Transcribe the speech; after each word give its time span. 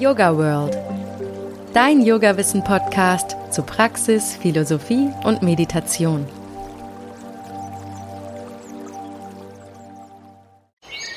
Yoga 0.00 0.34
World. 0.34 0.78
Dein 1.74 2.00
Yoga-Wissen-Podcast 2.00 3.36
zu 3.50 3.62
Praxis, 3.62 4.34
Philosophie 4.34 5.10
und 5.24 5.42
Meditation. 5.42 6.26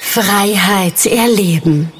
Freiheit 0.01 1.05
erleben. 1.05 1.93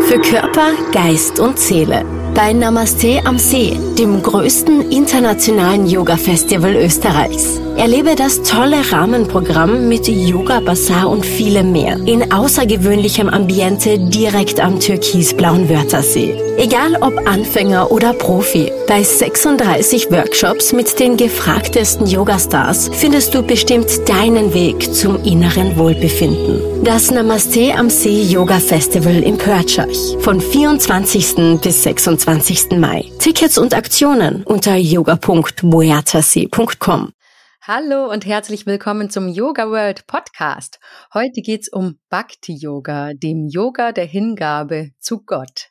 Für 0.00 0.18
Körper, 0.18 0.72
Geist 0.92 1.38
und 1.38 1.58
Seele 1.58 2.06
bei 2.34 2.54
Namaste 2.54 3.20
am 3.24 3.38
See, 3.38 3.78
dem 3.98 4.22
größten 4.22 4.90
internationalen 4.90 5.86
Yoga-Festival 5.86 6.74
Österreichs. 6.76 7.60
Erlebe 7.82 8.14
das 8.14 8.42
tolle 8.44 8.78
Rahmenprogramm 8.92 9.88
mit 9.88 10.06
Yoga, 10.06 10.60
Bazaar 10.60 11.10
und 11.10 11.26
vielem 11.26 11.72
mehr 11.72 11.96
in 12.06 12.32
außergewöhnlichem 12.32 13.28
Ambiente 13.28 13.98
direkt 13.98 14.60
am 14.60 14.78
türkisblauen 14.78 15.68
Wörthersee. 15.68 16.40
Egal 16.58 16.94
ob 17.00 17.26
Anfänger 17.26 17.90
oder 17.90 18.12
Profi, 18.12 18.70
bei 18.86 19.02
36 19.02 20.12
Workshops 20.12 20.72
mit 20.72 21.00
den 21.00 21.16
gefragtesten 21.16 22.06
Yoga-Stars 22.06 22.88
findest 22.92 23.34
du 23.34 23.42
bestimmt 23.42 24.08
deinen 24.08 24.54
Weg 24.54 24.94
zum 24.94 25.20
inneren 25.24 25.76
Wohlbefinden. 25.76 26.84
Das 26.84 27.10
Namaste 27.10 27.74
am 27.76 27.90
See 27.90 28.22
Yoga 28.22 28.60
Festival 28.60 29.24
in 29.24 29.36
Pörtschach 29.36 29.88
von 30.20 30.40
24. 30.40 31.58
bis 31.60 31.82
26. 31.82 32.78
Mai. 32.78 33.10
Tickets 33.18 33.58
und 33.58 33.74
Aktionen 33.74 34.44
unter 34.44 34.76
yoga.boyatasee.com. 34.76 37.08
Hallo 37.64 38.10
und 38.10 38.26
herzlich 38.26 38.66
willkommen 38.66 39.08
zum 39.08 39.28
Yoga 39.28 39.70
World 39.70 40.08
Podcast. 40.08 40.80
Heute 41.14 41.42
geht's 41.42 41.68
um 41.68 42.00
Bhakti 42.10 42.56
Yoga, 42.56 43.14
dem 43.14 43.46
Yoga 43.46 43.92
der 43.92 44.04
Hingabe 44.04 44.90
zu 44.98 45.22
Gott. 45.24 45.68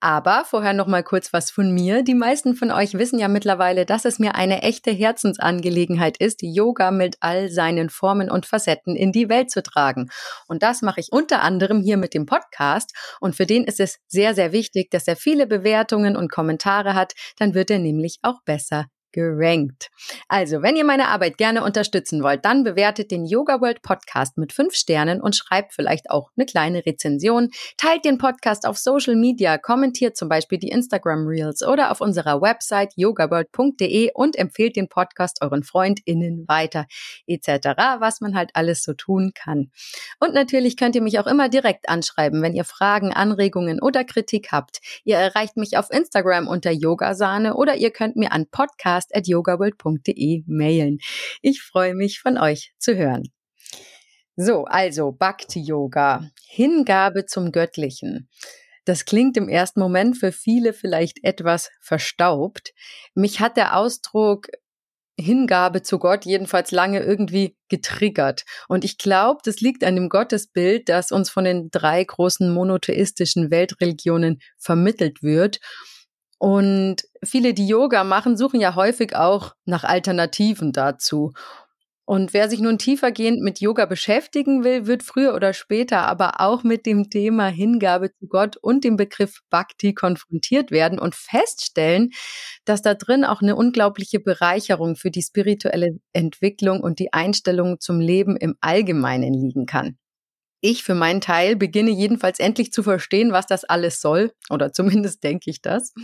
Aber 0.00 0.46
vorher 0.46 0.72
noch 0.72 0.86
mal 0.86 1.02
kurz 1.02 1.34
was 1.34 1.50
von 1.50 1.74
mir. 1.74 2.02
Die 2.02 2.14
meisten 2.14 2.54
von 2.54 2.70
euch 2.70 2.94
wissen 2.94 3.18
ja 3.18 3.28
mittlerweile, 3.28 3.84
dass 3.84 4.06
es 4.06 4.18
mir 4.18 4.34
eine 4.34 4.62
echte 4.62 4.90
Herzensangelegenheit 4.90 6.16
ist, 6.16 6.40
Yoga 6.40 6.90
mit 6.90 7.18
all 7.20 7.50
seinen 7.50 7.90
Formen 7.90 8.30
und 8.30 8.46
Facetten 8.46 8.96
in 8.96 9.12
die 9.12 9.28
Welt 9.28 9.50
zu 9.50 9.62
tragen. 9.62 10.08
Und 10.48 10.62
das 10.62 10.80
mache 10.80 11.00
ich 11.00 11.12
unter 11.12 11.42
anderem 11.42 11.82
hier 11.82 11.98
mit 11.98 12.14
dem 12.14 12.24
Podcast. 12.24 12.94
Und 13.20 13.36
für 13.36 13.44
den 13.44 13.64
ist 13.64 13.78
es 13.78 13.98
sehr, 14.06 14.34
sehr 14.34 14.52
wichtig, 14.52 14.90
dass 14.90 15.06
er 15.06 15.16
viele 15.16 15.46
Bewertungen 15.46 16.16
und 16.16 16.32
Kommentare 16.32 16.94
hat. 16.94 17.12
Dann 17.38 17.52
wird 17.52 17.70
er 17.70 17.78
nämlich 17.78 18.20
auch 18.22 18.40
besser 18.46 18.86
gerankt. 19.16 19.88
Also, 20.28 20.60
wenn 20.60 20.76
ihr 20.76 20.84
meine 20.84 21.08
Arbeit 21.08 21.38
gerne 21.38 21.64
unterstützen 21.64 22.22
wollt, 22.22 22.44
dann 22.44 22.64
bewertet 22.64 23.10
den 23.10 23.24
Yoga 23.24 23.62
World 23.62 23.80
Podcast 23.80 24.36
mit 24.36 24.52
fünf 24.52 24.74
Sternen 24.74 25.22
und 25.22 25.34
schreibt 25.34 25.72
vielleicht 25.72 26.10
auch 26.10 26.30
eine 26.36 26.44
kleine 26.44 26.84
Rezension. 26.84 27.48
Teilt 27.78 28.04
den 28.04 28.18
Podcast 28.18 28.66
auf 28.66 28.76
Social 28.76 29.16
Media, 29.16 29.56
kommentiert 29.56 30.18
zum 30.18 30.28
Beispiel 30.28 30.58
die 30.58 30.68
Instagram 30.68 31.26
Reels 31.26 31.62
oder 31.62 31.90
auf 31.90 32.02
unserer 32.02 32.42
Website 32.42 32.92
yogaworld.de 32.96 34.10
und 34.12 34.36
empfehlt 34.36 34.76
den 34.76 34.90
Podcast 34.90 35.38
euren 35.40 35.62
FreundInnen 35.62 36.44
weiter, 36.46 36.84
etc., 37.26 37.68
was 37.98 38.20
man 38.20 38.36
halt 38.36 38.50
alles 38.52 38.82
so 38.82 38.92
tun 38.92 39.32
kann. 39.34 39.70
Und 40.20 40.34
natürlich 40.34 40.76
könnt 40.76 40.94
ihr 40.94 41.02
mich 41.02 41.18
auch 41.18 41.26
immer 41.26 41.48
direkt 41.48 41.88
anschreiben, 41.88 42.42
wenn 42.42 42.54
ihr 42.54 42.64
Fragen, 42.64 43.14
Anregungen 43.14 43.80
oder 43.80 44.04
Kritik 44.04 44.48
habt. 44.52 44.80
Ihr 45.04 45.16
erreicht 45.16 45.56
mich 45.56 45.78
auf 45.78 45.90
Instagram 45.90 46.48
unter 46.48 46.70
Yogasahne 46.70 47.54
oder 47.54 47.76
ihr 47.76 47.90
könnt 47.90 48.16
mir 48.16 48.32
an 48.32 48.46
Podcast 48.50 49.05
podcast.yogaworld.de 49.12 50.44
mailen. 50.46 50.98
Ich 51.42 51.62
freue 51.62 51.94
mich, 51.94 52.20
von 52.20 52.38
euch 52.38 52.72
zu 52.78 52.96
hören. 52.96 53.24
So, 54.36 54.64
also 54.64 55.12
Bhakti 55.12 55.60
Yoga, 55.60 56.30
Hingabe 56.46 57.26
zum 57.26 57.52
Göttlichen. 57.52 58.28
Das 58.84 59.04
klingt 59.04 59.36
im 59.36 59.48
ersten 59.48 59.80
Moment 59.80 60.18
für 60.18 60.30
viele 60.30 60.72
vielleicht 60.72 61.24
etwas 61.24 61.70
verstaubt. 61.80 62.72
Mich 63.14 63.40
hat 63.40 63.56
der 63.56 63.76
Ausdruck 63.76 64.48
Hingabe 65.18 65.82
zu 65.82 65.98
Gott 65.98 66.26
jedenfalls 66.26 66.72
lange 66.72 67.00
irgendwie 67.00 67.56
getriggert. 67.68 68.44
Und 68.68 68.84
ich 68.84 68.98
glaube, 68.98 69.40
das 69.42 69.60
liegt 69.60 69.82
an 69.82 69.96
dem 69.96 70.10
Gottesbild, 70.10 70.90
das 70.90 71.10
uns 71.10 71.30
von 71.30 71.44
den 71.44 71.70
drei 71.70 72.04
großen 72.04 72.52
monotheistischen 72.52 73.50
Weltreligionen 73.50 74.40
vermittelt 74.58 75.22
wird 75.22 75.58
und 76.38 76.96
viele, 77.24 77.54
die 77.54 77.66
Yoga 77.66 78.04
machen, 78.04 78.36
suchen 78.36 78.60
ja 78.60 78.74
häufig 78.74 79.16
auch 79.16 79.54
nach 79.64 79.84
Alternativen 79.84 80.72
dazu. 80.72 81.32
Und 82.08 82.32
wer 82.32 82.48
sich 82.48 82.60
nun 82.60 82.78
tiefergehend 82.78 83.42
mit 83.42 83.60
Yoga 83.60 83.84
beschäftigen 83.84 84.62
will, 84.62 84.86
wird 84.86 85.02
früher 85.02 85.34
oder 85.34 85.52
später 85.52 86.02
aber 86.06 86.40
auch 86.40 86.62
mit 86.62 86.86
dem 86.86 87.10
Thema 87.10 87.48
Hingabe 87.48 88.12
zu 88.12 88.28
Gott 88.28 88.56
und 88.56 88.84
dem 88.84 88.96
Begriff 88.96 89.40
Bhakti 89.50 89.92
konfrontiert 89.92 90.70
werden 90.70 91.00
und 91.00 91.16
feststellen, 91.16 92.10
dass 92.64 92.80
da 92.80 92.94
drin 92.94 93.24
auch 93.24 93.42
eine 93.42 93.56
unglaubliche 93.56 94.20
Bereicherung 94.20 94.94
für 94.94 95.10
die 95.10 95.22
spirituelle 95.22 95.98
Entwicklung 96.12 96.80
und 96.80 97.00
die 97.00 97.12
Einstellung 97.12 97.80
zum 97.80 97.98
Leben 97.98 98.36
im 98.36 98.54
Allgemeinen 98.60 99.34
liegen 99.34 99.66
kann. 99.66 99.98
Ich 100.68 100.82
für 100.82 100.96
meinen 100.96 101.20
Teil 101.20 101.54
beginne 101.54 101.92
jedenfalls 101.92 102.40
endlich 102.40 102.72
zu 102.72 102.82
verstehen, 102.82 103.30
was 103.30 103.46
das 103.46 103.62
alles 103.62 104.00
soll, 104.00 104.32
oder 104.50 104.72
zumindest 104.72 105.22
denke 105.22 105.48
ich 105.48 105.62
das. 105.62 105.94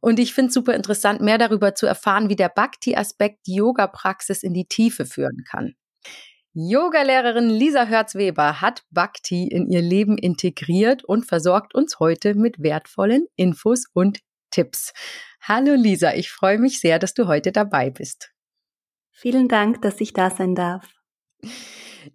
Und 0.00 0.18
ich 0.18 0.34
finde 0.34 0.48
es 0.48 0.54
super 0.54 0.74
interessant, 0.74 1.22
mehr 1.22 1.38
darüber 1.38 1.74
zu 1.74 1.86
erfahren, 1.86 2.28
wie 2.28 2.36
der 2.36 2.50
Bhakti-Aspekt 2.50 3.46
die 3.46 3.54
Yoga-Praxis 3.54 4.42
in 4.42 4.52
die 4.52 4.66
Tiefe 4.66 5.06
führen 5.06 5.42
kann. 5.50 5.72
Yogalehrerin 6.52 7.48
Lisa 7.48 7.86
Hörz-Weber 7.86 8.60
hat 8.60 8.82
Bhakti 8.90 9.48
in 9.48 9.70
ihr 9.70 9.80
Leben 9.80 10.18
integriert 10.18 11.02
und 11.02 11.24
versorgt 11.24 11.74
uns 11.74 11.98
heute 11.98 12.34
mit 12.34 12.62
wertvollen 12.62 13.26
Infos 13.36 13.86
und 13.94 14.20
Tipps. 14.50 14.92
Hallo 15.40 15.72
Lisa, 15.72 16.12
ich 16.12 16.30
freue 16.30 16.58
mich 16.58 16.78
sehr, 16.80 16.98
dass 16.98 17.14
du 17.14 17.26
heute 17.26 17.52
dabei 17.52 17.88
bist. 17.88 18.32
Vielen 19.12 19.48
Dank, 19.48 19.80
dass 19.80 19.98
ich 20.02 20.12
da 20.12 20.28
sein 20.28 20.54
darf. 20.54 20.86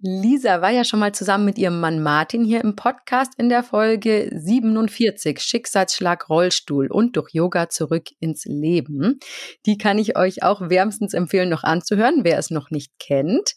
Lisa 0.01 0.61
war 0.61 0.71
ja 0.71 0.83
schon 0.83 0.99
mal 0.99 1.13
zusammen 1.13 1.45
mit 1.45 1.57
ihrem 1.57 1.79
Mann 1.79 2.01
Martin 2.01 2.43
hier 2.43 2.61
im 2.61 2.75
Podcast 2.75 3.33
in 3.37 3.49
der 3.49 3.63
Folge 3.63 4.29
47 4.33 5.39
Schicksalsschlag 5.39 6.29
Rollstuhl 6.29 6.87
und 6.91 7.15
durch 7.15 7.33
Yoga 7.33 7.69
zurück 7.69 8.05
ins 8.19 8.45
Leben. 8.45 9.19
Die 9.65 9.77
kann 9.77 9.97
ich 9.97 10.17
euch 10.17 10.43
auch 10.43 10.69
wärmstens 10.69 11.13
empfehlen, 11.13 11.49
noch 11.49 11.63
anzuhören, 11.63 12.23
wer 12.23 12.37
es 12.37 12.49
noch 12.49 12.71
nicht 12.71 12.91
kennt. 12.99 13.53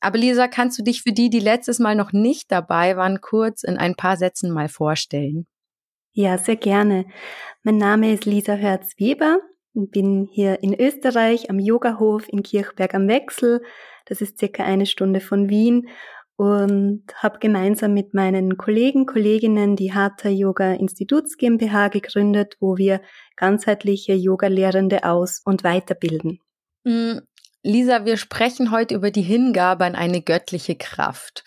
Aber 0.00 0.18
Lisa, 0.18 0.48
kannst 0.48 0.78
du 0.78 0.82
dich 0.82 1.02
für 1.02 1.12
die, 1.12 1.30
die 1.30 1.40
letztes 1.40 1.78
Mal 1.78 1.96
noch 1.96 2.12
nicht 2.12 2.52
dabei 2.52 2.96
waren, 2.96 3.20
kurz 3.20 3.62
in 3.62 3.78
ein 3.78 3.94
paar 3.94 4.16
Sätzen 4.16 4.50
mal 4.50 4.68
vorstellen? 4.68 5.46
Ja, 6.12 6.38
sehr 6.38 6.56
gerne. 6.56 7.06
Mein 7.62 7.78
Name 7.78 8.12
ist 8.12 8.24
Lisa 8.24 8.54
Hörz-Weber 8.54 9.38
und 9.72 9.90
bin 9.90 10.28
hier 10.30 10.62
in 10.62 10.78
Österreich 10.78 11.50
am 11.50 11.58
Yogahof 11.58 12.28
in 12.28 12.42
Kirchberg 12.42 12.94
am 12.94 13.08
Wechsel 13.08 13.62
das 14.04 14.20
ist 14.20 14.38
circa 14.38 14.64
eine 14.64 14.86
Stunde 14.86 15.20
von 15.20 15.48
Wien 15.48 15.88
und 16.36 17.04
habe 17.14 17.38
gemeinsam 17.38 17.94
mit 17.94 18.12
meinen 18.12 18.56
Kollegen, 18.56 19.06
Kolleginnen 19.06 19.76
die 19.76 19.92
Hatha 19.92 20.28
Yoga 20.28 20.72
Instituts 20.74 21.36
GmbH 21.36 21.88
gegründet, 21.88 22.56
wo 22.60 22.76
wir 22.76 23.00
ganzheitliche 23.36 24.14
Yoga-Lehrende 24.14 25.04
aus- 25.04 25.40
und 25.44 25.62
weiterbilden. 25.62 26.40
Mm, 26.84 27.18
Lisa, 27.62 28.04
wir 28.04 28.16
sprechen 28.16 28.72
heute 28.72 28.96
über 28.96 29.10
die 29.10 29.22
Hingabe 29.22 29.84
an 29.84 29.94
eine 29.94 30.22
göttliche 30.22 30.74
Kraft. 30.74 31.44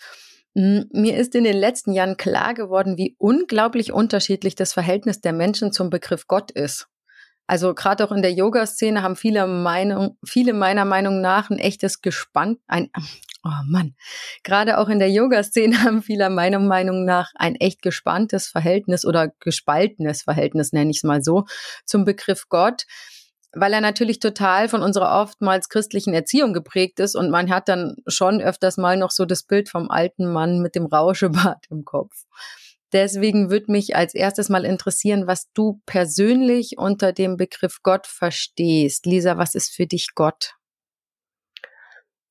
Mm, 0.54 0.80
mir 0.90 1.16
ist 1.18 1.34
in 1.34 1.44
den 1.44 1.56
letzten 1.56 1.92
Jahren 1.92 2.16
klar 2.16 2.54
geworden, 2.54 2.96
wie 2.96 3.14
unglaublich 3.18 3.92
unterschiedlich 3.92 4.54
das 4.54 4.72
Verhältnis 4.72 5.20
der 5.20 5.34
Menschen 5.34 5.70
zum 5.70 5.90
Begriff 5.90 6.26
Gott 6.26 6.50
ist. 6.50 6.88
Also 7.48 7.74
gerade 7.74 8.04
auch 8.04 8.12
in 8.12 8.20
der 8.20 8.32
Yoga-Szene 8.32 9.02
haben 9.02 9.16
viele 9.16 9.46
Meinung, 9.46 10.18
viele 10.22 10.52
meiner 10.52 10.84
Meinung 10.84 11.22
nach 11.22 11.48
ein 11.48 11.58
echtes 11.58 12.02
Gespann, 12.02 12.58
ein, 12.66 12.90
oh 13.42 13.50
Mann, 13.66 13.94
gerade 14.44 14.76
auch 14.76 14.90
in 14.90 14.98
der 14.98 15.10
Yoga-Szene 15.10 15.82
haben 15.82 16.02
viele 16.02 16.28
meiner 16.28 16.58
Meinung 16.58 17.06
nach 17.06 17.30
ein 17.36 17.54
echt 17.56 17.80
gespanntes 17.80 18.48
Verhältnis 18.48 19.06
oder 19.06 19.32
gespaltenes 19.40 20.22
Verhältnis, 20.22 20.74
nenne 20.74 20.90
ich 20.90 20.98
es 20.98 21.04
mal 21.04 21.22
so, 21.22 21.46
zum 21.86 22.04
Begriff 22.04 22.44
Gott 22.48 22.84
weil 23.52 23.72
er 23.72 23.80
natürlich 23.80 24.18
total 24.18 24.68
von 24.68 24.82
unserer 24.82 25.22
oftmals 25.22 25.70
christlichen 25.70 26.12
Erziehung 26.12 26.52
geprägt 26.52 27.00
ist 27.00 27.16
und 27.16 27.30
man 27.30 27.50
hat 27.50 27.66
dann 27.68 27.96
schon 28.06 28.42
öfters 28.42 28.76
mal 28.76 28.98
noch 28.98 29.10
so 29.10 29.24
das 29.24 29.42
Bild 29.42 29.70
vom 29.70 29.90
alten 29.90 30.30
Mann 30.30 30.60
mit 30.60 30.74
dem 30.74 30.84
Rauschebart 30.84 31.64
im 31.70 31.86
Kopf. 31.86 32.26
Deswegen 32.92 33.50
würde 33.50 33.70
mich 33.70 33.96
als 33.96 34.14
erstes 34.14 34.48
mal 34.48 34.64
interessieren, 34.64 35.26
was 35.26 35.52
du 35.52 35.80
persönlich 35.84 36.78
unter 36.78 37.12
dem 37.12 37.36
Begriff 37.36 37.78
Gott 37.82 38.06
verstehst. 38.06 39.04
Lisa, 39.04 39.36
was 39.36 39.54
ist 39.54 39.74
für 39.74 39.86
dich 39.86 40.14
Gott? 40.14 40.54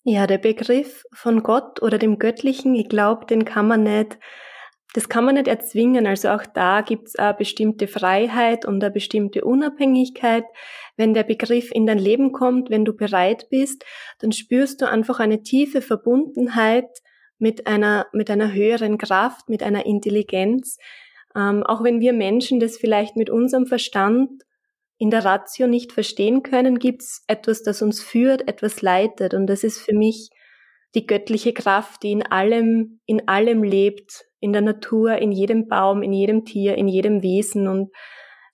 Ja, 0.03 0.25
der 0.25 0.37
Begriff 0.37 1.03
von 1.13 1.43
Gott 1.43 1.81
oder 1.81 1.97
dem 1.97 2.17
Göttlichen, 2.17 2.73
ich 2.75 2.87
glaube, 2.87 3.25
den 3.25 3.43
kann 3.43 3.67
man 3.67 3.83
nicht, 3.83 4.17
das 4.93 5.09
kann 5.09 5.25
man 5.25 5.35
nicht 5.35 5.47
erzwingen. 5.47 6.07
Also 6.07 6.29
auch 6.29 6.45
da 6.45 6.81
gibt's 6.81 7.17
eine 7.17 7.33
bestimmte 7.33 7.87
Freiheit 7.87 8.65
und 8.65 8.83
eine 8.83 8.91
bestimmte 8.91 9.43
Unabhängigkeit. 9.43 10.45
Wenn 10.95 11.13
der 11.13 11.23
Begriff 11.23 11.71
in 11.71 11.85
dein 11.85 11.99
Leben 11.99 12.31
kommt, 12.31 12.69
wenn 12.69 12.85
du 12.85 12.93
bereit 12.93 13.49
bist, 13.49 13.83
dann 14.19 14.31
spürst 14.31 14.81
du 14.81 14.89
einfach 14.89 15.19
eine 15.19 15.43
tiefe 15.43 15.81
Verbundenheit 15.81 16.87
mit 17.39 17.67
einer, 17.67 18.07
mit 18.13 18.29
einer 18.29 18.53
höheren 18.53 18.97
Kraft, 18.97 19.49
mit 19.49 19.63
einer 19.63 19.85
Intelligenz, 19.85 20.77
Ähm, 21.35 21.63
auch 21.63 21.83
wenn 21.83 21.99
wir 21.99 22.13
Menschen 22.13 22.59
das 22.59 22.77
vielleicht 22.77 23.15
mit 23.15 23.29
unserem 23.29 23.67
Verstand 23.67 24.43
in 24.97 25.11
der 25.11 25.23
Ratio 25.23 25.67
nicht 25.67 25.91
verstehen 25.91 26.41
können, 26.41 26.79
gibt 26.79 27.03
es 27.03 27.23
etwas, 27.27 27.61
das 27.61 27.81
uns 27.81 28.01
führt, 28.01 28.47
etwas 28.47 28.81
leitet. 28.81 29.33
Und 29.33 29.47
das 29.47 29.63
ist 29.63 29.79
für 29.79 29.93
mich 29.93 30.29
die 30.95 31.05
göttliche 31.05 31.53
Kraft, 31.53 32.01
die 32.01 32.11
in 32.11 32.23
allem, 32.23 33.01
in 33.05 33.27
allem 33.27 33.61
lebt, 33.61 34.25
in 34.39 34.51
der 34.53 34.63
Natur, 34.63 35.17
in 35.17 35.31
jedem 35.31 35.67
Baum, 35.67 36.01
in 36.01 36.13
jedem 36.13 36.43
Tier, 36.45 36.75
in 36.75 36.87
jedem 36.87 37.21
Wesen. 37.21 37.67
Und 37.67 37.91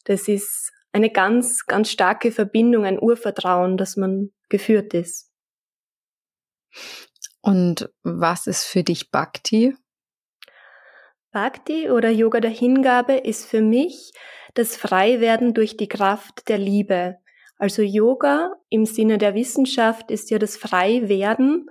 das 0.04 0.28
ist 0.28 0.74
eine 0.92 1.10
ganz, 1.10 1.66
ganz 1.66 1.90
starke 1.90 2.32
Verbindung, 2.32 2.86
ein 2.86 3.02
Urvertrauen, 3.02 3.78
dass 3.78 3.96
man 3.96 4.32
geführt 4.50 4.94
ist. 4.94 5.32
Und 7.44 7.90
was 8.04 8.48
ist 8.48 8.64
für 8.64 8.84
dich 8.84 9.12
Bhakti? 9.12 9.76
Bhakti 11.32 11.90
oder 11.90 12.10
Yoga 12.10 12.40
der 12.40 12.52
Hingabe 12.52 13.16
ist 13.16 13.46
für 13.46 13.62
mich 13.62 14.14
das 14.54 14.78
Freiwerden 14.78 15.54
durch 15.54 15.76
die 15.76 15.90
Kraft 15.90 16.48
der 16.48 16.58
Liebe. 16.58 17.18
Also 17.58 17.82
Yoga 17.82 18.54
im 18.70 18.86
Sinne 18.86 19.18
der 19.18 19.36
Wissenschaft 19.36 20.10
ist 20.10 20.30
ja 20.30 20.40
das 20.40 20.56
Freiwerden 20.56 21.70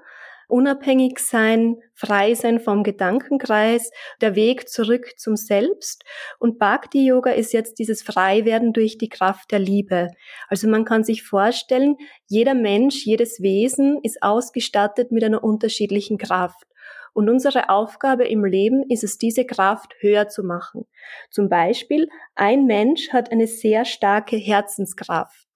unabhängig 0.53 1.19
sein, 1.19 1.77
frei 1.95 2.35
sein 2.35 2.61
vom 2.61 2.83
Gedankenkreis, 2.83 3.91
der 4.21 4.35
Weg 4.35 4.69
zurück 4.69 5.15
zum 5.17 5.35
Selbst. 5.35 6.05
Und 6.39 6.59
Bhakti 6.59 7.07
Yoga 7.07 7.31
ist 7.31 7.55
jetzt 7.55 7.79
dieses 7.79 8.03
Freiwerden 8.03 8.75
durch 8.75 8.99
die 8.99 9.09
Kraft 9.09 9.51
der 9.51 9.59
Liebe. 9.59 10.11
Also 10.49 10.69
man 10.69 10.85
kann 10.85 11.05
sich 11.05 11.23
vorstellen, 11.23 11.97
jeder 12.29 12.53
Mensch, 12.53 13.07
jedes 13.07 13.41
Wesen 13.41 13.99
ist 14.03 14.23
ausgestattet 14.23 15.11
mit 15.11 15.25
einer 15.25 15.43
unterschiedlichen 15.43 16.19
Kraft. 16.19 16.67
Und 17.15 17.31
unsere 17.31 17.71
Aufgabe 17.71 18.25
im 18.27 18.45
Leben 18.45 18.85
ist 18.91 19.05
es, 19.05 19.19
diese 19.19 19.47
Kraft 19.47 19.95
höher 20.01 20.29
zu 20.29 20.43
machen. 20.43 20.85
Zum 21.31 21.49
Beispiel, 21.49 22.09
ein 22.35 22.67
Mensch 22.67 23.11
hat 23.11 23.33
eine 23.33 23.47
sehr 23.47 23.85
starke 23.87 24.37
Herzenskraft. 24.37 25.49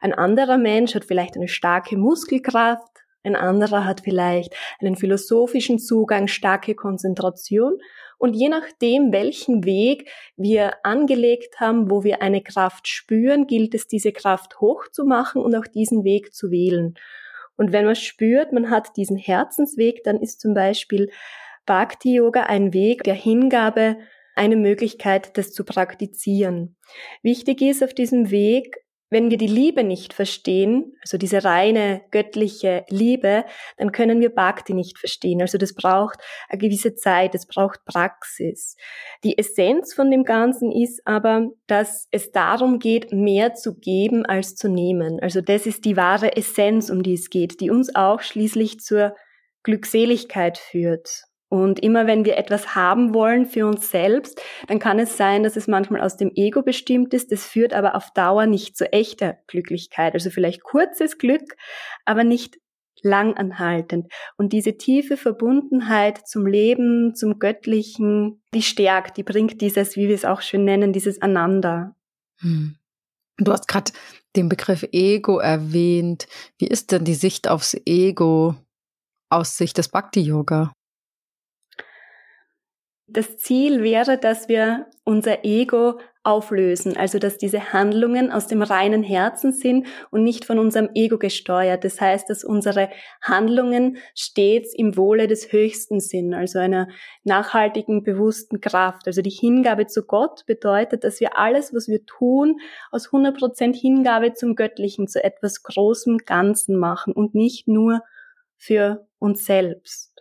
Ein 0.00 0.14
anderer 0.14 0.58
Mensch 0.58 0.94
hat 0.94 1.04
vielleicht 1.04 1.36
eine 1.36 1.48
starke 1.48 1.96
Muskelkraft, 1.96 3.05
ein 3.26 3.36
anderer 3.36 3.84
hat 3.84 4.02
vielleicht 4.02 4.54
einen 4.80 4.96
philosophischen 4.96 5.78
Zugang, 5.78 6.28
starke 6.28 6.74
Konzentration. 6.74 7.78
Und 8.18 8.34
je 8.34 8.48
nachdem, 8.48 9.12
welchen 9.12 9.64
Weg 9.64 10.08
wir 10.36 10.74
angelegt 10.84 11.60
haben, 11.60 11.90
wo 11.90 12.04
wir 12.04 12.22
eine 12.22 12.40
Kraft 12.40 12.88
spüren, 12.88 13.46
gilt 13.46 13.74
es, 13.74 13.88
diese 13.88 14.12
Kraft 14.12 14.60
hochzumachen 14.60 15.42
und 15.42 15.54
auch 15.54 15.66
diesen 15.66 16.04
Weg 16.04 16.34
zu 16.34 16.50
wählen. 16.50 16.94
Und 17.56 17.72
wenn 17.72 17.84
man 17.84 17.96
spürt, 17.96 18.52
man 18.52 18.70
hat 18.70 18.96
diesen 18.96 19.16
Herzensweg, 19.16 20.04
dann 20.04 20.20
ist 20.20 20.40
zum 20.40 20.54
Beispiel 20.54 21.10
Bhakti 21.66 22.14
Yoga 22.14 22.44
ein 22.44 22.72
Weg 22.72 23.02
der 23.02 23.14
Hingabe, 23.14 23.98
eine 24.34 24.56
Möglichkeit, 24.56 25.36
das 25.36 25.52
zu 25.52 25.64
praktizieren. 25.64 26.76
Wichtig 27.22 27.62
ist 27.62 27.82
auf 27.82 27.94
diesem 27.94 28.30
Weg, 28.30 28.76
wenn 29.08 29.30
wir 29.30 29.38
die 29.38 29.46
Liebe 29.46 29.84
nicht 29.84 30.12
verstehen, 30.12 30.96
also 31.00 31.16
diese 31.16 31.44
reine 31.44 32.02
göttliche 32.10 32.84
Liebe, 32.88 33.44
dann 33.76 33.92
können 33.92 34.20
wir 34.20 34.34
Bhakti 34.34 34.74
nicht 34.74 34.98
verstehen. 34.98 35.40
Also 35.40 35.58
das 35.58 35.74
braucht 35.74 36.18
eine 36.48 36.58
gewisse 36.58 36.94
Zeit, 36.96 37.34
es 37.34 37.46
braucht 37.46 37.84
Praxis. 37.84 38.76
Die 39.22 39.38
Essenz 39.38 39.94
von 39.94 40.10
dem 40.10 40.24
Ganzen 40.24 40.72
ist 40.72 41.06
aber, 41.06 41.50
dass 41.68 42.08
es 42.10 42.32
darum 42.32 42.80
geht, 42.80 43.12
mehr 43.12 43.54
zu 43.54 43.78
geben 43.78 44.26
als 44.26 44.56
zu 44.56 44.68
nehmen. 44.68 45.20
Also 45.20 45.40
das 45.40 45.66
ist 45.66 45.84
die 45.84 45.96
wahre 45.96 46.36
Essenz, 46.36 46.90
um 46.90 47.02
die 47.02 47.14
es 47.14 47.30
geht, 47.30 47.60
die 47.60 47.70
uns 47.70 47.94
auch 47.94 48.22
schließlich 48.22 48.80
zur 48.80 49.14
Glückseligkeit 49.62 50.58
führt. 50.58 51.26
Und 51.48 51.78
immer 51.80 52.06
wenn 52.06 52.24
wir 52.24 52.36
etwas 52.36 52.74
haben 52.74 53.14
wollen 53.14 53.46
für 53.46 53.66
uns 53.66 53.90
selbst, 53.90 54.40
dann 54.66 54.80
kann 54.80 54.98
es 54.98 55.16
sein, 55.16 55.44
dass 55.44 55.56
es 55.56 55.68
manchmal 55.68 56.00
aus 56.00 56.16
dem 56.16 56.32
Ego 56.34 56.62
bestimmt 56.62 57.14
ist. 57.14 57.30
Das 57.30 57.46
führt 57.46 57.72
aber 57.72 57.94
auf 57.94 58.10
Dauer 58.12 58.46
nicht 58.46 58.76
zu 58.76 58.92
echter 58.92 59.38
Glücklichkeit. 59.46 60.14
Also 60.14 60.30
vielleicht 60.30 60.64
kurzes 60.64 61.18
Glück, 61.18 61.56
aber 62.04 62.24
nicht 62.24 62.58
langanhaltend. 63.02 64.12
Und 64.36 64.52
diese 64.52 64.76
tiefe 64.76 65.16
Verbundenheit 65.16 66.26
zum 66.26 66.46
Leben, 66.46 67.14
zum 67.14 67.38
Göttlichen, 67.38 68.42
die 68.52 68.62
stärkt, 68.62 69.16
die 69.16 69.22
bringt 69.22 69.60
dieses, 69.60 69.96
wie 69.96 70.08
wir 70.08 70.14
es 70.14 70.24
auch 70.24 70.40
schön 70.40 70.64
nennen, 70.64 70.92
dieses 70.92 71.22
Ananda. 71.22 71.94
Hm. 72.40 72.76
Du 73.38 73.52
hast 73.52 73.68
gerade 73.68 73.92
den 74.34 74.48
Begriff 74.48 74.86
Ego 74.92 75.38
erwähnt. 75.38 76.26
Wie 76.58 76.66
ist 76.66 76.90
denn 76.90 77.04
die 77.04 77.14
Sicht 77.14 77.48
aufs 77.48 77.76
Ego 77.84 78.56
aus 79.28 79.56
Sicht 79.56 79.78
des 79.78 79.88
Bhakti-Yoga? 79.88 80.72
Das 83.08 83.36
Ziel 83.38 83.84
wäre, 83.84 84.18
dass 84.18 84.48
wir 84.48 84.86
unser 85.04 85.44
Ego 85.44 86.00
auflösen, 86.24 86.96
also 86.96 87.20
dass 87.20 87.38
diese 87.38 87.72
Handlungen 87.72 88.32
aus 88.32 88.48
dem 88.48 88.62
reinen 88.62 89.04
Herzen 89.04 89.52
sind 89.52 89.86
und 90.10 90.24
nicht 90.24 90.44
von 90.44 90.58
unserem 90.58 90.90
Ego 90.92 91.16
gesteuert. 91.16 91.84
Das 91.84 92.00
heißt, 92.00 92.28
dass 92.28 92.42
unsere 92.42 92.90
Handlungen 93.22 93.98
stets 94.16 94.74
im 94.74 94.96
Wohle 94.96 95.28
des 95.28 95.52
Höchsten 95.52 96.00
sind, 96.00 96.34
also 96.34 96.58
einer 96.58 96.88
nachhaltigen, 97.22 98.02
bewussten 98.02 98.60
Kraft. 98.60 99.06
Also 99.06 99.22
die 99.22 99.30
Hingabe 99.30 99.86
zu 99.86 100.04
Gott 100.04 100.44
bedeutet, 100.46 101.04
dass 101.04 101.20
wir 101.20 101.38
alles, 101.38 101.72
was 101.72 101.86
wir 101.86 102.04
tun, 102.06 102.58
aus 102.90 103.10
100% 103.10 103.72
Hingabe 103.76 104.32
zum 104.32 104.56
Göttlichen, 104.56 105.06
zu 105.06 105.22
etwas 105.22 105.62
Großem 105.62 106.18
Ganzen 106.18 106.76
machen 106.76 107.12
und 107.12 107.36
nicht 107.36 107.68
nur 107.68 108.00
für 108.56 109.06
uns 109.20 109.44
selbst. 109.44 110.15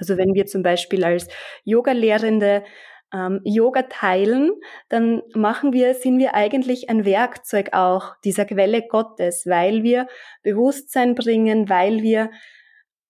Also 0.00 0.16
wenn 0.16 0.34
wir 0.34 0.46
zum 0.46 0.62
Beispiel 0.62 1.04
als 1.04 1.28
Yoga-Lehrende 1.64 2.64
ähm, 3.12 3.40
Yoga 3.44 3.82
teilen, 3.82 4.52
dann 4.88 5.22
machen 5.34 5.72
wir, 5.72 5.94
sind 5.94 6.18
wir 6.18 6.34
eigentlich 6.34 6.88
ein 6.90 7.04
Werkzeug 7.04 7.72
auch 7.72 8.14
dieser 8.24 8.44
Quelle 8.44 8.86
Gottes, 8.86 9.44
weil 9.46 9.82
wir 9.82 10.08
Bewusstsein 10.42 11.14
bringen, 11.14 11.68
weil 11.68 12.02
wir 12.02 12.30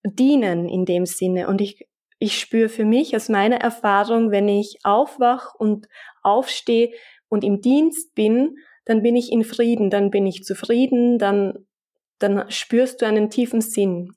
dienen 0.04 0.68
in 0.68 0.84
dem 0.84 1.06
Sinne. 1.06 1.48
Und 1.48 1.60
ich, 1.60 1.86
ich 2.18 2.38
spüre 2.38 2.68
für 2.68 2.84
mich 2.84 3.14
aus 3.14 3.28
meiner 3.28 3.56
Erfahrung, 3.56 4.30
wenn 4.30 4.48
ich 4.48 4.78
aufwach 4.84 5.54
und 5.54 5.86
aufstehe 6.22 6.92
und 7.28 7.44
im 7.44 7.60
Dienst 7.60 8.14
bin, 8.14 8.56
dann 8.84 9.02
bin 9.02 9.16
ich 9.16 9.30
in 9.30 9.44
Frieden, 9.44 9.90
dann 9.90 10.10
bin 10.10 10.26
ich 10.26 10.42
zufrieden, 10.44 11.18
dann, 11.18 11.66
dann 12.18 12.50
spürst 12.50 13.02
du 13.02 13.06
einen 13.06 13.30
tiefen 13.30 13.60
Sinn. 13.60 14.14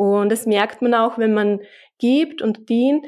Und 0.00 0.30
das 0.30 0.46
merkt 0.46 0.80
man 0.80 0.94
auch, 0.94 1.18
wenn 1.18 1.34
man 1.34 1.60
gibt 1.98 2.40
und 2.40 2.70
dient. 2.70 3.04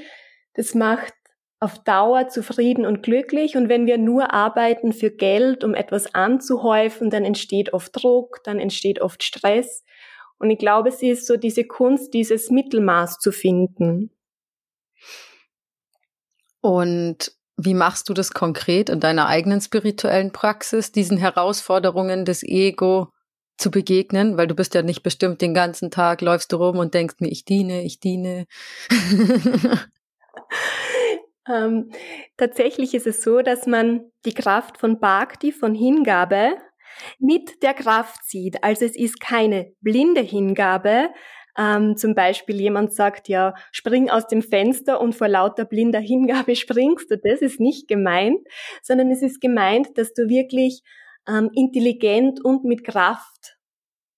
Das 0.53 0.75
macht 0.75 1.15
auf 1.59 1.83
Dauer 1.85 2.29
zufrieden 2.29 2.85
und 2.85 3.03
glücklich. 3.03 3.57
Und 3.57 3.71
wenn 3.71 3.87
wir 3.87 3.97
nur 3.97 4.35
arbeiten 4.35 4.93
für 4.93 5.11
Geld, 5.11 5.65
um 5.65 5.73
etwas 5.73 6.15
anzuhäufen, 6.15 7.09
dann 7.09 7.25
entsteht 7.25 7.73
oft 7.73 7.93
Druck, 7.95 8.41
dann 8.45 8.59
entsteht 8.59 9.01
oft 9.01 9.23
Stress. 9.23 9.85
Und 10.39 10.51
ich 10.51 10.59
glaube, 10.59 10.91
es 10.91 11.01
ist 11.03 11.27
so 11.27 11.39
diese 11.39 11.65
Kunst, 11.65 12.13
dieses 12.13 12.51
Mittelmaß 12.51 13.21
zu 13.21 13.33
finden. 13.33 14.11
Und 16.61 17.33
wie 17.57 17.73
machst 17.73 18.11
du 18.11 18.13
das 18.13 18.33
konkret 18.33 18.91
in 18.91 19.01
deiner 19.01 19.29
eigenen 19.29 19.63
spirituellen 19.63 20.31
Praxis, 20.31 20.93
diesen 20.93 21.17
Herausforderungen 21.17 22.27
des 22.27 22.43
Ego 22.43 23.09
zu 23.59 23.71
begegnen, 23.71 24.37
weil 24.37 24.47
du 24.47 24.55
bist 24.55 24.75
ja 24.75 24.83
nicht 24.83 25.03
bestimmt 25.03 25.41
den 25.41 25.55
ganzen 25.55 25.91
Tag, 25.91 26.21
läufst 26.21 26.53
du 26.53 26.57
rum 26.57 26.79
und 26.79 26.95
denkst 26.95 27.17
mir, 27.21 27.29
ich 27.29 27.45
diene, 27.45 27.83
ich 27.83 28.01
diene. 28.01 28.47
ähm, 31.49 31.91
tatsächlich 32.37 32.95
ist 32.95 33.07
es 33.07 33.23
so, 33.23 33.43
dass 33.43 33.67
man 33.67 34.11
die 34.25 34.35
Kraft 34.35 34.79
von 34.79 34.99
Bhakti, 35.01 35.53
von 35.53 35.75
Hingabe, 35.75 36.57
mit 37.19 37.63
der 37.63 37.75
Kraft 37.75 38.25
sieht. 38.25 38.63
Also 38.63 38.85
es 38.85 38.97
ist 38.97 39.21
keine 39.21 39.73
blinde 39.81 40.21
Hingabe. 40.21 41.11
Ähm, 41.59 41.97
zum 41.97 42.15
Beispiel 42.15 42.61
jemand 42.61 42.95
sagt, 42.95 43.29
ja, 43.29 43.55
spring 43.73 44.09
aus 44.09 44.27
dem 44.27 44.41
Fenster 44.41 45.01
und 45.01 45.15
vor 45.15 45.29
lauter 45.29 45.65
blinder 45.65 46.01
Hingabe 46.01 46.57
springst 46.57 47.11
du. 47.11 47.19
Das 47.19 47.43
ist 47.43 47.61
nicht 47.61 47.89
gemeint, 47.89 48.41
sondern 48.83 49.11
es 49.11 49.23
ist 49.23 49.41
gemeint, 49.41 49.99
dass 49.99 50.15
du 50.15 50.29
wirklich 50.29 50.83
ähm, 51.29 51.51
intelligent 51.55 52.45
und 52.45 52.65
mit 52.65 52.85
Kraft 52.85 53.57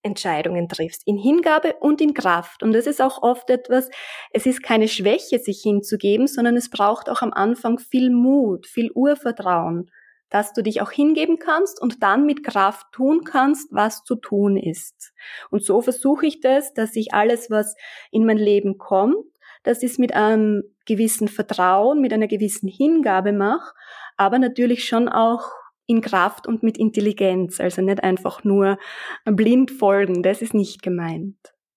Entscheidungen 0.04 0.68
triffst, 0.68 1.02
in 1.06 1.16
Hingabe 1.16 1.76
und 1.80 2.00
in 2.00 2.14
Kraft. 2.14 2.62
Und 2.62 2.72
das 2.72 2.86
ist 2.86 3.00
auch 3.00 3.22
oft 3.22 3.48
etwas, 3.50 3.88
es 4.32 4.46
ist 4.46 4.62
keine 4.62 4.86
Schwäche, 4.86 5.38
sich 5.38 5.62
hinzugeben, 5.62 6.26
sondern 6.26 6.56
es 6.56 6.68
braucht 6.68 7.08
auch 7.08 7.22
am 7.22 7.32
Anfang 7.32 7.78
viel 7.78 8.10
Mut, 8.10 8.66
viel 8.66 8.92
Urvertrauen, 8.92 9.90
dass 10.28 10.52
du 10.52 10.62
dich 10.62 10.82
auch 10.82 10.90
hingeben 10.90 11.38
kannst 11.38 11.80
und 11.80 12.02
dann 12.02 12.26
mit 12.26 12.44
Kraft 12.44 12.86
tun 12.92 13.24
kannst, 13.24 13.68
was 13.72 14.04
zu 14.04 14.16
tun 14.16 14.56
ist. 14.56 15.14
Und 15.50 15.64
so 15.64 15.80
versuche 15.80 16.26
ich 16.26 16.40
das, 16.40 16.74
dass 16.74 16.94
ich 16.96 17.14
alles, 17.14 17.50
was 17.50 17.74
in 18.10 18.26
mein 18.26 18.38
Leben 18.38 18.76
kommt, 18.76 19.24
dass 19.62 19.82
ich 19.82 19.92
es 19.92 19.98
mit 19.98 20.12
einem 20.12 20.62
gewissen 20.84 21.28
Vertrauen, 21.28 22.00
mit 22.00 22.12
einer 22.12 22.28
gewissen 22.28 22.68
Hingabe 22.68 23.32
mache, 23.32 23.72
aber 24.18 24.38
natürlich 24.38 24.84
schon 24.84 25.08
auch 25.08 25.50
in 25.86 26.00
Kraft 26.00 26.46
und 26.46 26.62
mit 26.62 26.78
Intelligenz, 26.78 27.60
also 27.60 27.82
nicht 27.82 28.02
einfach 28.02 28.44
nur 28.44 28.78
blind 29.24 29.70
folgen, 29.70 30.22
das 30.22 30.42
ist 30.42 30.54
nicht 30.54 30.82
gemeint. 30.82 31.36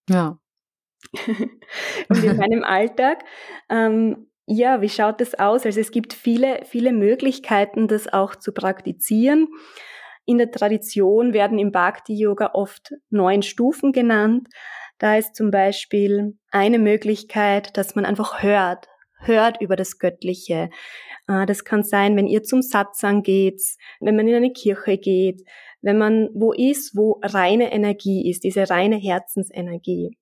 Ja. 0.10 0.40
und 2.10 2.24
in 2.24 2.38
meinem 2.38 2.64
Alltag 2.64 3.24
ähm, 3.70 4.28
ja, 4.48 4.82
wie 4.82 4.90
schaut 4.90 5.20
das 5.20 5.36
aus? 5.36 5.66
Also 5.66 5.82
es 5.82 5.92
gibt 5.92 6.14
viele, 6.14 6.62
viele 6.64 6.94
Möglichkeiten, 6.94 7.90
das 7.90 8.12
auch 8.12 8.34
zu 8.34 8.54
praktizieren. 8.54 9.50
In 10.26 10.38
der 10.38 10.52
Tradition 10.52 11.34
werden 11.34 11.60
im 11.60 11.74
Bhakti-Yoga 11.74 12.52
oft 12.54 12.94
neun 13.10 13.42
Stufen 13.44 13.92
genannt. 13.92 14.48
Da 15.00 15.18
ist 15.18 15.36
zum 15.36 15.52
Beispiel 15.52 16.38
eine 16.50 16.80
Möglichkeit, 16.80 17.76
dass 17.76 17.96
man 17.96 18.06
einfach 18.06 18.42
hört, 18.42 18.88
hört 19.20 19.62
über 19.62 19.76
das 19.76 20.00
Göttliche. 20.00 20.70
Äh, 21.28 21.46
das 21.46 21.64
kann 21.64 21.84
sein, 21.84 22.16
wenn 22.16 22.28
ihr 22.28 22.44
zum 22.44 22.62
Satsang 22.62 23.24
geht, 23.24 23.62
wenn 24.00 24.16
man 24.16 24.28
in 24.28 24.36
eine 24.36 24.52
Kirche 24.52 24.98
geht, 24.98 25.44
wenn 25.82 25.98
man 25.98 26.30
wo 26.34 26.52
ist, 26.54 26.96
wo 26.96 27.20
reine 27.24 27.72
Energie 27.72 28.30
ist, 28.30 28.44
diese 28.44 28.70
reine 28.70 28.98
Herzensenergie. 28.98 30.18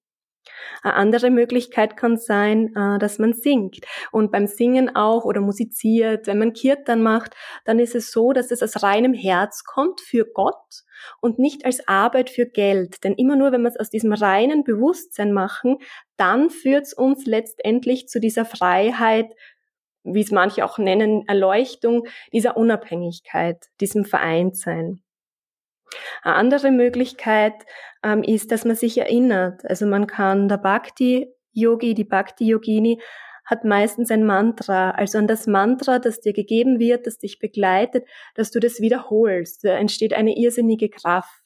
Eine 0.83 0.95
andere 0.95 1.29
Möglichkeit 1.29 1.97
kann 1.97 2.17
sein, 2.17 2.73
äh, 2.75 2.99
dass 2.99 3.19
man 3.19 3.33
singt. 3.33 3.85
Und 4.11 4.31
beim 4.31 4.47
Singen 4.47 4.95
auch 4.95 5.25
oder 5.25 5.41
musiziert, 5.41 6.27
wenn 6.27 6.39
man 6.39 6.53
Kirtan 6.53 7.01
macht, 7.01 7.35
dann 7.65 7.79
ist 7.79 7.95
es 7.95 8.11
so, 8.11 8.33
dass 8.33 8.51
es 8.51 8.63
aus 8.63 8.83
reinem 8.83 9.13
Herz 9.13 9.63
kommt 9.63 10.01
für 10.01 10.25
Gott 10.25 10.83
und 11.21 11.39
nicht 11.39 11.65
als 11.65 11.87
Arbeit 11.87 12.29
für 12.29 12.45
Geld. 12.45 13.03
Denn 13.03 13.13
immer 13.13 13.35
nur, 13.35 13.51
wenn 13.51 13.61
wir 13.61 13.69
es 13.69 13.79
aus 13.79 13.89
diesem 13.89 14.13
reinen 14.13 14.63
Bewusstsein 14.63 15.33
machen, 15.33 15.77
dann 16.17 16.49
führt 16.49 16.85
es 16.85 16.93
uns 16.93 17.25
letztendlich 17.25 18.07
zu 18.07 18.19
dieser 18.19 18.45
Freiheit, 18.45 19.33
wie 20.03 20.21
es 20.21 20.31
manche 20.31 20.63
auch 20.63 20.77
nennen, 20.77 21.27
Erleuchtung, 21.27 22.07
dieser 22.31 22.57
Unabhängigkeit, 22.57 23.65
diesem 23.81 24.05
Vereintsein. 24.05 25.01
Eine 26.23 26.35
andere 26.35 26.71
Möglichkeit 26.71 27.53
ähm, 28.03 28.23
ist, 28.23 28.51
dass 28.51 28.65
man 28.65 28.75
sich 28.75 28.97
erinnert. 28.97 29.65
Also 29.65 29.85
man 29.85 30.07
kann 30.07 30.47
der 30.47 30.57
Bhakti-Yogi, 30.57 31.93
die 31.93 32.03
Bhakti-Yogini 32.03 33.01
hat 33.45 33.63
meistens 33.63 34.09
ein 34.09 34.25
Mantra, 34.25 34.91
also 34.91 35.19
an 35.19 35.27
das 35.27 35.45
Mantra, 35.45 35.99
das 35.99 36.19
dir 36.19 36.33
gegeben 36.33 36.79
wird, 36.79 37.05
das 37.05 37.19
dich 37.19 37.37
begleitet, 37.39 38.05
dass 38.33 38.49
du 38.49 38.59
das 38.59 38.79
wiederholst. 38.79 39.63
Da 39.63 39.77
entsteht 39.77 40.13
eine 40.13 40.35
irrsinnige 40.35 40.89
Kraft. 40.89 41.44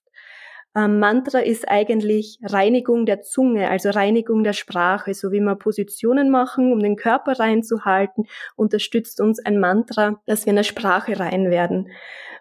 Ähm, 0.80 1.00
Mantra 1.00 1.40
ist 1.40 1.68
eigentlich 1.68 2.40
Reinigung 2.44 3.06
der 3.06 3.22
Zunge, 3.22 3.70
also 3.70 3.90
Reinigung 3.90 4.44
der 4.44 4.54
Sprache, 4.54 5.14
so 5.14 5.32
wie 5.32 5.40
wir 5.40 5.56
Positionen 5.56 6.30
machen, 6.30 6.72
um 6.72 6.80
den 6.80 6.96
Körper 6.96 7.40
reinzuhalten, 7.40 8.26
unterstützt 8.56 9.20
uns 9.20 9.44
ein 9.44 9.60
Mantra, 9.60 10.22
dass 10.26 10.46
wir 10.46 10.52
in 10.52 10.58
der 10.58 10.64
Sprache 10.64 11.20
rein 11.20 11.50
werden. 11.50 11.90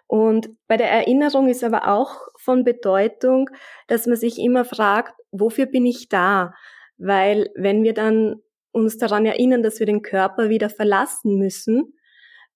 Und 0.07 0.49
bei 0.67 0.77
der 0.77 0.89
Erinnerung 0.89 1.49
ist 1.49 1.63
aber 1.63 1.87
auch 1.87 2.15
von 2.37 2.63
Bedeutung, 2.63 3.49
dass 3.87 4.07
man 4.07 4.15
sich 4.15 4.39
immer 4.39 4.63
fragt, 4.63 5.13
wofür 5.31 5.65
bin 5.65 5.85
ich 5.85 6.09
da? 6.09 6.53
Weil 6.97 7.49
wenn 7.55 7.83
wir 7.83 7.93
dann 7.93 8.37
uns 8.71 8.97
daran 8.97 9.25
erinnern, 9.25 9.63
dass 9.63 9.79
wir 9.79 9.85
den 9.85 10.01
Körper 10.01 10.49
wieder 10.49 10.69
verlassen 10.69 11.37
müssen, 11.37 11.93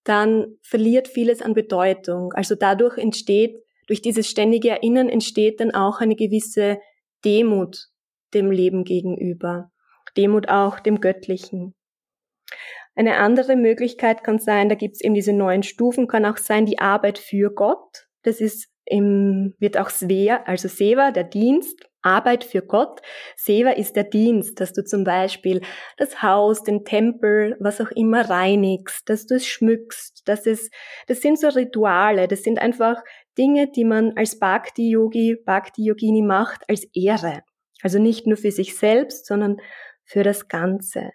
dann 0.04 0.58
verliert 0.62 1.08
vieles 1.08 1.42
an 1.42 1.54
Bedeutung. 1.54 2.34
Also 2.34 2.56
dadurch 2.56 2.98
entsteht, 2.98 3.64
durch 3.88 4.02
dieses 4.02 4.30
ständige 4.30 4.70
Erinnern 4.70 5.10
entsteht 5.10 5.60
dann 5.60 5.72
auch 5.72 6.00
eine 6.00 6.16
gewisse 6.16 6.80
Demut 7.26 7.88
dem 8.34 8.52
Leben 8.52 8.84
gegenüber. 8.84 9.72
Demut 10.18 10.50
auch 10.50 10.80
dem 10.80 11.02
Göttlichen. 11.02 11.76
Eine 12.96 13.18
andere 13.18 13.56
Möglichkeit 13.56 14.24
kann 14.24 14.38
sein, 14.38 14.70
da 14.70 14.76
gibt 14.76 14.96
es 14.96 15.02
eben 15.02 15.16
diese 15.16 15.34
neuen 15.34 15.64
Stufen, 15.64 16.08
kann 16.08 16.26
auch 16.26 16.38
sein 16.38 16.66
die 16.66 16.80
Arbeit 16.80 17.18
für 17.18 17.52
Gott. 17.52 18.08
Das 18.22 18.40
ist 18.40 18.70
im, 18.86 19.56
wird 19.60 19.78
auch 19.78 19.90
Svea, 19.90 20.44
also 20.46 20.68
Seva, 20.68 21.12
der 21.12 21.24
Dienst, 21.24 21.90
Arbeit 22.04 22.44
für 22.44 22.62
Gott. 22.62 23.02
Seva 23.36 23.72
ist 23.72 23.96
der 23.96 24.04
Dienst, 24.04 24.60
dass 24.60 24.74
du 24.74 24.84
zum 24.84 25.06
Beispiel 25.06 25.62
das 25.98 26.22
Haus, 26.22 26.64
den 26.64 26.84
Tempel, 26.84 27.56
was 27.60 27.82
auch 27.82 27.92
immer 27.92 28.30
reinigst, 28.30 29.10
dass 29.10 29.26
du 29.26 29.36
es 29.36 29.48
schmückst, 29.48 30.24
dass 30.26 30.46
es, 30.46 30.70
das 31.08 31.22
sind 31.22 31.40
so 31.40 31.48
Rituale, 31.48 32.28
das 32.28 32.44
sind 32.44 32.60
einfach 32.60 33.02
Dinge, 33.38 33.72
die 33.72 33.86
man 33.86 34.14
als 34.16 34.40
Bhakti-Yogi, 34.40 35.38
Bhakti-Yogini 35.46 36.22
macht, 36.22 36.62
als 36.70 36.86
Ehre. 36.94 37.42
Also 37.82 38.00
nicht 38.00 38.28
nur 38.28 38.38
für 38.38 38.52
sich 38.52 38.78
selbst, 38.78 39.26
sondern 39.26 39.58
für 40.06 40.24
das 40.24 40.48
Ganze. 40.48 41.12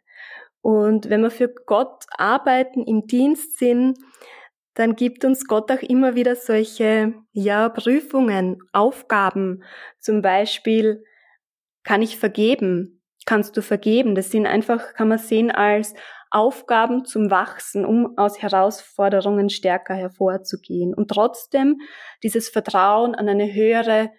Und 0.61 1.09
wenn 1.09 1.23
wir 1.23 1.31
für 1.31 1.49
Gott 1.49 2.05
arbeiten, 2.11 2.83
im 2.85 3.07
Dienst 3.07 3.59
sind, 3.59 3.99
dann 4.75 4.95
gibt 4.95 5.25
uns 5.25 5.47
Gott 5.47 5.71
auch 5.73 5.83
immer 5.83 6.15
wieder 6.15 6.37
solche, 6.37 7.15
ja, 7.33 7.69
Prüfungen, 7.69 8.59
Aufgaben. 8.73 9.65
Zum 9.99 10.23
Beispiel, 10.23 11.05
kann 11.83 12.03
ich 12.03 12.19
vergeben? 12.19 13.03
Kannst 13.27 13.57
du 13.57 13.63
vergeben? 13.63 14.15
Das 14.15 14.31
sind 14.31 14.47
einfach, 14.47 14.95
kann 14.95 15.09
man 15.09 15.19
sehen 15.19 15.51
als 15.51 15.95
Aufgaben 16.30 17.04
zum 17.04 17.30
Wachsen, 17.30 17.85
um 17.85 18.16
aus 18.18 18.40
Herausforderungen 18.40 19.50
stärker 19.50 19.94
hervorzugehen. 19.94 20.94
Und 20.94 21.08
trotzdem 21.08 21.80
dieses 22.23 22.49
Vertrauen 22.49 23.14
an 23.14 23.28
eine 23.28 23.52
höhere 23.52 24.11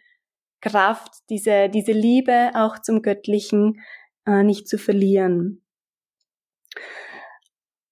Kraft, 0.62 1.14
diese, 1.30 1.70
diese 1.70 1.92
Liebe 1.92 2.52
auch 2.56 2.80
zum 2.80 3.02
Göttlichen 3.02 3.82
äh, 4.26 4.44
nicht 4.44 4.68
zu 4.68 4.78
verlieren. 4.78 5.64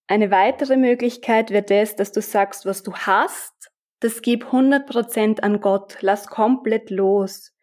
Eine 0.07 0.31
weitere 0.31 0.77
Möglichkeit 0.77 1.51
wäre 1.51 1.63
das, 1.63 1.95
dass 1.95 2.11
du 2.11 2.21
sagst, 2.21 2.65
was 2.65 2.83
du 2.83 2.93
hast, 2.93 3.53
das 3.99 4.21
gib 4.21 4.45
100% 4.45 5.41
an 5.41 5.59
Gott, 5.59 5.97
lass 6.01 6.27
komplett 6.27 6.89
los. 6.89 7.53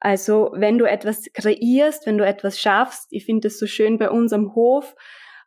Also 0.00 0.50
wenn 0.54 0.78
du 0.78 0.84
etwas 0.84 1.26
kreierst, 1.32 2.06
wenn 2.06 2.18
du 2.18 2.26
etwas 2.26 2.58
schaffst, 2.58 3.06
ich 3.10 3.24
finde 3.24 3.48
es 3.48 3.58
so 3.58 3.66
schön 3.66 3.98
bei 3.98 4.10
uns 4.10 4.32
am 4.32 4.54
Hof, 4.54 4.96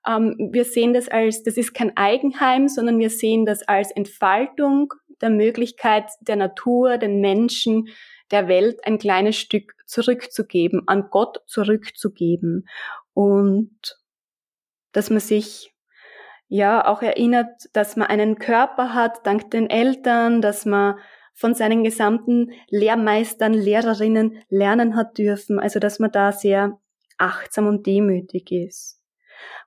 ähm, 0.08 0.36
wir 0.52 0.66
sehen 0.66 0.94
das 0.94 1.08
als, 1.10 1.44
das 1.44 1.58
ist 1.58 1.74
kein 1.74 1.96
Eigenheim, 1.98 2.68
sondern 2.68 3.00
wir 3.00 3.10
sehen 3.10 3.46
das 3.46 3.68
als 3.68 3.92
Entfaltung 3.92 4.94
der 5.22 5.30
Möglichkeit 5.30 6.06
der 6.22 6.36
Natur, 6.36 6.98
den 6.98 7.22
Menschen, 7.22 7.88
der 8.32 8.48
Welt 8.48 8.86
ein 8.86 8.98
kleines 8.98 9.38
Stück 9.38 9.76
zurückzugeben, 9.86 10.84
an 10.88 11.10
Gott 11.10 11.42
zurückzugeben. 11.48 12.68
Und 13.14 13.98
dass 14.92 15.10
man 15.10 15.20
sich 15.20 15.74
ja 16.48 16.86
auch 16.86 17.02
erinnert, 17.02 17.50
dass 17.74 17.96
man 17.96 18.08
einen 18.08 18.38
Körper 18.38 18.94
hat 18.94 19.26
dank 19.26 19.52
den 19.52 19.70
Eltern, 19.70 20.42
dass 20.42 20.66
man 20.66 20.96
von 21.34 21.54
seinen 21.54 21.84
gesamten 21.84 22.52
Lehrmeistern, 22.70 23.54
Lehrerinnen 23.54 24.42
lernen 24.50 24.96
hat 24.96 25.18
dürfen, 25.18 25.60
also 25.60 25.80
dass 25.80 26.00
man 26.00 26.12
da 26.12 26.32
sehr 26.32 26.80
achtsam 27.18 27.68
und 27.68 27.86
demütig 27.86 28.52
ist. 28.52 28.95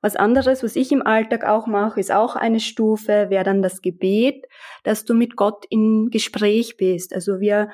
Was 0.01 0.17
anderes, 0.17 0.63
was 0.63 0.77
ich 0.77 0.93
im 0.93 1.05
Alltag 1.07 1.45
auch 1.45 1.67
mache, 1.67 2.01
ist 2.01 2.13
auch 2.13 2.37
eine 2.37 2.61
Stufe, 2.61 3.31
wäre 3.31 3.45
dann 3.45 3.63
das 3.63 3.83
Gebet, 3.83 4.47
dass 4.85 5.05
du 5.05 5.15
mit 5.15 5.37
Gott 5.37 5.65
in 5.71 6.11
Gespräch 6.11 6.77
bist. 6.77 7.15
Also 7.15 7.41
wir 7.41 7.71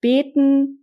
beten 0.00 0.81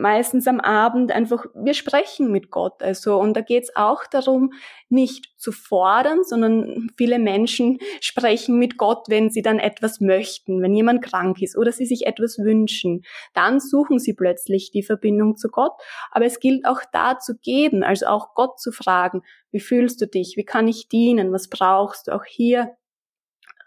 meistens 0.00 0.46
am 0.46 0.60
Abend 0.60 1.12
einfach, 1.12 1.46
wir 1.54 1.74
sprechen 1.74 2.30
mit 2.30 2.50
Gott. 2.50 2.82
Also, 2.82 3.18
und 3.18 3.34
da 3.34 3.40
geht 3.40 3.64
es 3.64 3.76
auch 3.76 4.06
darum, 4.06 4.52
nicht 4.88 5.32
zu 5.36 5.52
fordern, 5.52 6.24
sondern 6.24 6.88
viele 6.96 7.18
Menschen 7.18 7.78
sprechen 8.00 8.58
mit 8.58 8.76
Gott, 8.78 9.06
wenn 9.08 9.30
sie 9.30 9.42
dann 9.42 9.58
etwas 9.58 10.00
möchten, 10.00 10.62
wenn 10.62 10.74
jemand 10.74 11.02
krank 11.02 11.42
ist 11.42 11.56
oder 11.56 11.72
sie 11.72 11.86
sich 11.86 12.06
etwas 12.06 12.38
wünschen. 12.38 13.02
Dann 13.34 13.60
suchen 13.60 13.98
sie 13.98 14.14
plötzlich 14.14 14.70
die 14.70 14.82
Verbindung 14.82 15.36
zu 15.36 15.48
Gott. 15.48 15.72
Aber 16.10 16.24
es 16.24 16.40
gilt 16.40 16.66
auch 16.66 16.80
da 16.92 17.18
zu 17.18 17.36
geben, 17.36 17.82
also 17.82 18.06
auch 18.06 18.34
Gott 18.34 18.60
zu 18.60 18.72
fragen, 18.72 19.22
wie 19.50 19.60
fühlst 19.60 20.00
du 20.00 20.06
dich? 20.06 20.34
Wie 20.36 20.44
kann 20.44 20.68
ich 20.68 20.88
dienen? 20.88 21.32
Was 21.32 21.48
brauchst 21.48 22.08
du? 22.08 22.12
Auch 22.12 22.24
hier 22.24 22.76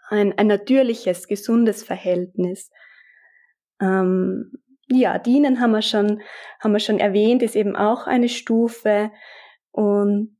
ein, 0.08 0.36
ein 0.36 0.46
natürliches, 0.46 1.28
gesundes 1.28 1.82
Verhältnis. 1.82 2.70
Ähm, 3.80 4.52
ja, 4.90 5.18
dienen 5.18 5.60
haben 5.60 5.72
wir 5.72 5.82
schon, 5.82 6.22
haben 6.60 6.72
wir 6.72 6.80
schon 6.80 6.98
erwähnt, 6.98 7.42
ist 7.42 7.56
eben 7.56 7.76
auch 7.76 8.06
eine 8.06 8.28
Stufe. 8.28 9.10
Und 9.70 10.36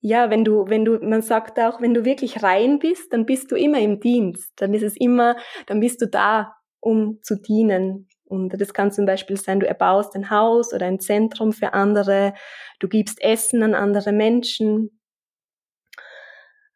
ja, 0.00 0.30
wenn 0.30 0.44
du, 0.44 0.68
wenn 0.68 0.84
du, 0.84 0.98
man 1.00 1.22
sagt 1.22 1.58
auch, 1.58 1.80
wenn 1.80 1.94
du 1.94 2.04
wirklich 2.04 2.42
rein 2.42 2.78
bist, 2.78 3.12
dann 3.12 3.26
bist 3.26 3.50
du 3.50 3.56
immer 3.56 3.80
im 3.80 4.00
Dienst. 4.00 4.52
Dann 4.56 4.72
ist 4.72 4.84
es 4.84 4.96
immer, 4.96 5.36
dann 5.66 5.80
bist 5.80 6.00
du 6.00 6.06
da, 6.06 6.54
um 6.80 7.18
zu 7.22 7.40
dienen. 7.40 8.08
Und 8.24 8.60
das 8.60 8.72
kann 8.74 8.92
zum 8.92 9.06
Beispiel 9.06 9.36
sein, 9.36 9.58
du 9.58 9.66
erbaust 9.66 10.14
ein 10.14 10.30
Haus 10.30 10.72
oder 10.72 10.86
ein 10.86 11.00
Zentrum 11.00 11.52
für 11.52 11.72
andere, 11.72 12.34
du 12.78 12.88
gibst 12.88 13.22
Essen 13.22 13.62
an 13.62 13.74
andere 13.74 14.12
Menschen, 14.12 14.97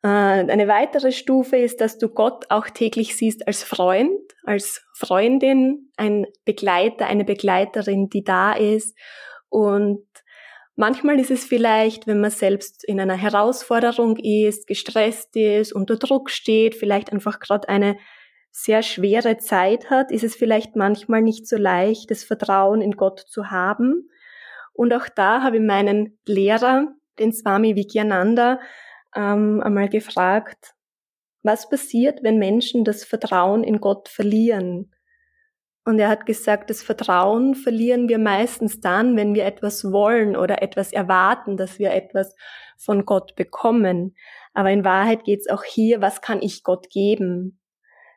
eine 0.08 0.66
weitere 0.66 1.12
Stufe 1.12 1.56
ist, 1.56 1.80
dass 1.80 1.96
du 1.96 2.08
Gott 2.08 2.46
auch 2.48 2.68
täglich 2.68 3.16
siehst 3.16 3.46
als 3.46 3.62
Freund, 3.62 4.20
als 4.42 4.84
Freundin, 4.94 5.92
ein 5.96 6.26
Begleiter, 6.44 7.06
eine 7.06 7.24
Begleiterin, 7.24 8.08
die 8.08 8.24
da 8.24 8.52
ist. 8.52 8.98
Und 9.48 10.04
manchmal 10.74 11.20
ist 11.20 11.30
es 11.30 11.44
vielleicht, 11.44 12.08
wenn 12.08 12.20
man 12.20 12.32
selbst 12.32 12.82
in 12.84 12.98
einer 12.98 13.16
Herausforderung 13.16 14.16
ist, 14.16 14.66
gestresst 14.66 15.36
ist, 15.36 15.72
unter 15.72 15.96
Druck 15.96 16.30
steht, 16.30 16.74
vielleicht 16.74 17.12
einfach 17.12 17.38
gerade 17.38 17.68
eine 17.68 17.96
sehr 18.50 18.82
schwere 18.82 19.38
Zeit 19.38 19.88
hat, 19.88 20.10
ist 20.10 20.24
es 20.24 20.34
vielleicht 20.34 20.74
manchmal 20.74 21.22
nicht 21.22 21.46
so 21.46 21.56
leicht, 21.56 22.10
das 22.10 22.24
Vertrauen 22.24 22.82
in 22.82 22.92
Gott 22.92 23.20
zu 23.20 23.50
haben. 23.50 24.10
Und 24.74 24.92
auch 24.92 25.08
da 25.08 25.42
habe 25.42 25.56
ich 25.56 25.62
meinen 25.62 26.18
Lehrer, 26.26 26.88
den 27.18 27.32
Swami 27.32 27.76
Vikyananda, 27.76 28.58
ähm, 29.14 29.60
einmal 29.62 29.88
gefragt, 29.88 30.74
was 31.42 31.68
passiert, 31.68 32.22
wenn 32.22 32.38
Menschen 32.38 32.84
das 32.84 33.04
Vertrauen 33.04 33.64
in 33.64 33.80
Gott 33.80 34.08
verlieren? 34.08 34.92
Und 35.84 35.98
er 35.98 36.08
hat 36.08 36.26
gesagt, 36.26 36.70
das 36.70 36.82
Vertrauen 36.82 37.56
verlieren 37.56 38.08
wir 38.08 38.18
meistens 38.18 38.80
dann, 38.80 39.16
wenn 39.16 39.34
wir 39.34 39.44
etwas 39.44 39.90
wollen 39.90 40.36
oder 40.36 40.62
etwas 40.62 40.92
erwarten, 40.92 41.56
dass 41.56 41.80
wir 41.80 41.92
etwas 41.92 42.36
von 42.78 43.04
Gott 43.04 43.34
bekommen. 43.34 44.14
Aber 44.54 44.70
in 44.70 44.84
Wahrheit 44.84 45.24
geht 45.24 45.40
es 45.40 45.48
auch 45.48 45.64
hier, 45.64 46.00
was 46.00 46.20
kann 46.20 46.40
ich 46.40 46.62
Gott 46.62 46.88
geben? 46.90 47.58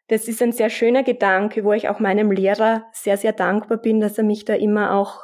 Das 0.08 0.28
ist 0.28 0.44
ein 0.44 0.52
sehr 0.52 0.70
schöner 0.70 1.02
Gedanke, 1.02 1.64
wo 1.64 1.74
ich 1.74 1.90
auch 1.90 2.00
meinem 2.00 2.32
Lehrer 2.32 2.86
sehr, 2.94 3.18
sehr 3.18 3.34
dankbar 3.34 3.80
bin, 3.80 4.00
dass 4.00 4.20
er 4.20 4.24
mich 4.24 4.46
da 4.46 4.54
immer 4.54 4.94
auch 4.94 5.22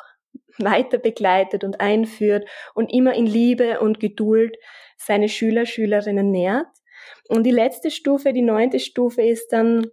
weiter 0.58 0.98
begleitet 0.98 1.64
und 1.64 1.80
einführt 1.80 2.48
und 2.74 2.92
immer 2.92 3.14
in 3.14 3.28
Liebe 3.28 3.80
und 3.80 4.00
Geduld 4.00 4.58
seine 5.06 5.30
Schüler, 5.30 5.66
Schülerinnen 5.66 6.32
nährt. 6.32 6.68
Und 7.28 7.44
die 7.44 7.52
letzte 7.52 7.92
Stufe, 7.92 8.34
die 8.34 8.42
neunte 8.42 8.80
Stufe 8.80 9.22
ist 9.22 9.50
dann, 9.50 9.88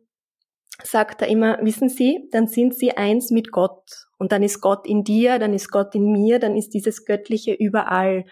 sagt 0.83 1.23
er 1.23 1.29
immer, 1.29 1.59
wissen 1.62 1.88
Sie, 1.88 2.29
dann 2.31 2.47
sind 2.47 2.75
Sie 2.75 2.97
eins 2.97 3.31
mit 3.31 3.50
Gott. 3.50 4.07
Und 4.19 4.33
dann 4.33 4.43
ist 4.43 4.61
Gott 4.61 4.87
in 4.87 5.05
dir, 5.05 5.38
dann 5.38 5.55
ist 5.55 5.71
Gott 5.71 5.95
in 5.95 6.12
mir, 6.12 6.38
dann 6.38 6.57
ist 6.57 6.71
dieses 6.75 7.05
Göttliche 7.05 7.53
überall. 7.53 8.25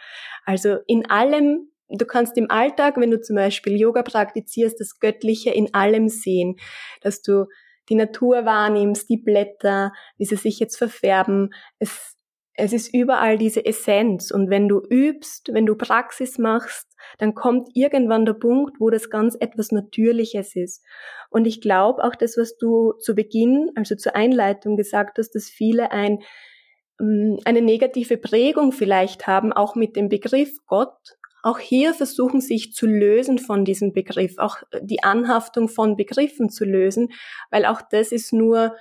Also 0.45 0.79
in 0.87 1.09
allem, 1.09 1.71
du 1.89 2.05
kannst 2.05 2.37
im 2.37 2.51
Alltag, 2.51 2.97
wenn 2.97 3.11
du 3.11 3.21
zum 3.21 3.37
Beispiel 3.37 3.79
Yoga 3.79 4.03
praktizierst, 4.03 4.81
das 4.81 4.99
Göttliche 4.99 5.51
in 5.51 5.73
allem 5.75 6.09
sehen, 6.09 6.57
dass 7.01 7.23
du 7.23 7.47
die 7.89 7.95
Natur 7.95 8.45
wahrnimmst, 8.45 9.09
die 9.09 9.17
Blätter, 9.17 9.93
wie 10.19 10.25
sie 10.25 10.37
sich 10.37 10.59
jetzt 10.59 10.77
verfärben. 10.77 11.51
Es 11.79 12.16
es 12.57 12.73
ist 12.73 12.93
überall 12.95 13.37
diese 13.37 13.65
Essenz. 13.65 14.31
Und 14.31 14.49
wenn 14.49 14.67
du 14.69 14.81
übst, 14.81 15.51
wenn 15.53 15.67
du 15.67 15.77
Praxis 15.77 16.39
machst, 16.39 16.89
dann 17.19 17.35
kommt 17.35 17.69
irgendwann 17.75 18.25
der 18.25 18.33
Punkt, 18.33 18.81
wo 18.81 18.91
das 18.91 19.11
ganz 19.11 19.37
etwas 19.39 19.73
Natürliches 19.73 20.57
ist. 20.57 20.83
Und 21.31 21.47
ich 21.47 21.61
glaube 21.61 22.03
auch 22.03 22.15
das, 22.15 22.37
was 22.39 22.57
du 22.57 22.95
zu 22.95 23.15
Beginn, 23.15 23.71
also 23.75 23.95
zur 23.95 24.17
Einleitung 24.17 24.77
gesagt 24.77 25.19
hast, 25.19 25.35
dass 25.35 25.51
viele 25.51 25.93
ein, 25.93 26.21
ähm, 26.99 27.39
eine 27.45 27.61
negative 27.61 28.17
Prägung 28.17 28.73
vielleicht 28.73 29.27
haben, 29.27 29.53
auch 29.53 29.75
mit 29.75 29.95
dem 29.95 30.09
Begriff 30.09 30.51
Gott. 30.67 30.97
Auch 31.43 31.59
hier 31.59 31.95
versuchen 31.95 32.41
sich 32.41 32.73
zu 32.73 32.87
lösen 32.87 33.39
von 33.39 33.65
diesem 33.65 33.93
Begriff, 33.93 34.39
auch 34.39 34.57
die 34.81 35.05
Anhaftung 35.05 35.69
von 35.69 35.97
Begriffen 35.97 36.49
zu 36.49 36.65
lösen, 36.65 37.11
weil 37.51 37.67
auch 37.67 37.83
das 37.83 38.13
ist 38.13 38.33
nur 38.33 38.75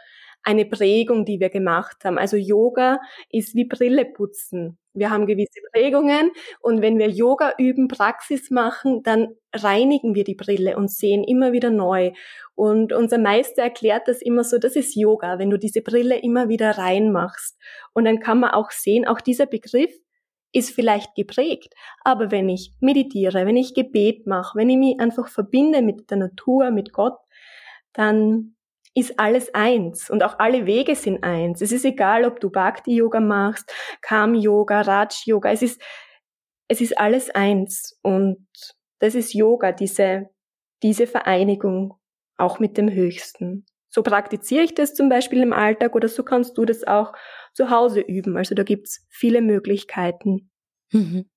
eine 0.45 0.65
Prägung, 0.65 1.25
die 1.25 1.39
wir 1.39 1.49
gemacht 1.49 2.05
haben. 2.05 2.17
Also 2.17 2.37
Yoga 2.37 2.99
ist 3.29 3.55
wie 3.55 3.65
Brille 3.65 4.05
putzen. 4.05 4.77
Wir 4.93 5.09
haben 5.09 5.25
gewisse 5.25 5.59
Prägungen 5.73 6.31
und 6.61 6.81
wenn 6.81 6.97
wir 6.97 7.09
Yoga 7.09 7.53
üben, 7.57 7.89
Praxis 7.89 8.49
machen, 8.49 9.03
dann 9.03 9.35
reinigen 9.53 10.15
wir 10.15 10.23
die 10.23 10.35
Brille 10.35 10.77
und 10.77 10.89
sehen 10.89 11.23
immer 11.23 11.51
wieder 11.51 11.69
neu. 11.69 12.11
Und 12.53 12.93
unser 12.93 13.17
Meister 13.17 13.63
erklärt 13.63 14.07
das 14.07 14.21
immer 14.21 14.45
so, 14.45 14.57
das 14.57 14.77
ist 14.77 14.95
Yoga, 14.95 15.37
wenn 15.39 15.49
du 15.49 15.57
diese 15.57 15.81
Brille 15.81 16.17
immer 16.19 16.47
wieder 16.47 16.77
reinmachst. 16.77 17.57
Und 17.93 18.05
dann 18.05 18.19
kann 18.19 18.39
man 18.39 18.51
auch 18.51 18.71
sehen, 18.71 19.05
auch 19.05 19.19
dieser 19.19 19.47
Begriff 19.47 19.91
ist 20.53 20.71
vielleicht 20.73 21.15
geprägt, 21.15 21.73
aber 22.05 22.31
wenn 22.31 22.47
ich 22.47 22.71
meditiere, 22.79 23.45
wenn 23.45 23.57
ich 23.57 23.73
Gebet 23.73 24.25
mache, 24.25 24.57
wenn 24.57 24.69
ich 24.69 24.77
mich 24.77 24.99
einfach 25.01 25.27
verbinde 25.27 25.81
mit 25.81 26.09
der 26.09 26.17
Natur, 26.17 26.71
mit 26.71 26.93
Gott, 26.93 27.17
dann 27.91 28.55
ist 28.95 29.19
alles 29.19 29.53
eins 29.53 30.09
und 30.09 30.23
auch 30.23 30.39
alle 30.39 30.65
Wege 30.65 30.95
sind 30.95 31.23
eins. 31.23 31.61
Es 31.61 31.71
ist 31.71 31.85
egal, 31.85 32.23
ob 32.23 32.39
du 32.39 32.49
Bhakti-Yoga 32.49 33.19
machst, 33.19 33.71
Kam-Yoga, 34.01 34.81
Raj-Yoga, 34.81 35.51
es 35.51 35.61
ist, 35.61 35.81
es 36.69 36.81
ist 36.81 36.97
alles 36.97 37.29
eins 37.29 37.99
und 38.01 38.47
das 38.99 39.13
ist 39.13 39.33
Yoga, 39.33 39.73
diese, 39.73 40.29
diese 40.81 41.07
Vereinigung 41.07 41.95
auch 42.37 42.59
mit 42.59 42.77
dem 42.77 42.89
Höchsten. 42.89 43.65
So 43.89 44.01
praktiziere 44.01 44.63
ich 44.63 44.73
das 44.73 44.93
zum 44.93 45.09
Beispiel 45.09 45.41
im 45.41 45.53
Alltag 45.53 45.93
oder 45.95 46.07
so 46.07 46.23
kannst 46.23 46.57
du 46.57 46.65
das 46.65 46.85
auch 46.85 47.13
zu 47.53 47.69
Hause 47.69 47.99
üben. 47.99 48.37
Also 48.37 48.55
da 48.55 48.63
gibt's 48.63 49.05
viele 49.09 49.41
Möglichkeiten. 49.41 50.51
Mhm. 50.91 51.29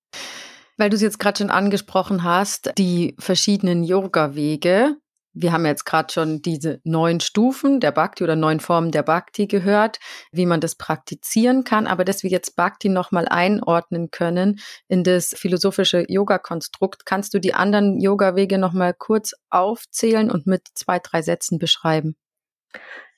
Weil 0.77 0.91
du 0.91 0.97
es 0.97 1.03
jetzt 1.03 1.19
gerade 1.19 1.39
schon 1.39 1.51
angesprochen 1.51 2.23
hast, 2.23 2.73
die 2.79 3.17
verschiedenen 3.19 3.83
Yoga-Wege, 3.83 4.97
wir 5.33 5.53
haben 5.53 5.67
jetzt 5.67 5.85
gerade 5.85 6.13
schon 6.13 6.43
diese 6.43 6.81
neun 6.85 7.21
Stufen 7.21 7.81
der 7.81 7.93
Bhakti 7.93 8.25
oder 8.25 8.37
neun 8.37 8.61
Formen 8.61 8.91
der 8.91 9.03
Bhakti 9.03 9.47
gehört, 9.47 9.99
wie 10.33 10.47
man 10.47 10.61
das 10.61 10.75
praktizieren 10.75 11.65
kann, 11.65 11.87
aber 11.87 12.05
dass 12.05 12.23
wir 12.23 12.31
jetzt 12.31 12.57
Bhakti 12.57 12.89
nochmal 12.89 13.29
einordnen 13.29 14.11
können 14.11 14.59
in 14.89 15.05
das 15.05 15.35
philosophische 15.37 16.05
Yoga-Konstrukt, 16.09 17.07
kannst 17.07 17.35
du 17.35 17.39
die 17.39 17.55
anderen 17.55 18.01
Yoga-Wege 18.01 18.59
nochmal 18.59 18.95
kurz 18.95 19.35
aufzählen 19.51 20.31
und 20.31 20.47
mit 20.47 20.63
zwei, 20.75 20.99
drei 20.99 21.23
Sätzen 21.23 21.59
beschreiben? 21.59 22.17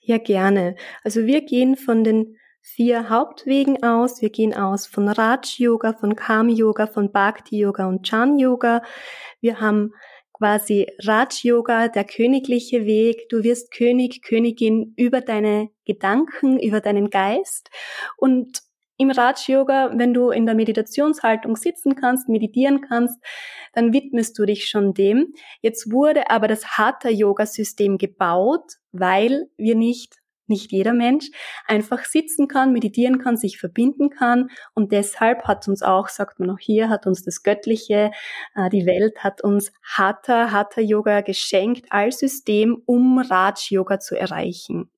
Ja, 0.00 0.18
gerne. 0.18 0.76
Also 1.04 1.26
wir 1.26 1.42
gehen 1.42 1.76
von 1.76 2.04
den 2.04 2.36
vier 2.60 3.08
Hauptwegen 3.08 3.82
aus. 3.82 4.20
Wir 4.20 4.30
gehen 4.30 4.54
aus 4.54 4.86
von 4.86 5.08
Raj 5.08 5.56
Yoga, 5.58 5.92
von 5.92 6.16
Kam 6.16 6.48
Yoga, 6.48 6.86
von 6.86 7.12
Bhakti 7.12 7.58
Yoga 7.58 7.86
und 7.86 8.04
Chan 8.04 8.38
Yoga. 8.38 8.82
Wir 9.40 9.60
haben 9.60 9.92
quasi 10.40 10.86
Raj 11.02 11.42
Yoga, 11.42 11.88
der 11.88 12.04
königliche 12.04 12.86
Weg. 12.86 13.28
Du 13.28 13.42
wirst 13.44 13.70
König, 13.70 14.22
Königin 14.22 14.94
über 14.96 15.20
deine 15.20 15.68
Gedanken, 15.84 16.58
über 16.58 16.80
deinen 16.80 17.10
Geist. 17.10 17.68
Und 18.16 18.62
im 18.96 19.10
Raj 19.10 19.48
Yoga, 19.48 19.92
wenn 19.94 20.14
du 20.14 20.30
in 20.30 20.46
der 20.46 20.54
Meditationshaltung 20.54 21.56
sitzen 21.56 21.94
kannst, 21.94 22.28
meditieren 22.30 22.80
kannst, 22.80 23.22
dann 23.74 23.92
widmest 23.92 24.38
du 24.38 24.46
dich 24.46 24.66
schon 24.66 24.94
dem. 24.94 25.34
Jetzt 25.60 25.92
wurde 25.92 26.30
aber 26.30 26.48
das 26.48 26.78
Hatha 26.78 27.10
Yoga 27.10 27.44
System 27.44 27.98
gebaut, 27.98 28.78
weil 28.92 29.46
wir 29.58 29.74
nicht 29.74 30.19
nicht 30.50 30.72
jeder 30.72 30.92
Mensch 30.92 31.30
einfach 31.66 32.04
sitzen 32.04 32.48
kann, 32.48 32.72
meditieren 32.72 33.18
kann, 33.18 33.38
sich 33.38 33.58
verbinden 33.58 34.10
kann. 34.10 34.50
Und 34.74 34.92
deshalb 34.92 35.44
hat 35.44 35.66
uns 35.68 35.82
auch, 35.82 36.08
sagt 36.08 36.38
man 36.38 36.50
auch 36.50 36.58
hier, 36.58 36.90
hat 36.90 37.06
uns 37.06 37.24
das 37.24 37.42
Göttliche, 37.42 38.10
äh, 38.54 38.68
die 38.68 38.84
Welt 38.84 39.24
hat 39.24 39.42
uns 39.42 39.72
Hatha, 39.82 40.50
Hatha 40.52 40.82
Yoga 40.82 41.22
geschenkt 41.22 41.86
als 41.90 42.18
System, 42.18 42.82
um 42.84 43.18
Raj 43.18 43.70
Yoga 43.70 43.98
zu 43.98 44.18
erreichen. 44.18 44.90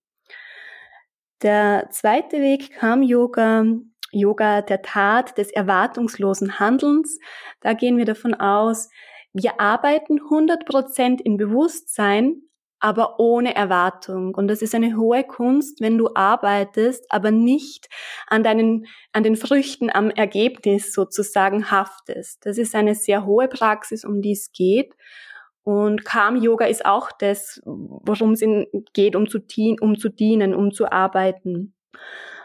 Der 1.43 1.89
zweite 1.91 2.41
Weg 2.41 2.73
kam 2.73 3.03
Yoga, 3.03 3.65
Yoga 4.13 4.63
der 4.63 4.83
Tat, 4.83 5.37
des 5.39 5.51
erwartungslosen 5.51 6.61
Handelns. 6.61 7.19
Da 7.61 7.73
gehen 7.73 7.97
wir 7.97 8.05
davon 8.05 8.35
aus, 8.35 8.89
wir 9.33 9.61
arbeiten 9.61 10.21
100% 10.21 11.21
in 11.23 11.39
Bewusstsein, 11.39 12.43
aber 12.83 13.21
ohne 13.21 13.55
Erwartung. 13.55 14.35
Und 14.35 14.49
das 14.49 14.61
ist 14.61 14.75
eine 14.75 14.97
hohe 14.97 15.23
Kunst, 15.23 15.81
wenn 15.81 15.97
du 15.97 16.11
arbeitest, 16.15 17.07
aber 17.11 17.31
nicht 17.31 17.89
an 18.27 18.43
deinen, 18.43 18.87
an 19.13 19.23
den 19.23 19.37
Früchten 19.37 19.89
am 19.89 20.11
Ergebnis 20.11 20.93
sozusagen 20.93 21.71
haftest. 21.71 22.45
Das 22.45 22.59
ist 22.59 22.75
eine 22.75 22.97
sehr 22.97 23.25
hohe 23.25 23.47
Praxis, 23.47 24.05
um 24.05 24.21
die 24.21 24.33
es 24.33 24.51
geht. 24.51 24.95
Und 25.63 26.05
Kam 26.05 26.35
Yoga 26.35 26.67
ist 26.67 26.85
auch 26.85 27.11
das, 27.13 27.63
worum 27.65 28.33
es 28.33 28.43
geht, 28.93 29.15
um 29.15 29.29
zu, 29.29 29.39
dienen, 29.39 30.53
um 30.53 30.73
zu 30.73 30.91
arbeiten. 30.91 31.75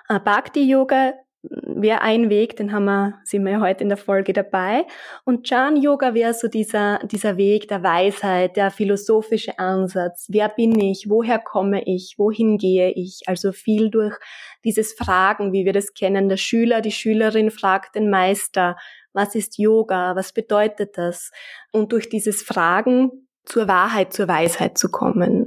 Äh, 0.07 0.19
Bhakti 0.19 0.69
Yoga 0.69 1.13
wäre 1.49 2.01
ein 2.01 2.29
Weg, 2.29 2.55
den 2.57 2.71
haben 2.71 2.85
wir, 2.85 3.19
sind 3.23 3.43
wir 3.45 3.53
ja 3.53 3.61
heute 3.61 3.83
in 3.83 3.89
der 3.89 3.97
Folge 3.97 4.33
dabei. 4.33 4.85
Und 5.25 5.45
Chan 5.45 5.77
Yoga 5.77 6.13
wäre 6.13 6.33
so 6.33 6.47
dieser, 6.47 6.99
dieser 6.99 7.37
Weg 7.37 7.67
der 7.67 7.83
Weisheit, 7.83 8.57
der 8.57 8.71
philosophische 8.71 9.57
Ansatz. 9.59 10.27
Wer 10.29 10.49
bin 10.49 10.79
ich? 10.79 11.09
Woher 11.09 11.39
komme 11.39 11.83
ich? 11.85 12.15
Wohin 12.17 12.57
gehe 12.57 12.91
ich? 12.91 13.21
Also 13.27 13.51
viel 13.51 13.89
durch 13.89 14.15
dieses 14.63 14.93
Fragen, 14.93 15.53
wie 15.53 15.65
wir 15.65 15.73
das 15.73 15.93
kennen. 15.93 16.29
Der 16.29 16.37
Schüler, 16.37 16.81
die 16.81 16.91
Schülerin 16.91 17.51
fragt 17.51 17.95
den 17.95 18.09
Meister, 18.09 18.75
was 19.13 19.35
ist 19.35 19.57
Yoga? 19.57 20.15
Was 20.15 20.33
bedeutet 20.33 20.97
das? 20.97 21.31
Und 21.71 21.91
durch 21.91 22.09
dieses 22.09 22.43
Fragen 22.43 23.11
zur 23.45 23.67
Wahrheit, 23.67 24.13
zur 24.13 24.27
Weisheit 24.27 24.77
zu 24.77 24.89
kommen. 24.89 25.46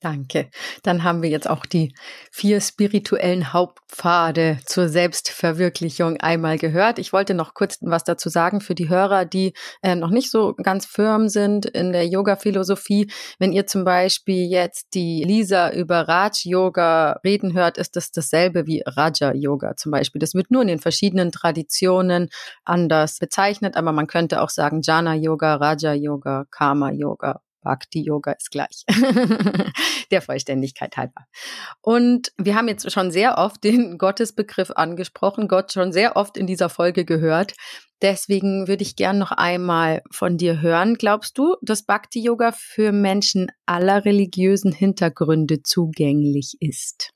Danke. 0.00 0.48
Dann 0.84 1.02
haben 1.02 1.22
wir 1.22 1.28
jetzt 1.28 1.50
auch 1.50 1.66
die 1.66 1.92
vier 2.30 2.60
spirituellen 2.60 3.52
Hauptpfade 3.52 4.60
zur 4.64 4.88
Selbstverwirklichung 4.88 6.18
einmal 6.18 6.56
gehört. 6.56 7.00
Ich 7.00 7.12
wollte 7.12 7.34
noch 7.34 7.52
kurz 7.52 7.78
was 7.80 8.04
dazu 8.04 8.28
sagen 8.28 8.60
für 8.60 8.76
die 8.76 8.88
Hörer, 8.88 9.24
die 9.24 9.54
äh, 9.82 9.96
noch 9.96 10.10
nicht 10.10 10.30
so 10.30 10.54
ganz 10.54 10.86
firm 10.86 11.28
sind 11.28 11.66
in 11.66 11.90
der 11.92 12.06
Yoga-Philosophie. 12.06 13.10
Wenn 13.40 13.52
ihr 13.52 13.66
zum 13.66 13.82
Beispiel 13.82 14.48
jetzt 14.48 14.94
die 14.94 15.24
Lisa 15.24 15.72
über 15.72 16.02
Raj-Yoga 16.06 17.18
reden 17.24 17.52
hört, 17.54 17.76
ist 17.76 17.96
das 17.96 18.12
dasselbe 18.12 18.68
wie 18.68 18.84
Raja-Yoga 18.86 19.76
zum 19.76 19.90
Beispiel. 19.90 20.20
Das 20.20 20.34
wird 20.34 20.52
nur 20.52 20.62
in 20.62 20.68
den 20.68 20.78
verschiedenen 20.78 21.32
Traditionen 21.32 22.28
anders 22.64 23.18
bezeichnet, 23.18 23.76
aber 23.76 23.90
man 23.90 24.06
könnte 24.06 24.42
auch 24.42 24.50
sagen 24.50 24.80
Jana-Yoga, 24.80 25.56
Raja-Yoga, 25.56 26.44
Karma-Yoga 26.52 27.40
Bhakti 27.62 28.02
Yoga 28.02 28.32
ist 28.32 28.50
gleich. 28.50 28.84
Der 30.10 30.22
Vollständigkeit 30.22 30.96
halber. 30.96 31.26
Und 31.82 32.32
wir 32.38 32.54
haben 32.54 32.68
jetzt 32.68 32.90
schon 32.90 33.10
sehr 33.10 33.38
oft 33.38 33.62
den 33.64 33.98
Gottesbegriff 33.98 34.70
angesprochen, 34.70 35.48
Gott 35.48 35.72
schon 35.72 35.92
sehr 35.92 36.16
oft 36.16 36.36
in 36.36 36.46
dieser 36.46 36.68
Folge 36.68 37.04
gehört. 37.04 37.54
Deswegen 38.00 38.68
würde 38.68 38.82
ich 38.82 38.94
gern 38.94 39.18
noch 39.18 39.32
einmal 39.32 40.02
von 40.10 40.36
dir 40.36 40.60
hören. 40.60 40.94
Glaubst 40.94 41.36
du, 41.36 41.56
dass 41.62 41.84
Bhakti 41.84 42.20
Yoga 42.22 42.52
für 42.52 42.92
Menschen 42.92 43.48
aller 43.66 44.04
religiösen 44.04 44.72
Hintergründe 44.72 45.62
zugänglich 45.62 46.56
ist? 46.60 47.10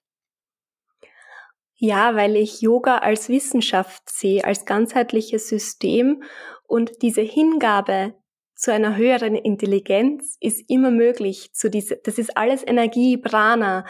Ja, 1.76 2.14
weil 2.14 2.37
ich 2.37 2.61
Yoga 2.61 2.98
als 2.98 3.28
Wissenschaft 3.28 4.09
sehe, 4.09 4.44
als 4.44 4.64
ganzheitliches 4.66 5.48
System 5.48 6.22
und 6.66 7.02
diese 7.02 7.22
Hingabe 7.22 8.14
zu 8.62 8.72
einer 8.72 8.96
höheren 8.96 9.35
Intelligenz 9.35 10.37
ist 10.38 10.70
immer 10.70 10.92
möglich. 10.92 11.53
Zu 11.53 11.68
diese, 11.68 11.96
das 11.96 12.16
ist 12.16 12.37
alles 12.37 12.64
Energie, 12.64 13.16
Prana. 13.16 13.85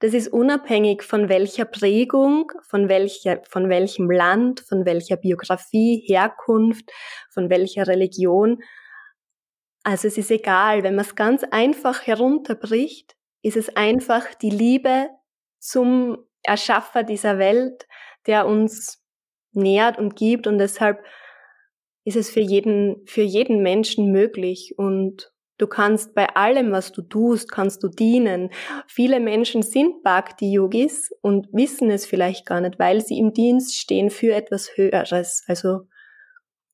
Das 0.00 0.14
ist 0.14 0.32
unabhängig 0.32 1.04
von 1.04 1.28
welcher 1.28 1.64
Prägung, 1.64 2.50
von 2.68 2.88
welcher, 2.88 3.40
von 3.48 3.68
welchem 3.68 4.10
Land, 4.10 4.64
von 4.68 4.84
welcher 4.84 5.16
Biografie, 5.16 6.02
Herkunft, 6.08 6.90
von 7.30 7.50
welcher 7.50 7.86
Religion. 7.86 8.58
Also 9.84 10.08
es 10.08 10.18
ist 10.18 10.32
egal, 10.32 10.82
wenn 10.82 10.96
man 10.96 11.04
es 11.04 11.14
ganz 11.14 11.44
einfach 11.44 12.04
herunterbricht, 12.04 13.14
ist 13.42 13.56
es 13.56 13.76
einfach 13.76 14.34
die 14.34 14.50
Liebe 14.50 15.08
zum 15.60 16.18
Erschaffer 16.42 17.04
dieser 17.04 17.38
Welt, 17.38 17.86
der 18.26 18.48
uns 18.48 19.04
nährt 19.52 19.98
und 19.98 20.16
gibt 20.16 20.48
und 20.48 20.58
deshalb 20.58 21.00
ist 22.04 22.16
es 22.16 22.30
für 22.30 22.40
jeden, 22.40 23.02
für 23.06 23.22
jeden 23.22 23.62
Menschen 23.62 24.10
möglich 24.10 24.74
und 24.76 25.32
du 25.58 25.66
kannst 25.66 26.14
bei 26.14 26.28
allem, 26.34 26.72
was 26.72 26.92
du 26.92 27.02
tust, 27.02 27.50
kannst 27.52 27.82
du 27.82 27.88
dienen. 27.88 28.50
Viele 28.86 29.20
Menschen 29.20 29.62
sind 29.62 30.02
Bhakti-Yogis 30.02 31.10
und 31.20 31.48
wissen 31.52 31.90
es 31.90 32.06
vielleicht 32.06 32.46
gar 32.46 32.60
nicht, 32.60 32.78
weil 32.78 33.00
sie 33.00 33.18
im 33.18 33.32
Dienst 33.32 33.76
stehen 33.76 34.10
für 34.10 34.34
etwas 34.34 34.70
Höheres. 34.76 35.44
Also, 35.46 35.82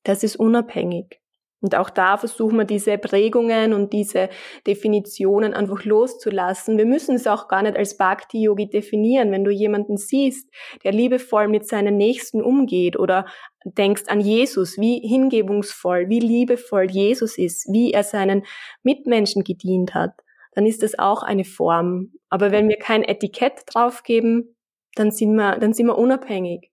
das 0.03 0.23
ist 0.23 0.37
unabhängig. 0.37 1.19
Und 1.59 1.75
auch 1.75 1.89
da 1.89 2.17
versuchen 2.17 2.57
wir 2.57 2.65
diese 2.65 2.99
Prägungen 2.99 3.73
und 3.73 3.91
diese 3.91 4.29
Definitionen 4.67 5.55
einfach 5.55 5.85
loszulassen. 5.85 6.77
Wir 6.77 6.85
müssen 6.85 7.15
es 7.15 7.25
auch 7.25 7.47
gar 7.47 7.63
nicht 7.63 7.75
als 7.75 7.97
Bhakti-Yogi 7.97 8.69
definieren. 8.69 9.31
Wenn 9.31 9.43
du 9.43 9.49
jemanden 9.49 9.97
siehst, 9.97 10.47
der 10.83 10.91
liebevoll 10.91 11.47
mit 11.47 11.67
seinen 11.67 11.97
Nächsten 11.97 12.43
umgeht 12.43 12.97
oder 12.99 13.25
denkst 13.73 14.03
an 14.07 14.19
Jesus, 14.19 14.77
wie 14.77 14.99
hingebungsvoll, 14.99 16.09
wie 16.09 16.19
liebevoll 16.19 16.89
Jesus 16.89 17.37
ist, 17.37 17.67
wie 17.71 17.91
er 17.91 18.03
seinen 18.03 18.43
Mitmenschen 18.83 19.43
gedient 19.43 19.93
hat, 19.93 20.13
dann 20.53 20.65
ist 20.65 20.83
das 20.83 20.97
auch 20.97 21.23
eine 21.23 21.45
Form. 21.45 22.13
Aber 22.29 22.51
wenn 22.51 22.69
wir 22.69 22.77
kein 22.77 23.03
Etikett 23.03 23.63
draufgeben, 23.67 24.55
dann 24.95 25.11
sind 25.11 25.35
wir, 25.35 25.57
dann 25.59 25.73
sind 25.73 25.87
wir 25.87 25.97
unabhängig. 25.97 26.71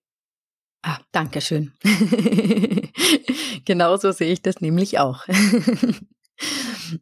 Ah, 0.81 0.99
danke 1.11 1.41
schön. 1.41 1.73
Genauso 3.65 4.11
sehe 4.11 4.31
ich 4.31 4.41
das 4.41 4.61
nämlich 4.61 4.99
auch. 4.99 5.25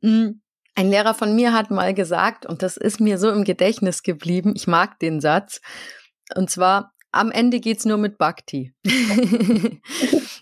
Mm, 0.01 0.39
ein 0.75 0.89
Lehrer 0.89 1.13
von 1.13 1.36
mir 1.36 1.53
hat 1.53 1.69
mal 1.69 1.93
gesagt, 1.93 2.45
und 2.45 2.62
das 2.62 2.77
ist 2.77 3.01
mir 3.01 3.17
so 3.17 3.29
im 3.32 3.43
Gedächtnis 3.43 4.01
geblieben, 4.01 4.53
ich 4.56 4.65
mag 4.65 4.97
den 4.99 5.19
Satz, 5.19 5.60
und 6.36 6.49
zwar, 6.49 6.92
am 7.13 7.32
Ende 7.32 7.60
geht's 7.60 7.86
nur 7.86 7.97
mit 7.97 8.17
Bhakti. 8.17 8.73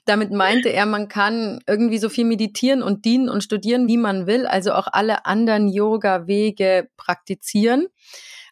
Damit 0.05 0.31
meinte 0.31 0.69
er, 0.69 0.85
man 0.85 1.07
kann 1.07 1.59
irgendwie 1.67 1.99
so 1.99 2.09
viel 2.09 2.25
meditieren 2.25 2.81
und 2.81 3.05
dienen 3.05 3.29
und 3.29 3.43
studieren, 3.43 3.87
wie 3.87 3.97
man 3.97 4.25
will, 4.25 4.45
also 4.47 4.73
auch 4.73 4.87
alle 4.91 5.25
anderen 5.25 5.67
Yoga-Wege 5.67 6.89
praktizieren. 6.97 7.87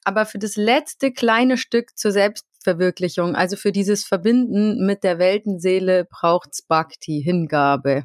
Aber 0.03 0.25
für 0.25 0.39
das 0.39 0.55
letzte 0.55 1.11
kleine 1.11 1.57
Stück 1.57 1.97
zur 1.97 2.11
Selbst 2.11 2.45
Selbstverwirklichung, 2.59 3.35
also 3.35 3.55
für 3.55 3.71
dieses 3.71 4.05
Verbinden 4.05 4.85
mit 4.85 5.03
der 5.03 5.17
Weltenseele 5.17 6.05
braucht's 6.05 6.61
Bhakti, 6.61 7.21
Hingabe. 7.23 8.03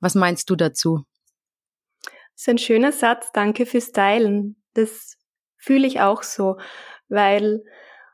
Was 0.00 0.14
meinst 0.14 0.48
du 0.48 0.56
dazu? 0.56 1.04
Das 2.02 2.12
ist 2.36 2.48
ein 2.48 2.58
schöner 2.58 2.92
Satz, 2.92 3.30
danke 3.32 3.66
fürs 3.66 3.92
Teilen. 3.92 4.56
Das 4.72 5.18
fühle 5.58 5.86
ich 5.86 6.00
auch 6.00 6.22
so, 6.22 6.56
weil 7.08 7.62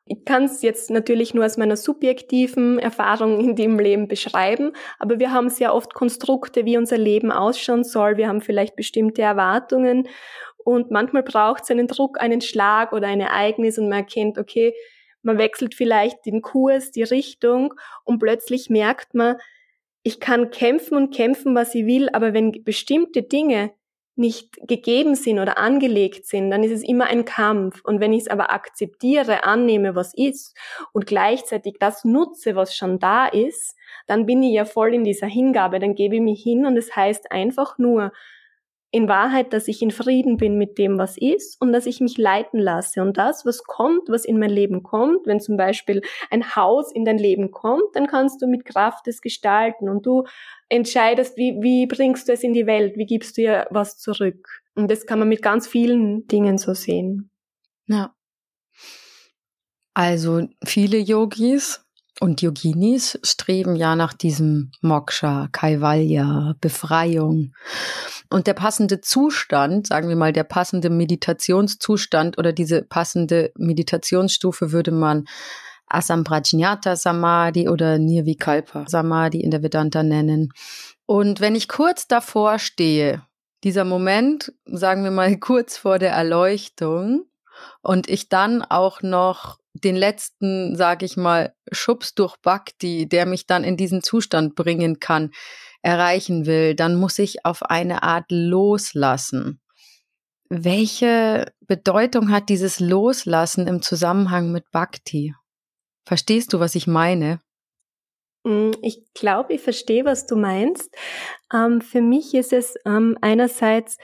ich 0.08 0.24
kann 0.24 0.44
es 0.44 0.62
jetzt 0.62 0.90
natürlich 0.90 1.34
nur 1.34 1.44
aus 1.44 1.56
meiner 1.56 1.76
subjektiven 1.76 2.78
Erfahrung 2.78 3.40
in 3.40 3.56
dem 3.56 3.78
Leben 3.78 4.06
beschreiben, 4.06 4.72
aber 5.00 5.18
wir 5.18 5.32
haben 5.32 5.48
sehr 5.48 5.74
oft 5.74 5.94
Konstrukte, 5.94 6.64
wie 6.64 6.78
unser 6.78 6.96
Leben 6.96 7.32
ausschauen 7.32 7.82
soll. 7.82 8.16
Wir 8.16 8.28
haben 8.28 8.40
vielleicht 8.40 8.76
bestimmte 8.76 9.22
Erwartungen 9.22 10.08
und 10.58 10.92
manchmal 10.92 11.24
braucht 11.24 11.64
es 11.64 11.70
einen 11.72 11.88
Druck, 11.88 12.20
einen 12.20 12.40
Schlag 12.40 12.92
oder 12.92 13.08
ein 13.08 13.20
Ereignis 13.20 13.78
und 13.78 13.88
man 13.88 13.98
erkennt, 13.98 14.38
okay, 14.38 14.74
man 15.22 15.38
wechselt 15.38 15.74
vielleicht 15.74 16.24
den 16.24 16.40
Kurs, 16.40 16.92
die 16.92 17.02
Richtung 17.02 17.74
und 18.04 18.20
plötzlich 18.20 18.70
merkt 18.70 19.12
man, 19.12 19.36
ich 20.04 20.20
kann 20.20 20.50
kämpfen 20.50 20.96
und 20.96 21.12
kämpfen, 21.12 21.56
was 21.56 21.74
ich 21.74 21.84
will, 21.84 22.08
aber 22.12 22.32
wenn 22.32 22.62
bestimmte 22.62 23.24
Dinge 23.24 23.72
nicht 24.16 24.56
gegeben 24.66 25.14
sind 25.14 25.38
oder 25.38 25.58
angelegt 25.58 26.26
sind, 26.26 26.50
dann 26.50 26.64
ist 26.64 26.72
es 26.72 26.82
immer 26.82 27.06
ein 27.06 27.24
Kampf. 27.24 27.82
Und 27.84 28.00
wenn 28.00 28.12
ich 28.12 28.22
es 28.22 28.28
aber 28.28 28.52
akzeptiere, 28.52 29.44
annehme, 29.44 29.94
was 29.94 30.14
ist 30.14 30.56
und 30.92 31.06
gleichzeitig 31.06 31.76
das 31.78 32.04
nutze, 32.04 32.56
was 32.56 32.74
schon 32.74 32.98
da 32.98 33.26
ist, 33.26 33.76
dann 34.06 34.26
bin 34.26 34.42
ich 34.42 34.54
ja 34.54 34.64
voll 34.64 34.94
in 34.94 35.04
dieser 35.04 35.26
Hingabe, 35.26 35.78
dann 35.78 35.94
gebe 35.94 36.16
ich 36.16 36.22
mich 36.22 36.42
hin 36.42 36.66
und 36.66 36.76
es 36.76 36.86
das 36.86 36.96
heißt 36.96 37.32
einfach 37.32 37.78
nur, 37.78 38.12
in 38.90 39.08
Wahrheit, 39.08 39.52
dass 39.52 39.68
ich 39.68 39.82
in 39.82 39.90
Frieden 39.90 40.36
bin 40.36 40.58
mit 40.58 40.78
dem, 40.78 40.98
was 40.98 41.16
ist 41.16 41.60
und 41.60 41.72
dass 41.72 41.86
ich 41.86 42.00
mich 42.00 42.18
leiten 42.18 42.58
lasse. 42.58 43.02
Und 43.02 43.16
das, 43.16 43.44
was 43.44 43.64
kommt, 43.64 44.08
was 44.08 44.24
in 44.24 44.38
mein 44.38 44.50
Leben 44.50 44.82
kommt, 44.82 45.26
wenn 45.26 45.40
zum 45.40 45.56
Beispiel 45.56 46.02
ein 46.30 46.56
Haus 46.56 46.92
in 46.92 47.04
dein 47.04 47.18
Leben 47.18 47.50
kommt, 47.50 47.94
dann 47.94 48.06
kannst 48.06 48.40
du 48.40 48.46
mit 48.46 48.64
Kraft 48.64 49.06
es 49.08 49.20
gestalten 49.20 49.88
und 49.88 50.06
du 50.06 50.24
entscheidest, 50.68 51.36
wie, 51.36 51.56
wie 51.60 51.86
bringst 51.86 52.28
du 52.28 52.32
es 52.32 52.42
in 52.42 52.52
die 52.52 52.66
Welt, 52.66 52.96
wie 52.96 53.06
gibst 53.06 53.36
du 53.36 53.42
ihr 53.42 53.66
was 53.70 53.98
zurück. 53.98 54.62
Und 54.74 54.90
das 54.90 55.06
kann 55.06 55.18
man 55.18 55.28
mit 55.28 55.42
ganz 55.42 55.66
vielen 55.66 56.26
Dingen 56.28 56.58
so 56.58 56.74
sehen. 56.74 57.30
Ja. 57.86 58.14
Also 59.94 60.46
viele 60.64 60.98
Yogis 60.98 61.85
und 62.20 62.40
Yoginis 62.42 63.18
streben 63.22 63.76
ja 63.76 63.94
nach 63.94 64.14
diesem 64.14 64.70
Moksha, 64.80 65.48
Kaivalya, 65.52 66.54
Befreiung. 66.60 67.52
Und 68.30 68.46
der 68.46 68.54
passende 68.54 69.00
Zustand, 69.00 69.86
sagen 69.86 70.08
wir 70.08 70.16
mal, 70.16 70.32
der 70.32 70.44
passende 70.44 70.90
Meditationszustand 70.90 72.38
oder 72.38 72.52
diese 72.52 72.82
passende 72.82 73.52
Meditationsstufe 73.56 74.72
würde 74.72 74.92
man 74.92 75.26
Asamprajñata 75.88 76.96
Samadhi 76.96 77.68
oder 77.68 77.98
Nirvikalpa 77.98 78.86
Samadhi 78.88 79.40
in 79.40 79.50
der 79.50 79.62
Vedanta 79.62 80.02
nennen. 80.02 80.52
Und 81.06 81.40
wenn 81.40 81.54
ich 81.54 81.68
kurz 81.68 82.08
davor 82.08 82.58
stehe, 82.58 83.22
dieser 83.62 83.84
Moment, 83.84 84.52
sagen 84.64 85.04
wir 85.04 85.10
mal 85.10 85.36
kurz 85.40 85.76
vor 85.76 85.98
der 85.98 86.12
Erleuchtung, 86.12 87.26
und 87.82 88.08
ich 88.08 88.28
dann 88.28 88.62
auch 88.62 89.02
noch 89.02 89.58
den 89.72 89.96
letzten, 89.96 90.76
sage 90.76 91.04
ich 91.04 91.16
mal, 91.16 91.54
Schubs 91.70 92.14
durch 92.14 92.36
Bhakti, 92.38 93.08
der 93.08 93.26
mich 93.26 93.46
dann 93.46 93.64
in 93.64 93.76
diesen 93.76 94.02
Zustand 94.02 94.54
bringen 94.54 95.00
kann, 95.00 95.30
erreichen 95.82 96.46
will, 96.46 96.74
dann 96.74 96.96
muss 96.96 97.18
ich 97.18 97.44
auf 97.44 97.62
eine 97.62 98.02
Art 98.02 98.26
loslassen. 98.30 99.60
Welche 100.48 101.52
Bedeutung 101.60 102.30
hat 102.30 102.48
dieses 102.48 102.80
Loslassen 102.80 103.66
im 103.66 103.82
Zusammenhang 103.82 104.52
mit 104.52 104.70
Bhakti? 104.70 105.34
Verstehst 106.04 106.52
du, 106.52 106.60
was 106.60 106.74
ich 106.76 106.86
meine? 106.86 107.40
Mm, 108.44 108.70
ich 108.82 109.12
glaube, 109.12 109.54
ich 109.54 109.60
verstehe, 109.60 110.04
was 110.04 110.26
du 110.26 110.36
meinst. 110.36 110.94
Ähm, 111.52 111.80
für 111.80 112.00
mich 112.00 112.32
ist 112.34 112.52
es 112.52 112.76
ähm, 112.84 113.18
einerseits 113.20 113.96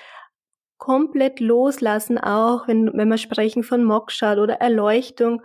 komplett 0.83 1.39
loslassen, 1.39 2.19
auch 2.19 2.67
wenn, 2.67 2.91
wenn 2.93 3.09
wir 3.09 3.17
sprechen 3.17 3.63
von 3.63 3.85
Moksha 3.85 4.33
oder 4.33 4.55
Erleuchtung, 4.55 5.41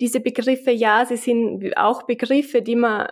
diese 0.00 0.20
Begriffe, 0.20 0.70
ja, 0.70 1.04
sie 1.04 1.16
sind 1.16 1.76
auch 1.76 2.04
Begriffe, 2.04 2.62
die 2.62 2.76
man 2.76 3.08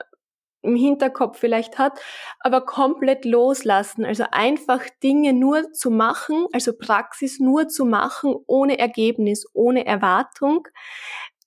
im 0.62 0.76
Hinterkopf 0.76 1.40
vielleicht 1.40 1.76
hat, 1.76 1.98
aber 2.38 2.60
komplett 2.64 3.24
loslassen. 3.24 4.04
Also 4.04 4.26
einfach 4.30 4.84
Dinge 5.02 5.32
nur 5.32 5.72
zu 5.72 5.90
machen, 5.90 6.46
also 6.52 6.72
Praxis 6.72 7.40
nur 7.40 7.66
zu 7.66 7.84
machen, 7.84 8.36
ohne 8.46 8.78
Ergebnis, 8.78 9.44
ohne 9.52 9.84
Erwartung. 9.84 10.68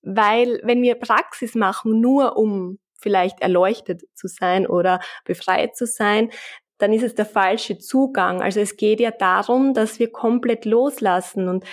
Weil 0.02 0.60
wenn 0.64 0.82
wir 0.82 0.96
Praxis 0.96 1.56
machen, 1.56 2.02
nur 2.02 2.36
um 2.36 2.78
vielleicht 3.00 3.40
erleuchtet 3.40 4.02
zu 4.16 4.28
sein 4.28 4.68
oder 4.68 5.00
befreit 5.24 5.78
zu 5.78 5.86
sein, 5.86 6.30
dann 6.78 6.94
ist 6.94 7.04
es 7.04 7.16
der 7.16 7.26
falsche 7.26 7.78
Zugang. 7.78 8.42
Also 8.42 8.60
es 8.60 8.78
geht 8.78 9.00
ja 9.00 9.12
darum, 9.12 9.74
dass 9.74 10.00
wir 10.00 10.12
komplett 10.12 10.66
loslassen. 10.66 11.48
Und 11.48 11.64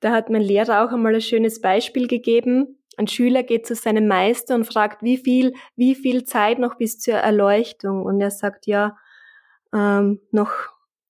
da 0.00 0.12
hat 0.12 0.30
mein 0.30 0.42
Lehrer 0.42 0.84
auch 0.84 0.92
einmal 0.92 1.14
ein 1.14 1.20
schönes 1.20 1.60
Beispiel 1.60 2.06
gegeben 2.06 2.78
ein 2.98 3.06
Schüler 3.06 3.44
geht 3.44 3.66
zu 3.66 3.74
seinem 3.74 4.08
Meister 4.08 4.56
und 4.56 4.64
fragt, 4.64 5.02
wie 5.02 5.16
viel, 5.16 5.54
wie 5.76 5.94
viel 5.94 6.24
Zeit 6.24 6.58
noch 6.58 6.74
bis 6.76 6.98
zur 6.98 7.14
Erleuchtung? 7.14 8.02
Und 8.02 8.20
er 8.20 8.32
sagt, 8.32 8.66
ja, 8.66 8.96
ähm, 9.72 10.20
noch 10.32 10.50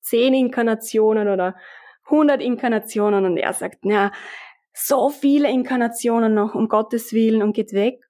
zehn 0.00 0.34
Inkarnationen 0.34 1.28
oder 1.28 1.56
100 2.04 2.42
Inkarnationen 2.42 3.24
und 3.24 3.36
er 3.38 3.52
sagt, 3.52 3.84
ja, 3.84 4.12
so 4.74 5.08
viele 5.08 5.50
Inkarnationen 5.50 6.34
noch, 6.34 6.54
um 6.54 6.68
Gottes 6.68 7.12
Willen 7.12 7.42
und 7.42 7.54
geht 7.54 7.72
weg. 7.72 8.00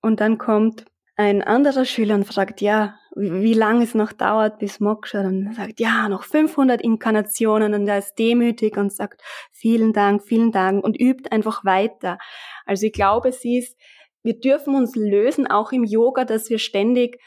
Und 0.00 0.20
dann 0.20 0.38
kommt 0.38 0.84
ein 1.16 1.42
anderer 1.42 1.84
Schüler 1.84 2.14
und 2.14 2.26
fragt, 2.26 2.60
ja, 2.60 2.98
wie, 3.14 3.42
wie 3.42 3.54
lange 3.54 3.84
es 3.84 3.94
noch 3.94 4.12
dauert 4.12 4.58
bis 4.58 4.80
Moksha. 4.80 5.22
Er 5.22 5.52
sagt, 5.54 5.80
ja, 5.80 6.08
noch 6.08 6.24
500 6.24 6.80
Inkarnationen 6.82 7.74
und 7.74 7.86
er 7.88 7.98
ist 7.98 8.14
demütig 8.18 8.76
und 8.76 8.92
sagt, 8.92 9.22
vielen 9.52 9.92
Dank, 9.92 10.22
vielen 10.22 10.52
Dank 10.52 10.84
und 10.84 11.00
übt 11.00 11.30
einfach 11.30 11.64
weiter. 11.64 12.18
Also 12.66 12.86
ich 12.86 12.92
glaube, 12.92 13.28
es 13.30 13.44
ist, 13.44 13.76
wir 14.22 14.38
dürfen 14.38 14.74
uns 14.74 14.94
lösen, 14.96 15.46
auch 15.46 15.72
im 15.72 15.84
Yoga, 15.84 16.24
dass 16.24 16.50
wir 16.50 16.58
ständig 16.58 17.20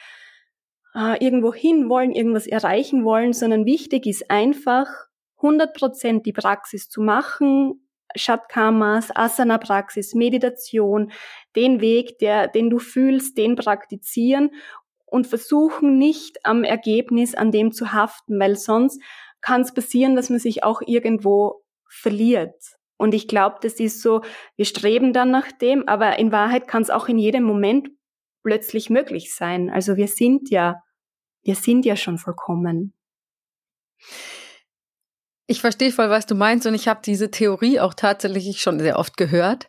äh, 0.96 1.24
irgendwo 1.24 1.54
hin 1.54 1.90
wollen, 1.90 2.12
irgendwas 2.12 2.48
erreichen 2.48 3.04
wollen, 3.06 3.34
sondern 3.34 3.66
wichtig 3.66 4.06
ist 4.06 4.30
einfach, 4.30 4.88
100% 5.40 6.22
die 6.22 6.34
Praxis 6.34 6.90
zu 6.90 7.02
machen, 7.02 7.88
Shatkamas, 8.16 9.10
Asana-Praxis, 9.16 10.14
Meditation, 10.14 11.12
den 11.56 11.82
Weg, 11.82 12.20
der, 12.20 12.48
den 12.48 12.70
du 12.70 12.80
fühlst, 12.80 13.38
den 13.38 13.56
praktizieren 13.56 14.52
und 15.12 15.28
versuchen 15.28 15.98
nicht 15.98 16.46
am 16.46 16.64
Ergebnis 16.64 17.36
an 17.36 17.52
dem 17.52 17.74
zu 17.74 17.92
haften, 17.92 18.40
weil 18.40 18.56
sonst 18.56 19.02
kann 19.42 19.62
es 19.62 19.74
passieren, 19.74 20.16
dass 20.16 20.30
man 20.30 20.40
sich 20.40 20.64
auch 20.64 20.82
irgendwo 20.86 21.64
verliert. 21.90 22.56
Und 22.98 23.14
ich 23.14 23.28
glaube, 23.28 23.58
das 23.62 23.80
ist 23.80 24.02
so, 24.02 24.22
wir 24.56 24.66
streben 24.66 25.12
dann 25.12 25.30
nach 25.30 25.52
dem, 25.52 25.88
aber 25.88 26.18
in 26.18 26.32
Wahrheit 26.32 26.68
kann 26.68 26.82
es 26.82 26.90
auch 26.90 27.10
in 27.10 27.18
jedem 27.18 27.44
Moment 27.44 27.90
plötzlich 28.44 28.90
möglich 28.90 29.36
sein. 29.36 29.70
Also 29.70 29.98
wir 29.98 30.08
sind 30.08 30.50
ja, 30.50 30.82
wir 31.44 31.56
sind 31.56 31.86
ja 31.86 31.96
schon 31.98 32.18
vollkommen. 32.18 32.94
Ich 35.48 35.60
verstehe 35.60 35.92
voll, 35.92 36.10
was 36.10 36.26
du 36.26 36.36
meinst 36.36 36.66
und 36.68 36.74
ich 36.74 36.88
habe 36.88 37.02
diese 37.04 37.32
Theorie 37.32 37.82
auch 37.82 37.94
tatsächlich 37.94 38.62
schon 38.62 38.80
sehr 38.80 38.98
oft 38.98 39.18
gehört. 39.18 39.68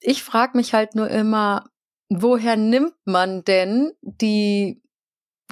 Ich 0.00 0.22
frage 0.22 0.58
mich 0.58 0.74
halt 0.74 0.94
nur 0.94 1.08
immer, 1.08 1.70
woher 2.10 2.56
nimmt 2.56 2.94
man 3.06 3.42
denn 3.44 3.92
die 4.02 4.81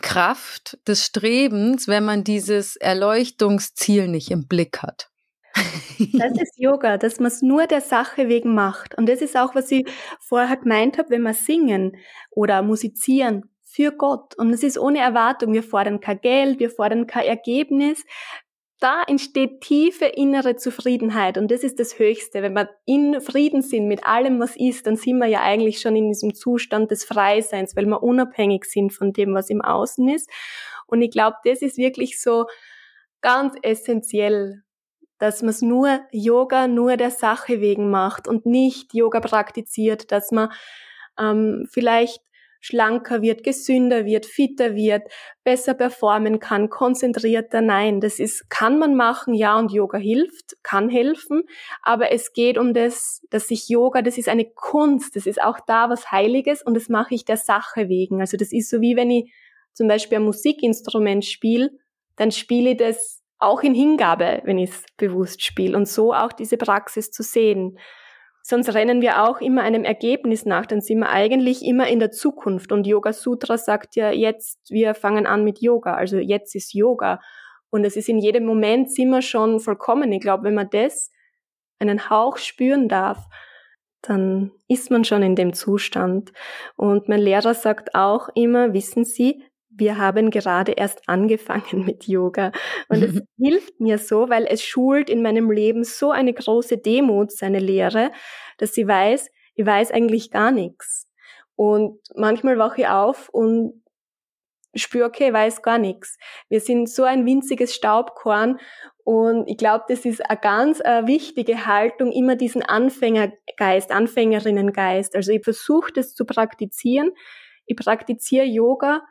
Kraft 0.01 0.79
des 0.87 1.05
Strebens, 1.05 1.89
wenn 1.89 2.05
man 2.05 2.25
dieses 2.25 2.77
Erleuchtungsziel 2.77 4.09
nicht 4.09 4.31
im 4.31 4.47
Blick 4.47 4.83
hat? 4.83 5.11
Das 6.15 6.33
ist 6.41 6.59
Yoga, 6.59 6.97
dass 6.97 7.19
man 7.19 7.27
es 7.27 7.43
nur 7.43 7.67
der 7.67 7.81
Sache 7.81 8.29
wegen 8.29 8.55
macht. 8.55 8.97
Und 8.97 9.09
das 9.09 9.21
ist 9.21 9.37
auch, 9.37 9.55
was 9.55 9.71
ich 9.71 9.87
vorher 10.21 10.57
gemeint 10.57 10.99
habe, 10.99 11.11
wenn 11.11 11.23
wir 11.23 11.35
singen 11.35 11.97
oder 12.31 12.63
musizieren 12.63 13.51
für 13.65 13.93
Gott. 13.93 14.35
Und 14.37 14.53
es 14.53 14.63
ist 14.63 14.79
ohne 14.79 15.01
Erwartung. 15.01 15.53
Wir 15.53 15.63
fordern 15.63 16.01
kein 16.01 16.21
Geld, 16.21 16.59
wir 16.59 16.71
fordern 16.71 17.07
kein 17.07 17.27
Ergebnis 17.27 18.05
da 18.81 19.03
entsteht 19.07 19.61
tiefe 19.61 20.07
innere 20.07 20.57
Zufriedenheit 20.57 21.37
und 21.37 21.51
das 21.51 21.62
ist 21.62 21.79
das 21.79 21.99
Höchste. 21.99 22.43
Wenn 22.43 22.55
wir 22.55 22.71
in 22.87 23.21
Frieden 23.21 23.61
sind 23.61 23.87
mit 23.87 24.05
allem, 24.05 24.40
was 24.40 24.57
ist, 24.57 24.87
dann 24.87 24.97
sind 24.97 25.19
wir 25.19 25.27
ja 25.27 25.43
eigentlich 25.43 25.81
schon 25.81 25.97
in 25.97 26.09
diesem 26.09 26.35
Zustand 26.35 26.90
des 26.90 27.05
Freiseins, 27.05 27.77
weil 27.77 27.85
wir 27.85 28.03
unabhängig 28.03 28.64
sind 28.64 28.93
von 28.93 29.12
dem, 29.12 29.35
was 29.35 29.51
im 29.51 29.61
Außen 29.61 30.09
ist. 30.09 30.31
Und 30.87 31.03
ich 31.03 31.11
glaube, 31.11 31.37
das 31.45 31.61
ist 31.61 31.77
wirklich 31.77 32.21
so 32.21 32.47
ganz 33.21 33.55
essentiell, 33.62 34.62
dass 35.19 35.43
man 35.43 35.51
es 35.51 35.61
nur 35.61 36.01
Yoga 36.11 36.66
nur 36.66 36.97
der 36.97 37.11
Sache 37.11 37.61
wegen 37.61 37.90
macht 37.90 38.27
und 38.27 38.47
nicht 38.47 38.95
Yoga 38.95 39.21
praktiziert, 39.21 40.11
dass 40.11 40.31
man 40.31 40.51
ähm, 41.19 41.69
vielleicht 41.71 42.23
schlanker 42.61 43.23
wird, 43.23 43.42
gesünder 43.42 44.05
wird, 44.05 44.27
fitter 44.27 44.75
wird, 44.75 45.03
besser 45.44 45.75
performen 45.75 46.38
kann, 46.38 46.68
konzentrierter. 46.68 47.62
Nein, 47.62 48.01
das 48.01 48.18
ist, 48.18 48.49
kann 48.51 48.79
man 48.79 48.94
machen, 48.94 49.35
ja, 49.35 49.59
und 49.59 49.73
Yoga 49.73 49.99
hilft, 49.99 50.57
kann 50.62 50.88
helfen, 50.88 51.42
aber 51.83 52.12
es 52.12 52.33
geht 52.33 52.59
um 52.59 52.75
das, 52.75 53.23
dass 53.31 53.49
sich 53.49 53.68
Yoga, 53.68 54.03
das 54.03 54.18
ist 54.18 54.29
eine 54.29 54.44
Kunst, 54.44 55.16
das 55.16 55.27
ist 55.27 55.42
auch 55.42 55.59
da 55.66 55.90
was 55.90 56.12
Heiliges 56.12 56.62
und 56.62 56.75
das 56.75 56.88
mache 56.88 57.14
ich 57.14 57.25
der 57.25 57.38
Sache 57.38 57.88
wegen. 57.88 58.20
Also 58.20 58.37
das 58.37 58.53
ist 58.53 58.70
so 58.70 58.81
wie 58.81 58.96
wenn 58.96 59.11
ich 59.11 59.33
zum 59.73 59.88
Beispiel 59.88 60.18
ein 60.18 60.25
Musikinstrument 60.25 61.25
spiele, 61.25 61.70
dann 62.16 62.31
spiele 62.31 62.70
ich 62.70 62.77
das 62.77 63.23
auch 63.38 63.62
in 63.62 63.75
Hingabe, 63.75 64.42
wenn 64.44 64.59
ich 64.59 64.70
es 64.70 64.85
bewusst 64.99 65.42
spiele 65.42 65.77
und 65.77 65.88
so 65.88 66.12
auch 66.12 66.33
diese 66.33 66.59
Praxis 66.59 67.11
zu 67.11 67.23
sehen. 67.23 67.79
Sonst 68.42 68.72
rennen 68.74 69.00
wir 69.00 69.22
auch 69.22 69.40
immer 69.40 69.62
einem 69.62 69.85
Ergebnis 69.85 70.46
nach, 70.46 70.66
dann 70.66 70.81
sind 70.81 70.98
wir 71.00 71.11
eigentlich 71.11 71.64
immer 71.64 71.88
in 71.88 72.00
der 72.00 72.11
Zukunft. 72.11 72.72
Und 72.72 72.87
Yoga 72.87 73.12
Sutra 73.12 73.59
sagt 73.59 73.96
ja 73.96 74.11
jetzt, 74.11 74.59
wir 74.70 74.94
fangen 74.94 75.26
an 75.26 75.44
mit 75.44 75.61
Yoga, 75.61 75.94
also 75.94 76.18
jetzt 76.18 76.55
ist 76.55 76.74
Yoga. 76.74 77.20
Und 77.70 77.85
es 77.85 77.96
ist 77.96 78.09
in 78.09 78.18
jedem 78.18 78.44
Moment 78.44 78.90
sind 78.90 79.11
wir 79.11 79.22
schon 79.22 79.61
vollkommen. 79.61 80.11
Ich 80.12 80.20
glaube, 80.20 80.44
wenn 80.44 80.55
man 80.55 80.70
das 80.70 81.11
einen 81.79 82.11
Hauch 82.11 82.37
spüren 82.37 82.88
darf, 82.88 83.26
dann 84.03 84.53
ist 84.66 84.90
man 84.90 85.05
schon 85.05 85.22
in 85.22 85.37
dem 85.37 85.53
Zustand. 85.53 86.33
Und 86.76 87.09
mein 87.09 87.20
Lehrer 87.20 87.55
sagt 87.55 87.94
auch 87.94 88.29
immer, 88.35 88.72
wissen 88.72 89.05
Sie, 89.05 89.44
wir 89.81 89.99
haben 89.99 90.31
gerade 90.31 90.73
erst 90.73 91.09
angefangen 91.09 91.85
mit 91.85 92.07
Yoga. 92.07 92.53
Und 92.88 93.03
es 93.03 93.21
hilft 93.38 93.81
mir 93.81 93.99
so, 93.99 94.29
weil 94.29 94.47
es 94.47 94.62
schult 94.62 95.11
in 95.11 95.23
meinem 95.23 95.51
Leben 95.51 95.83
so 95.83 96.12
eine 96.12 96.33
große 96.33 96.79
Demut, 96.79 97.33
seine 97.33 97.59
Lehre, 97.59 98.12
dass 98.59 98.75
sie 98.75 98.87
weiß, 98.87 99.31
ich 99.55 99.66
weiß 99.66 99.90
eigentlich 99.90 100.31
gar 100.31 100.53
nichts. 100.53 101.09
Und 101.57 101.99
manchmal 102.14 102.59
wache 102.59 102.83
ich 102.83 102.88
auf 102.88 103.29
und 103.31 103.83
spüre, 104.75 105.07
okay, 105.07 105.29
ich 105.29 105.33
weiß 105.33 105.62
gar 105.62 105.79
nichts. 105.79 106.16
Wir 106.49 106.61
sind 106.61 106.88
so 106.88 107.03
ein 107.05 107.27
winziges 107.27 107.75
Staubkorn 107.75 108.59
und 109.05 109.49
ich 109.49 109.57
glaube, 109.57 109.85
das 109.88 110.05
ist 110.05 110.25
eine 110.29 110.38
ganz 110.38 110.81
äh, 110.81 111.07
wichtige 111.07 111.66
Haltung, 111.66 112.12
immer 112.12 112.37
diesen 112.37 112.62
Anfängergeist, 112.62 113.90
Anfängerinnengeist. 113.90 115.16
Also 115.16 115.33
ich 115.33 115.43
versuche 115.43 115.93
das 115.93 116.14
zu 116.14 116.25
praktizieren. 116.25 117.11
Ich 117.66 117.77
praktiziere 117.77 118.45
Yoga 118.45 119.03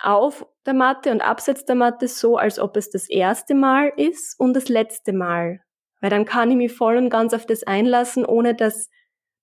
auf 0.00 0.46
der 0.66 0.74
Matte 0.74 1.10
und 1.10 1.20
abseits 1.20 1.64
der 1.64 1.74
Matte 1.74 2.08
so, 2.08 2.36
als 2.36 2.58
ob 2.58 2.76
es 2.76 2.90
das 2.90 3.08
erste 3.08 3.54
Mal 3.54 3.92
ist 3.96 4.38
und 4.38 4.54
das 4.54 4.68
letzte 4.68 5.12
Mal. 5.12 5.60
Weil 6.00 6.10
dann 6.10 6.24
kann 6.24 6.50
ich 6.50 6.56
mich 6.56 6.72
voll 6.72 6.96
und 6.96 7.10
ganz 7.10 7.34
auf 7.34 7.46
das 7.46 7.62
einlassen, 7.62 8.24
ohne 8.24 8.54
dass, 8.54 8.88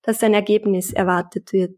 dass 0.02 0.24
ein 0.24 0.34
Ergebnis 0.34 0.92
erwartet 0.94 1.54
wird. 1.54 1.78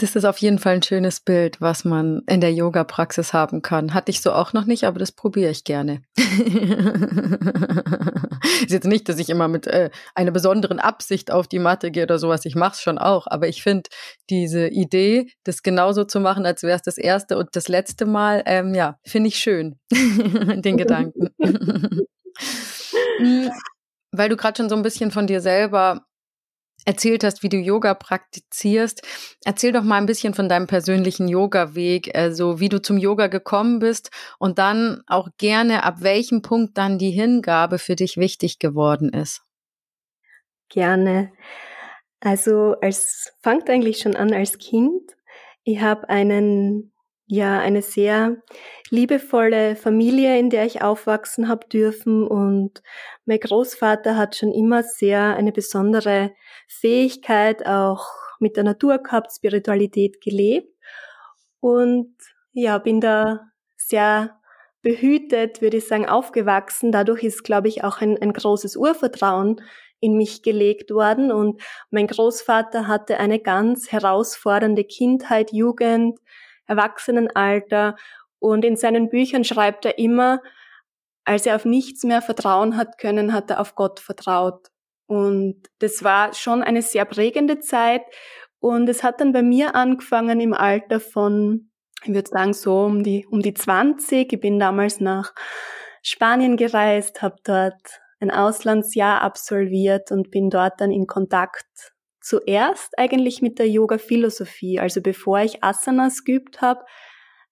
Das 0.00 0.16
ist 0.16 0.24
auf 0.24 0.38
jeden 0.38 0.58
Fall 0.58 0.76
ein 0.76 0.82
schönes 0.82 1.20
Bild, 1.20 1.60
was 1.60 1.84
man 1.84 2.22
in 2.26 2.40
der 2.40 2.54
Yoga-Praxis 2.54 3.34
haben 3.34 3.60
kann. 3.60 3.92
Hatte 3.92 4.10
ich 4.10 4.22
so 4.22 4.32
auch 4.32 4.54
noch 4.54 4.64
nicht, 4.64 4.84
aber 4.84 4.98
das 4.98 5.12
probiere 5.12 5.50
ich 5.50 5.62
gerne. 5.64 6.00
ist 8.62 8.70
jetzt 8.70 8.86
nicht, 8.86 9.10
dass 9.10 9.18
ich 9.18 9.28
immer 9.28 9.46
mit 9.46 9.66
äh, 9.66 9.90
einer 10.14 10.30
besonderen 10.30 10.78
Absicht 10.78 11.30
auf 11.30 11.48
die 11.48 11.58
Matte 11.58 11.90
gehe 11.90 12.04
oder 12.04 12.18
sowas. 12.18 12.46
Ich 12.46 12.54
mache 12.54 12.72
es 12.72 12.80
schon 12.80 12.96
auch, 12.96 13.26
aber 13.26 13.46
ich 13.46 13.62
finde 13.62 13.90
diese 14.30 14.68
Idee, 14.68 15.26
das 15.44 15.62
genauso 15.62 16.04
zu 16.04 16.18
machen, 16.18 16.46
als 16.46 16.62
wäre 16.62 16.76
es 16.76 16.82
das 16.82 16.96
erste 16.96 17.36
und 17.36 17.50
das 17.52 17.68
letzte 17.68 18.06
Mal, 18.06 18.42
ähm, 18.46 18.74
ja, 18.74 18.96
finde 19.04 19.28
ich 19.28 19.36
schön, 19.36 19.78
den 19.92 20.78
Gedanken. 20.78 21.28
Hm, 23.18 23.50
weil 24.12 24.30
du 24.30 24.36
gerade 24.36 24.56
schon 24.56 24.70
so 24.70 24.76
ein 24.76 24.82
bisschen 24.82 25.10
von 25.10 25.26
dir 25.26 25.42
selber 25.42 26.06
erzählt 26.84 27.24
hast, 27.24 27.42
wie 27.42 27.48
du 27.48 27.56
Yoga 27.56 27.94
praktizierst. 27.94 29.02
Erzähl 29.44 29.72
doch 29.72 29.82
mal 29.82 29.96
ein 29.96 30.06
bisschen 30.06 30.34
von 30.34 30.48
deinem 30.48 30.66
persönlichen 30.66 31.28
Yoga-Weg, 31.28 32.14
also 32.14 32.60
wie 32.60 32.68
du 32.68 32.80
zum 32.80 32.98
Yoga 32.98 33.26
gekommen 33.26 33.78
bist 33.78 34.10
und 34.38 34.58
dann 34.58 35.02
auch 35.06 35.28
gerne, 35.38 35.84
ab 35.84 35.96
welchem 36.00 36.42
Punkt 36.42 36.76
dann 36.78 36.98
die 36.98 37.10
Hingabe 37.10 37.78
für 37.78 37.96
dich 37.96 38.16
wichtig 38.16 38.58
geworden 38.58 39.10
ist. 39.10 39.42
Gerne. 40.68 41.32
Also 42.20 42.76
es 42.80 43.32
fängt 43.40 43.68
eigentlich 43.68 43.98
schon 43.98 44.14
an 44.14 44.32
als 44.32 44.58
Kind. 44.58 45.16
Ich 45.64 45.80
habe 45.80 46.08
einen 46.08 46.92
ja 47.30 47.60
eine 47.60 47.80
sehr 47.80 48.36
liebevolle 48.90 49.76
Familie, 49.76 50.38
in 50.38 50.50
der 50.50 50.66
ich 50.66 50.82
aufwachsen 50.82 51.48
habe 51.48 51.66
dürfen. 51.68 52.26
Und 52.26 52.82
mein 53.24 53.38
Großvater 53.38 54.16
hat 54.16 54.36
schon 54.36 54.52
immer 54.52 54.82
sehr 54.82 55.36
eine 55.36 55.52
besondere 55.52 56.32
Fähigkeit 56.66 57.64
auch 57.66 58.06
mit 58.40 58.56
der 58.56 58.64
Natur 58.64 58.98
gehabt, 58.98 59.32
Spiritualität 59.32 60.20
gelebt. 60.20 60.74
Und 61.60 62.16
ja, 62.52 62.78
bin 62.78 63.00
da 63.00 63.52
sehr 63.76 64.40
behütet, 64.82 65.62
würde 65.62 65.76
ich 65.76 65.86
sagen, 65.86 66.08
aufgewachsen. 66.08 66.90
Dadurch 66.90 67.22
ist, 67.22 67.44
glaube 67.44 67.68
ich, 67.68 67.84
auch 67.84 68.00
ein, 68.00 68.20
ein 68.20 68.32
großes 68.32 68.76
Urvertrauen 68.76 69.60
in 70.00 70.16
mich 70.16 70.42
gelegt 70.42 70.90
worden. 70.90 71.30
Und 71.30 71.62
mein 71.90 72.08
Großvater 72.08 72.88
hatte 72.88 73.18
eine 73.18 73.38
ganz 73.38 73.92
herausfordernde 73.92 74.82
Kindheit, 74.84 75.52
Jugend, 75.52 76.18
Erwachsenenalter. 76.70 77.96
Und 78.38 78.64
in 78.64 78.76
seinen 78.76 79.10
Büchern 79.10 79.44
schreibt 79.44 79.84
er 79.84 79.98
immer, 79.98 80.40
als 81.24 81.44
er 81.44 81.56
auf 81.56 81.64
nichts 81.64 82.04
mehr 82.04 82.22
vertrauen 82.22 82.76
hat 82.76 82.96
können, 82.98 83.32
hat 83.34 83.50
er 83.50 83.60
auf 83.60 83.74
Gott 83.74 84.00
vertraut. 84.00 84.68
Und 85.06 85.62
das 85.80 86.02
war 86.02 86.32
schon 86.32 86.62
eine 86.62 86.82
sehr 86.82 87.04
prägende 87.04 87.60
Zeit. 87.60 88.02
Und 88.60 88.88
es 88.88 89.02
hat 89.02 89.20
dann 89.20 89.32
bei 89.32 89.42
mir 89.42 89.74
angefangen 89.74 90.40
im 90.40 90.54
Alter 90.54 91.00
von 91.00 91.70
ich 92.02 92.14
würde 92.14 92.30
sagen 92.30 92.54
so 92.54 92.84
um 92.84 93.02
die, 93.02 93.26
um 93.26 93.42
die 93.42 93.54
20. 93.54 94.32
Ich 94.32 94.40
bin 94.40 94.58
damals 94.58 95.00
nach 95.00 95.34
Spanien 96.02 96.56
gereist, 96.56 97.20
habe 97.20 97.36
dort 97.44 98.00
ein 98.20 98.30
Auslandsjahr 98.30 99.20
absolviert 99.20 100.10
und 100.10 100.30
bin 100.30 100.50
dort 100.50 100.80
dann 100.80 100.90
in 100.90 101.06
Kontakt 101.06 101.92
zuerst 102.20 102.98
eigentlich 102.98 103.42
mit 103.42 103.58
der 103.58 103.68
Yoga-Philosophie. 103.68 104.80
Also 104.80 105.00
bevor 105.00 105.40
ich 105.40 105.62
Asanas 105.62 106.24
geübt 106.24 106.60
habe, 106.60 106.84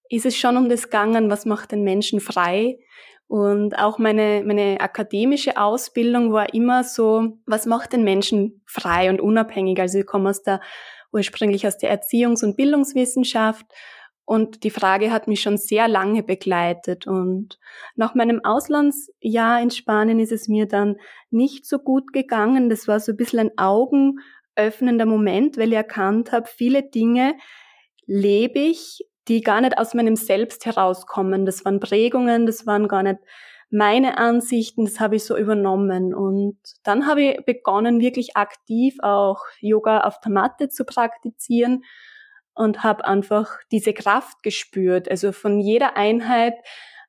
ist 0.09 0.25
es 0.25 0.37
schon 0.37 0.57
um 0.57 0.69
das 0.69 0.83
gegangen, 0.83 1.29
was 1.29 1.45
macht 1.45 1.71
den 1.71 1.83
Menschen 1.83 2.19
frei. 2.19 2.79
Und 3.27 3.77
auch 3.77 3.99
meine, 3.99 4.43
meine 4.43 4.79
akademische 4.79 5.57
Ausbildung 5.57 6.33
war 6.33 6.53
immer 6.53 6.83
so, 6.83 7.37
was 7.45 7.67
macht 7.67 7.93
den 7.93 8.03
Menschen 8.03 8.63
frei 8.65 9.09
und 9.09 9.21
unabhängig. 9.21 9.79
Also 9.79 9.99
ich 9.99 10.05
komme 10.07 10.29
aus 10.31 10.41
der, 10.41 10.61
ursprünglich 11.11 11.67
aus 11.67 11.77
der 11.77 11.91
Erziehungs- 11.91 12.43
und 12.43 12.55
Bildungswissenschaft 12.55 13.65
und 14.29 14.63
die 14.63 14.69
Frage 14.69 15.11
hat 15.11 15.27
mich 15.27 15.41
schon 15.41 15.57
sehr 15.57 15.87
lange 15.87 16.21
begleitet. 16.21 17.07
Und 17.07 17.57
nach 17.95 18.13
meinem 18.13 18.45
Auslandsjahr 18.45 19.59
in 19.59 19.71
Spanien 19.71 20.19
ist 20.19 20.31
es 20.31 20.47
mir 20.47 20.67
dann 20.67 20.97
nicht 21.31 21.65
so 21.65 21.79
gut 21.79 22.13
gegangen. 22.13 22.69
Das 22.69 22.87
war 22.87 22.99
so 22.99 23.11
ein 23.11 23.17
bisschen 23.17 23.39
ein 23.39 23.57
augenöffnender 24.59 25.05
Moment, 25.05 25.57
weil 25.57 25.69
ich 25.69 25.75
erkannt 25.75 26.31
habe, 26.31 26.47
viele 26.47 26.83
Dinge 26.83 27.35
lebe 28.05 28.59
ich, 28.59 29.05
die 29.27 29.41
gar 29.41 29.61
nicht 29.61 29.77
aus 29.77 29.93
meinem 29.93 30.15
Selbst 30.15 30.65
herauskommen. 30.65 31.45
Das 31.45 31.63
waren 31.65 31.79
Prägungen, 31.79 32.45
das 32.45 32.65
waren 32.65 32.87
gar 32.87 33.03
nicht 33.03 33.19
meine 33.71 34.17
Ansichten, 34.17 34.85
das 34.85 34.99
habe 34.99 35.17
ich 35.17 35.23
so 35.23 35.37
übernommen. 35.37 36.13
Und 36.15 36.57
dann 36.83 37.05
habe 37.05 37.21
ich 37.21 37.45
begonnen, 37.45 37.99
wirklich 37.99 38.35
aktiv 38.35 38.95
auch 39.01 39.41
Yoga 39.59 40.01
auf 40.01 40.19
der 40.21 40.31
Matte 40.31 40.69
zu 40.69 40.85
praktizieren 40.85 41.83
und 42.53 42.83
habe 42.83 43.05
einfach 43.05 43.57
diese 43.71 43.93
Kraft 43.93 44.41
gespürt. 44.41 45.09
Also 45.09 45.31
von 45.31 45.59
jeder 45.59 45.95
Einheit 45.95 46.55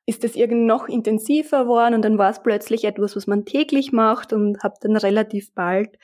ist 0.05 0.23
es 0.25 0.37
irgendwie 0.37 0.65
noch 0.65 0.87
intensiver 0.89 1.63
geworden 1.63 1.95
und 1.95 2.03
dann 2.03 2.19
war 2.19 2.31
es 2.31 2.43
plötzlich 2.43 2.85
etwas, 2.85 3.17
was 3.17 3.27
man 3.27 3.47
täglich 3.47 3.93
macht 3.93 4.33
und 4.33 4.63
habe 4.63 4.75
dann 4.81 4.97
relativ 4.97 5.55
bald, 5.55 5.97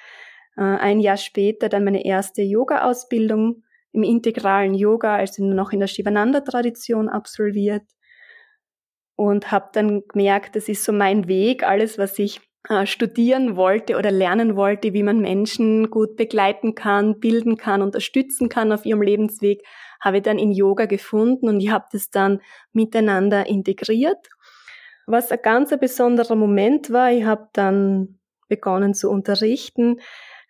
äh, 0.57 0.63
ein 0.63 1.01
Jahr 1.01 1.17
später, 1.17 1.69
dann 1.69 1.85
meine 1.85 2.05
erste 2.05 2.43
Yoga-Ausbildung 2.43 3.63
im 3.93 4.03
integralen 4.03 4.75
Yoga, 4.75 5.17
also 5.17 5.45
noch 5.45 5.73
in 5.73 5.81
der 5.81 5.87
Shivananda-Tradition 5.87 7.09
absolviert 7.09 7.85
und 9.17 9.51
habe 9.51 9.71
dann 9.73 10.07
gemerkt, 10.09 10.57
das 10.57 10.69
ist 10.69 10.85
so 10.85 10.93
mein 10.93 11.27
Weg, 11.27 11.63
alles, 11.63 11.99
was 11.99 12.19
ich 12.19 12.41
äh, 12.69 12.87
studieren 12.87 13.57
wollte 13.57 13.97
oder 13.97 14.11
lernen 14.11 14.57
wollte, 14.57 14.93
wie 14.93 15.03
man 15.03 15.21
Menschen 15.21 15.91
gut 15.91 16.17
begleiten 16.17 16.75
kann, 16.75 17.19
bilden 17.19 17.57
kann, 17.57 17.81
unterstützen 17.81 18.49
kann 18.49 18.73
auf 18.73 18.85
ihrem 18.85 19.03
Lebensweg, 19.03 19.63
habe 20.01 20.19
ich 20.19 20.23
dann 20.23 20.39
in 20.39 20.53
Yoga 20.53 20.85
gefunden 20.85 21.49
und 21.49 21.61
ich 21.61 21.71
habe 21.71 21.87
das 21.91 22.11
dann 22.11 22.41
miteinander 22.73 23.47
integriert. 23.47 24.29
Was 25.07 25.31
ein 25.31 25.39
ganz 25.43 25.75
besonderer 25.79 26.35
Moment 26.35 26.91
war, 26.91 27.13
ich 27.13 27.25
habe 27.25 27.49
dann 27.53 28.19
begonnen 28.49 28.95
zu 28.95 29.11
unterrichten, 29.11 30.01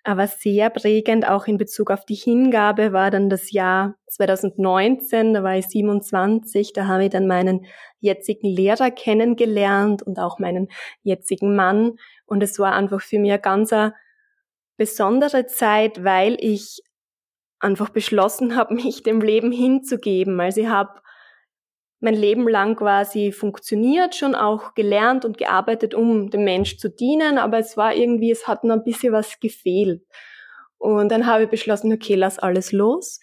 aber 0.06 0.28
sehr 0.28 0.70
prägend 0.70 1.28
auch 1.28 1.48
in 1.48 1.58
Bezug 1.58 1.90
auf 1.90 2.04
die 2.04 2.14
Hingabe 2.14 2.92
war 2.92 3.10
dann 3.10 3.28
das 3.28 3.50
Jahr 3.50 3.96
2019, 4.06 5.34
da 5.34 5.42
war 5.42 5.56
ich 5.56 5.66
27, 5.66 6.72
da 6.72 6.86
habe 6.86 7.06
ich 7.06 7.10
dann 7.10 7.26
meinen 7.26 7.66
jetzigen 7.98 8.46
Lehrer 8.46 8.92
kennengelernt 8.92 10.04
und 10.04 10.20
auch 10.20 10.38
meinen 10.38 10.68
jetzigen 11.02 11.56
Mann. 11.56 11.98
Und 12.24 12.40
es 12.44 12.56
war 12.60 12.72
einfach 12.72 13.00
für 13.00 13.18
mich 13.18 13.32
eine 13.32 13.40
ganz 13.40 13.74
besondere 14.76 15.46
Zeit, 15.46 16.04
weil 16.04 16.36
ich 16.38 16.82
einfach 17.58 17.88
beschlossen 17.88 18.54
habe, 18.54 18.74
mich 18.76 19.02
dem 19.02 19.20
Leben 19.20 19.50
hinzugeben. 19.50 20.38
Also 20.38 20.60
ich 20.60 20.68
habe 20.68 21.00
mein 22.06 22.14
Leben 22.14 22.48
lang 22.48 22.76
quasi 22.76 23.32
funktioniert, 23.32 24.14
schon 24.14 24.36
auch 24.36 24.74
gelernt 24.74 25.24
und 25.24 25.38
gearbeitet, 25.38 25.92
um 25.92 26.30
dem 26.30 26.44
Mensch 26.44 26.78
zu 26.78 26.88
dienen, 26.88 27.36
aber 27.36 27.58
es 27.58 27.76
war 27.76 27.94
irgendwie, 27.94 28.30
es 28.30 28.46
hat 28.46 28.62
noch 28.62 28.76
ein 28.76 28.84
bisschen 28.84 29.12
was 29.12 29.40
gefehlt. 29.40 30.02
Und 30.78 31.10
dann 31.10 31.26
habe 31.26 31.44
ich 31.44 31.50
beschlossen, 31.50 31.92
okay, 31.92 32.14
lass 32.14 32.38
alles 32.38 32.70
los. 32.70 33.18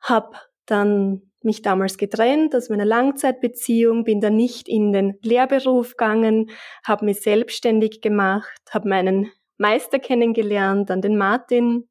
Hab 0.00 0.34
dann 0.66 1.30
mich 1.42 1.62
damals 1.62 1.96
getrennt 1.96 2.56
aus 2.56 2.70
meiner 2.70 2.84
Langzeitbeziehung, 2.84 4.02
bin 4.02 4.20
dann 4.20 4.34
nicht 4.34 4.68
in 4.68 4.92
den 4.92 5.16
Lehrberuf 5.22 5.90
gegangen, 5.96 6.50
habe 6.84 7.04
mich 7.04 7.20
selbstständig 7.20 8.00
gemacht, 8.00 8.60
habe 8.70 8.88
meinen 8.88 9.30
Meister 9.58 10.00
kennengelernt, 10.00 10.90
dann 10.90 11.02
den 11.02 11.16
Martin. 11.16 11.88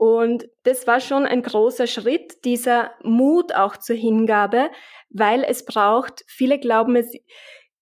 Und 0.00 0.48
das 0.62 0.86
war 0.86 0.98
schon 0.98 1.26
ein 1.26 1.42
großer 1.42 1.86
Schritt, 1.86 2.46
dieser 2.46 2.92
Mut 3.02 3.54
auch 3.54 3.76
zur 3.76 3.96
Hingabe, 3.96 4.70
weil 5.10 5.44
es 5.44 5.66
braucht, 5.66 6.24
viele 6.26 6.58
glauben, 6.58 6.96
es 6.96 7.12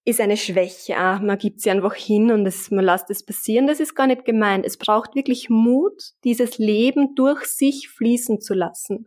ist 0.04 0.20
eine 0.20 0.37
Schwäche, 0.37 0.96
ah, 0.96 1.20
man 1.20 1.38
gibt 1.38 1.61
sie 1.61 1.70
einfach 1.70 1.94
hin 1.94 2.33
und 2.33 2.44
es, 2.44 2.72
man 2.72 2.85
lässt 2.85 3.09
es 3.11 3.24
passieren. 3.24 3.68
Das 3.68 3.78
ist 3.78 3.94
gar 3.94 4.09
nicht 4.09 4.24
gemeint. 4.24 4.66
Es 4.66 4.78
braucht 4.78 5.14
wirklich 5.14 5.48
Mut, 5.48 6.02
dieses 6.24 6.59
Leben 6.59 7.14
durch 7.14 7.44
sich 7.44 7.88
fließen 7.88 8.40
zu 8.40 8.52
lassen. 8.52 9.07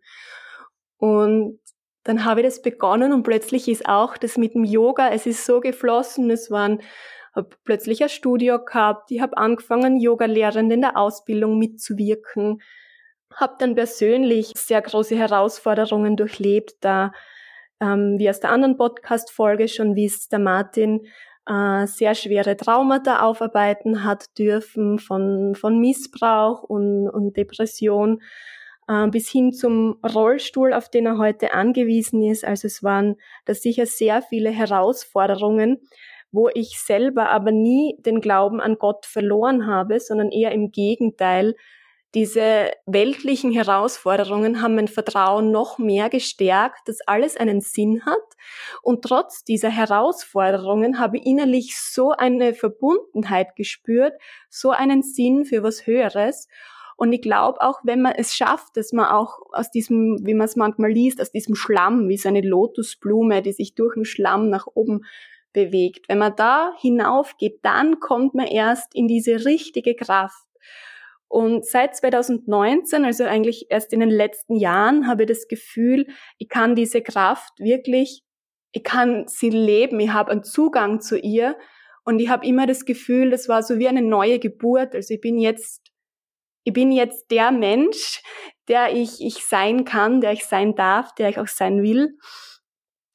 Und 0.96 1.60
dann 2.06 2.24
habe 2.24 2.40
ich 2.40 2.46
das 2.46 2.62
begonnen 2.62 3.12
und 3.12 3.24
plötzlich 3.24 3.68
ist 3.68 3.90
auch 3.90 4.16
das 4.16 4.38
mit 4.38 4.54
dem 4.54 4.64
Yoga, 4.64 5.10
es 5.10 5.26
ist 5.26 5.46
so 5.46 5.60
geflossen, 5.60 6.32
es 6.32 6.50
waren 6.50 6.82
habe 7.36 7.50
plötzlich 7.64 8.04
ein 8.04 8.10
Studio 8.10 8.64
gehabt, 8.64 9.12
ich 9.12 9.22
habe 9.22 9.38
angefangen, 9.38 9.98
Yoga-Lehrende 10.00 10.76
in 10.76 10.82
der 10.82 10.98
Ausbildung 10.98 11.58
mitzuwirken, 11.58 12.62
habe 13.36 13.56
dann 13.60 13.76
persönlich 13.76 14.54
sehr 14.56 14.82
große 14.82 15.16
Herausforderungen 15.16 16.18
durchlebt, 16.18 16.76
da 16.82 17.12
ähm, 17.82 18.16
wie 18.18 18.30
aus 18.30 18.40
der 18.40 18.52
anderen 18.52 18.78
Podcast-Folge 18.78 19.68
schon 19.68 19.96
wisst, 19.96 20.32
der 20.32 20.40
Martin 20.40 21.02
äh, 21.48 21.88
sehr 21.88 22.16
schwere 22.16 22.56
Traumata 22.56 23.22
aufarbeiten 23.22 24.04
hat 24.04 24.38
dürfen 24.38 25.00
von, 25.00 25.56
von 25.56 25.80
Missbrauch 25.80 26.64
und, 26.64 27.10
und 27.10 27.36
Depression 27.36 28.22
äh, 28.88 29.08
bis 29.08 29.30
hin 29.30 29.52
zum 29.52 29.98
Rollstuhl, 30.04 30.74
auf 30.74 30.90
den 30.90 31.08
er 31.08 31.18
heute 31.18 31.54
angewiesen 31.54 32.22
ist. 32.24 32.46
Also 32.46 32.68
es 32.68 32.84
waren 32.84 33.16
da 33.46 33.54
sicher 33.54 33.86
sehr 33.86 34.22
viele 34.22 34.52
Herausforderungen, 34.52 35.80
wo 36.32 36.50
ich 36.54 36.80
selber 36.80 37.30
aber 37.30 37.52
nie 37.52 37.98
den 38.00 38.22
Glauben 38.22 38.62
an 38.62 38.78
Gott 38.78 39.06
verloren 39.06 39.66
habe, 39.68 40.00
sondern 40.00 40.30
eher 40.30 40.52
im 40.52 40.72
Gegenteil 40.72 41.56
diese 42.14 42.72
weltlichen 42.86 43.52
Herausforderungen 43.52 44.62
haben 44.62 44.76
mein 44.76 44.90
Vertrauen 44.90 45.52
noch 45.52 45.78
mehr 45.78 46.10
gestärkt, 46.10 46.88
dass 46.88 47.00
alles 47.08 47.38
einen 47.38 47.62
Sinn 47.62 48.06
hat. 48.06 48.20
Und 48.82 49.04
trotz 49.04 49.46
dieser 49.46 49.70
Herausforderungen 49.70 51.00
habe 51.00 51.18
ich 51.18 51.26
innerlich 51.26 51.80
so 51.80 52.12
eine 52.12 52.54
Verbundenheit 52.54 53.56
gespürt, 53.56 54.14
so 54.50 54.72
einen 54.72 55.04
Sinn 55.04 55.46
für 55.46 55.64
was 55.64 55.88
Höheres. 55.88 56.50
Und 56.98 57.14
ich 57.14 57.22
glaube 57.22 57.62
auch, 57.62 57.80
wenn 57.84 58.02
man 58.02 58.14
es 58.14 58.36
schafft, 58.36 58.76
dass 58.76 58.92
man 58.92 59.06
auch 59.06 59.40
aus 59.54 59.72
diesem, 59.72 60.20
wie 60.24 60.34
man 60.34 60.46
es 60.46 60.56
manchmal 60.56 60.92
liest, 60.92 61.22
aus 61.22 61.32
diesem 61.32 61.56
Schlamm, 61.56 62.10
wie 62.10 62.18
so 62.18 62.30
eine 62.30 62.42
Lotusblume, 62.42 63.42
die 63.42 63.54
sich 63.54 63.74
durch 63.74 63.96
den 63.96 64.06
Schlamm 64.06 64.50
nach 64.50 64.68
oben 64.74 65.06
bewegt, 65.54 66.10
wenn 66.10 66.18
man 66.18 66.36
da 66.36 66.74
hinaufgeht, 66.78 67.60
dann 67.64 68.00
kommt 68.00 68.36
man 68.36 68.48
erst 68.48 68.94
in 68.94 69.08
diese 69.08 69.46
richtige 69.46 69.96
Kraft. 69.96 70.46
Und 71.32 71.66
seit 71.66 71.96
2019, 71.96 73.06
also 73.06 73.24
eigentlich 73.24 73.68
erst 73.70 73.94
in 73.94 74.02
den 74.02 74.10
letzten 74.10 74.58
Jahren, 74.58 75.08
habe 75.08 75.24
ich 75.24 75.30
das 75.30 75.48
Gefühl, 75.48 76.08
ich 76.38 76.50
kann 76.50 76.76
diese 76.76 77.02
Kraft 77.02 77.54
wirklich, 77.58 78.24
ich 78.74 78.84
kann 78.84 79.24
sie 79.28 79.50
leben, 79.50 79.98
ich 80.02 80.12
habe 80.12 80.30
einen 80.30 80.44
Zugang 80.44 81.00
zu 81.00 81.18
ihr 81.18 81.58
und 82.04 82.20
ich 82.20 82.28
habe 82.28 82.46
immer 82.46 82.68
das 82.68 82.84
Gefühl, 82.84 83.30
das 83.30 83.48
war 83.48 83.64
so 83.64 83.80
wie 83.80 83.88
eine 83.88 84.02
neue 84.02 84.40
Geburt. 84.40 84.94
Also 84.94 85.14
ich 85.14 85.22
bin 85.22 85.38
jetzt, 85.38 85.88
ich 86.66 86.74
bin 86.74 86.92
jetzt 86.92 87.32
der 87.32 87.54
Mensch, 87.54 88.22
der 88.68 88.94
ich, 88.94 89.22
ich 89.22 89.46
sein 89.46 89.86
kann, 89.86 90.20
der 90.20 90.34
ich 90.34 90.44
sein 90.44 90.76
darf, 90.76 91.16
der 91.16 91.30
ich 91.30 91.40
auch 91.40 91.48
sein 91.48 91.82
will 91.82 92.18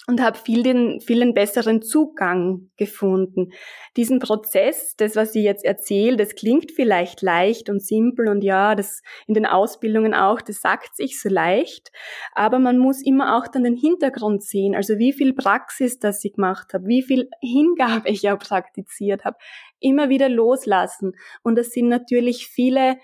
und 0.08 0.22
habe 0.22 0.38
viel 0.38 0.62
den, 0.62 1.00
vielen 1.00 1.34
besseren 1.34 1.82
Zugang 1.82 2.70
gefunden. 2.76 3.50
Diesen 3.96 4.20
Prozess, 4.20 4.94
das, 4.96 5.16
was 5.16 5.34
ich 5.34 5.42
jetzt 5.42 5.64
erzähle, 5.64 6.16
das 6.16 6.36
klingt 6.36 6.70
vielleicht 6.70 7.22
leicht 7.22 7.68
und 7.68 7.82
simpel 7.82 8.28
und 8.28 8.44
ja, 8.44 8.76
das 8.76 9.02
in 9.26 9.34
den 9.34 9.46
Ausbildungen 9.46 10.14
auch, 10.14 10.40
das 10.40 10.60
sagt 10.60 10.96
sich 10.96 11.20
so 11.20 11.28
leicht, 11.28 11.90
aber 12.34 12.60
man 12.60 12.78
muss 12.78 13.04
immer 13.04 13.36
auch 13.36 13.48
dann 13.48 13.64
den 13.64 13.76
Hintergrund 13.76 14.44
sehen, 14.44 14.76
also 14.76 14.98
wie 14.98 15.12
viel 15.12 15.32
Praxis 15.34 15.98
das 15.98 16.24
ich 16.24 16.34
gemacht 16.34 16.72
habe, 16.72 16.86
wie 16.86 17.02
viel 17.02 17.28
Hingabe 17.40 18.08
ich 18.08 18.30
auch 18.30 18.38
praktiziert 18.38 19.24
habe, 19.24 19.38
immer 19.80 20.08
wieder 20.08 20.28
loslassen. 20.28 21.14
Und 21.42 21.58
das 21.58 21.70
sind 21.70 21.88
natürlich 21.88 22.46
viele 22.46 22.96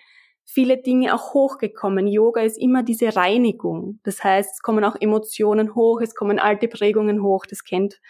viele 0.45 0.77
Dinge 0.79 1.15
auch 1.15 1.35
hochgekommen. 1.35 2.07
Yoga 2.07 2.43
ist 2.43 2.59
immer 2.59 2.83
diese 2.83 3.17
Reinigung. 3.17 4.01
Das 4.03 4.23
heißt, 4.23 4.55
es 4.55 4.63
kommen 4.63 4.85
auch 4.85 4.97
Emotionen 5.01 5.75
hoch, 5.75 6.01
es 6.01 6.15
kommen 6.15 6.39
alte 6.39 6.69
Prägungen 6.69 7.23
hoch. 7.23 7.47
Das 7.47 7.65
kennt 7.65 8.01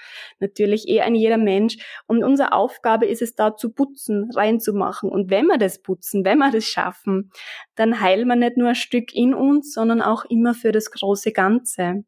natürlich 0.41 0.89
eh 0.89 1.01
ein 1.01 1.15
jeder 1.15 1.39
Mensch. 1.39 1.77
Und 2.07 2.25
unsere 2.25 2.53
Aufgabe 2.53 3.07
ist 3.07 3.23
es 3.23 3.35
da 3.35 3.57
zu 3.57 3.73
putzen, 3.73 4.31
reinzumachen. 4.35 5.11
Und 5.11 5.31
wenn 5.31 5.47
wir 5.47 5.59
das 5.59 5.83
putzen, 5.83 6.25
wenn 6.25 6.39
wir 6.39 6.51
das 6.51 6.65
schaffen, 6.65 7.31
dann 7.75 8.01
heilen 8.01 8.29
wir 8.29 8.37
nicht 8.37 8.57
nur 8.57 8.71
ein 8.71 8.75
Stück 8.75 9.15
in 9.15 9.35
uns, 9.35 9.73
sondern 9.73 10.03
auch 10.03 10.25
immer 10.25 10.55
für 10.55 10.73
das 10.73 10.91
große 10.91 11.33
Ganze. 11.33 12.05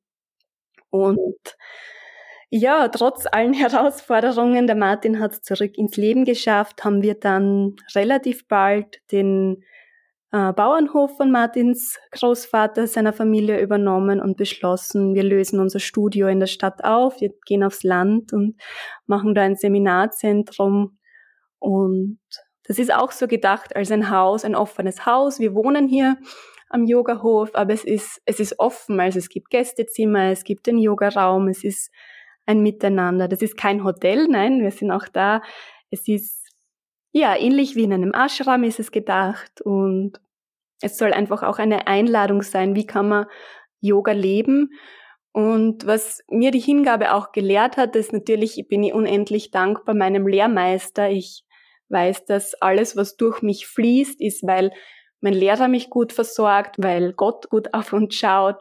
Und 0.90 1.56
ja, 2.50 2.88
trotz 2.88 3.26
allen 3.30 3.52
Herausforderungen, 3.52 4.66
der 4.66 4.76
Martin 4.76 5.20
hat 5.20 5.32
es 5.32 5.42
zurück 5.42 5.76
ins 5.76 5.96
Leben 5.96 6.24
geschafft, 6.24 6.84
haben 6.84 7.02
wir 7.02 7.14
dann 7.14 7.76
relativ 7.94 8.46
bald 8.46 9.00
den 9.10 9.64
äh, 10.34 10.52
Bauernhof 10.52 11.16
von 11.16 11.30
Martins 11.30 11.96
Großvater 12.10 12.88
seiner 12.88 13.12
Familie 13.12 13.60
übernommen 13.60 14.20
und 14.20 14.36
beschlossen, 14.36 15.14
wir 15.14 15.22
lösen 15.22 15.60
unser 15.60 15.78
Studio 15.78 16.26
in 16.26 16.40
der 16.40 16.48
Stadt 16.48 16.82
auf, 16.82 17.20
wir 17.20 17.30
gehen 17.46 17.62
aufs 17.62 17.84
Land 17.84 18.32
und 18.32 18.60
machen 19.06 19.36
da 19.36 19.42
ein 19.42 19.54
Seminarzentrum. 19.54 20.98
Und 21.60 22.18
das 22.64 22.80
ist 22.80 22.92
auch 22.92 23.12
so 23.12 23.28
gedacht 23.28 23.76
als 23.76 23.92
ein 23.92 24.10
Haus, 24.10 24.44
ein 24.44 24.56
offenes 24.56 25.06
Haus. 25.06 25.38
Wir 25.38 25.54
wohnen 25.54 25.86
hier 25.86 26.16
am 26.68 26.84
Yogahof, 26.84 27.50
aber 27.54 27.72
es 27.72 27.84
ist, 27.84 28.20
es 28.24 28.40
ist 28.40 28.58
offen, 28.58 28.98
also 28.98 29.20
es 29.20 29.28
gibt 29.28 29.50
Gästezimmer, 29.50 30.32
es 30.32 30.42
gibt 30.42 30.66
den 30.66 30.78
Yogaraum, 30.78 31.46
es 31.46 31.62
ist 31.62 31.92
ein 32.44 32.60
Miteinander. 32.60 33.28
Das 33.28 33.40
ist 33.40 33.56
kein 33.56 33.84
Hotel, 33.84 34.26
nein, 34.26 34.62
wir 34.62 34.72
sind 34.72 34.90
auch 34.90 35.06
da. 35.06 35.42
Es 35.92 36.08
ist 36.08 36.44
ja 37.12 37.36
ähnlich 37.36 37.76
wie 37.76 37.84
in 37.84 37.92
einem 37.92 38.12
Ashram 38.12 38.64
ist 38.64 38.80
es 38.80 38.90
gedacht 38.90 39.60
und 39.62 40.18
es 40.84 40.98
soll 40.98 41.12
einfach 41.12 41.42
auch 41.42 41.58
eine 41.58 41.86
Einladung 41.86 42.42
sein, 42.42 42.76
wie 42.76 42.86
kann 42.86 43.08
man 43.08 43.26
Yoga 43.80 44.12
leben. 44.12 44.70
Und 45.32 45.86
was 45.86 46.20
mir 46.28 46.50
die 46.50 46.60
Hingabe 46.60 47.14
auch 47.14 47.32
gelehrt 47.32 47.76
hat, 47.76 47.96
ist 47.96 48.12
natürlich, 48.12 48.62
bin 48.68 48.84
ich 48.84 48.92
unendlich 48.92 49.50
dankbar 49.50 49.94
meinem 49.94 50.26
Lehrmeister. 50.28 51.08
Ich 51.08 51.44
weiß, 51.88 52.26
dass 52.26 52.54
alles, 52.60 52.96
was 52.96 53.16
durch 53.16 53.42
mich 53.42 53.66
fließt, 53.66 54.20
ist, 54.20 54.46
weil 54.46 54.72
mein 55.20 55.32
Lehrer 55.32 55.68
mich 55.68 55.88
gut 55.88 56.12
versorgt, 56.12 56.76
weil 56.78 57.14
Gott 57.14 57.48
gut 57.48 57.68
auf 57.74 57.92
uns 57.92 58.14
schaut. 58.14 58.56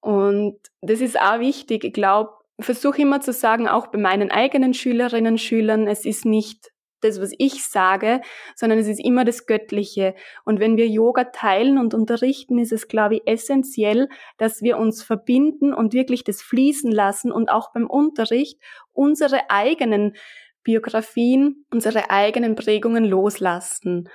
Und 0.00 0.58
das 0.80 1.00
ist 1.00 1.20
auch 1.20 1.40
wichtig. 1.40 1.84
Ich 1.84 1.92
glaube, 1.92 2.30
versuche 2.58 3.02
immer 3.02 3.20
zu 3.20 3.32
sagen, 3.32 3.68
auch 3.68 3.88
bei 3.88 3.98
meinen 3.98 4.30
eigenen 4.30 4.72
Schülerinnen 4.72 5.34
und 5.34 5.38
Schülern, 5.38 5.86
es 5.88 6.04
ist 6.06 6.24
nicht 6.24 6.73
das, 7.04 7.20
was 7.20 7.32
ich 7.38 7.64
sage, 7.64 8.20
sondern 8.56 8.78
es 8.78 8.88
ist 8.88 9.04
immer 9.04 9.24
das 9.24 9.46
Göttliche. 9.46 10.14
Und 10.44 10.60
wenn 10.60 10.76
wir 10.76 10.88
Yoga 10.88 11.24
teilen 11.24 11.78
und 11.78 11.94
unterrichten, 11.94 12.58
ist 12.58 12.72
es, 12.72 12.88
glaube 12.88 13.16
ich, 13.16 13.22
essentiell, 13.26 14.08
dass 14.38 14.62
wir 14.62 14.78
uns 14.78 15.02
verbinden 15.02 15.72
und 15.72 15.92
wirklich 15.92 16.24
das 16.24 16.42
fließen 16.42 16.90
lassen 16.90 17.30
und 17.30 17.50
auch 17.50 17.72
beim 17.72 17.86
Unterricht 17.86 18.58
unsere 18.92 19.50
eigenen 19.50 20.14
Biografien, 20.62 21.66
unsere 21.70 22.10
eigenen 22.10 22.56
Prägungen 22.56 23.04
loslassen. 23.04 24.08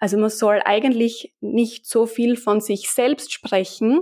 Also 0.00 0.18
man 0.18 0.30
soll 0.30 0.60
eigentlich 0.64 1.34
nicht 1.40 1.86
so 1.86 2.06
viel 2.06 2.36
von 2.36 2.60
sich 2.60 2.90
selbst 2.90 3.32
sprechen, 3.32 4.00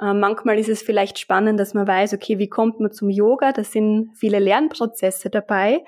äh, 0.00 0.14
manchmal 0.14 0.58
ist 0.58 0.68
es 0.68 0.82
vielleicht 0.82 1.18
spannend, 1.18 1.60
dass 1.60 1.74
man 1.74 1.86
weiß, 1.86 2.14
okay, 2.14 2.38
wie 2.38 2.48
kommt 2.48 2.80
man 2.80 2.92
zum 2.92 3.10
Yoga? 3.10 3.52
Da 3.52 3.64
sind 3.64 4.12
viele 4.16 4.38
Lernprozesse 4.38 5.30
dabei. 5.30 5.84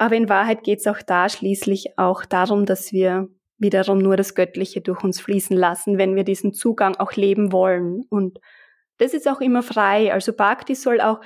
Aber 0.00 0.16
in 0.16 0.30
Wahrheit 0.30 0.64
geht 0.64 0.78
es 0.78 0.86
auch 0.86 1.02
da 1.02 1.28
schließlich 1.28 1.98
auch 1.98 2.24
darum, 2.24 2.64
dass 2.64 2.90
wir 2.90 3.28
wiederum 3.58 3.98
nur 3.98 4.16
das 4.16 4.34
Göttliche 4.34 4.80
durch 4.80 5.04
uns 5.04 5.20
fließen 5.20 5.54
lassen, 5.54 5.98
wenn 5.98 6.16
wir 6.16 6.24
diesen 6.24 6.54
Zugang 6.54 6.96
auch 6.96 7.12
leben 7.12 7.52
wollen. 7.52 8.04
Und 8.08 8.38
das 8.96 9.12
ist 9.12 9.28
auch 9.28 9.42
immer 9.42 9.62
frei. 9.62 10.10
Also 10.10 10.32
Bhakti 10.32 10.74
soll 10.74 11.02
auch, 11.02 11.20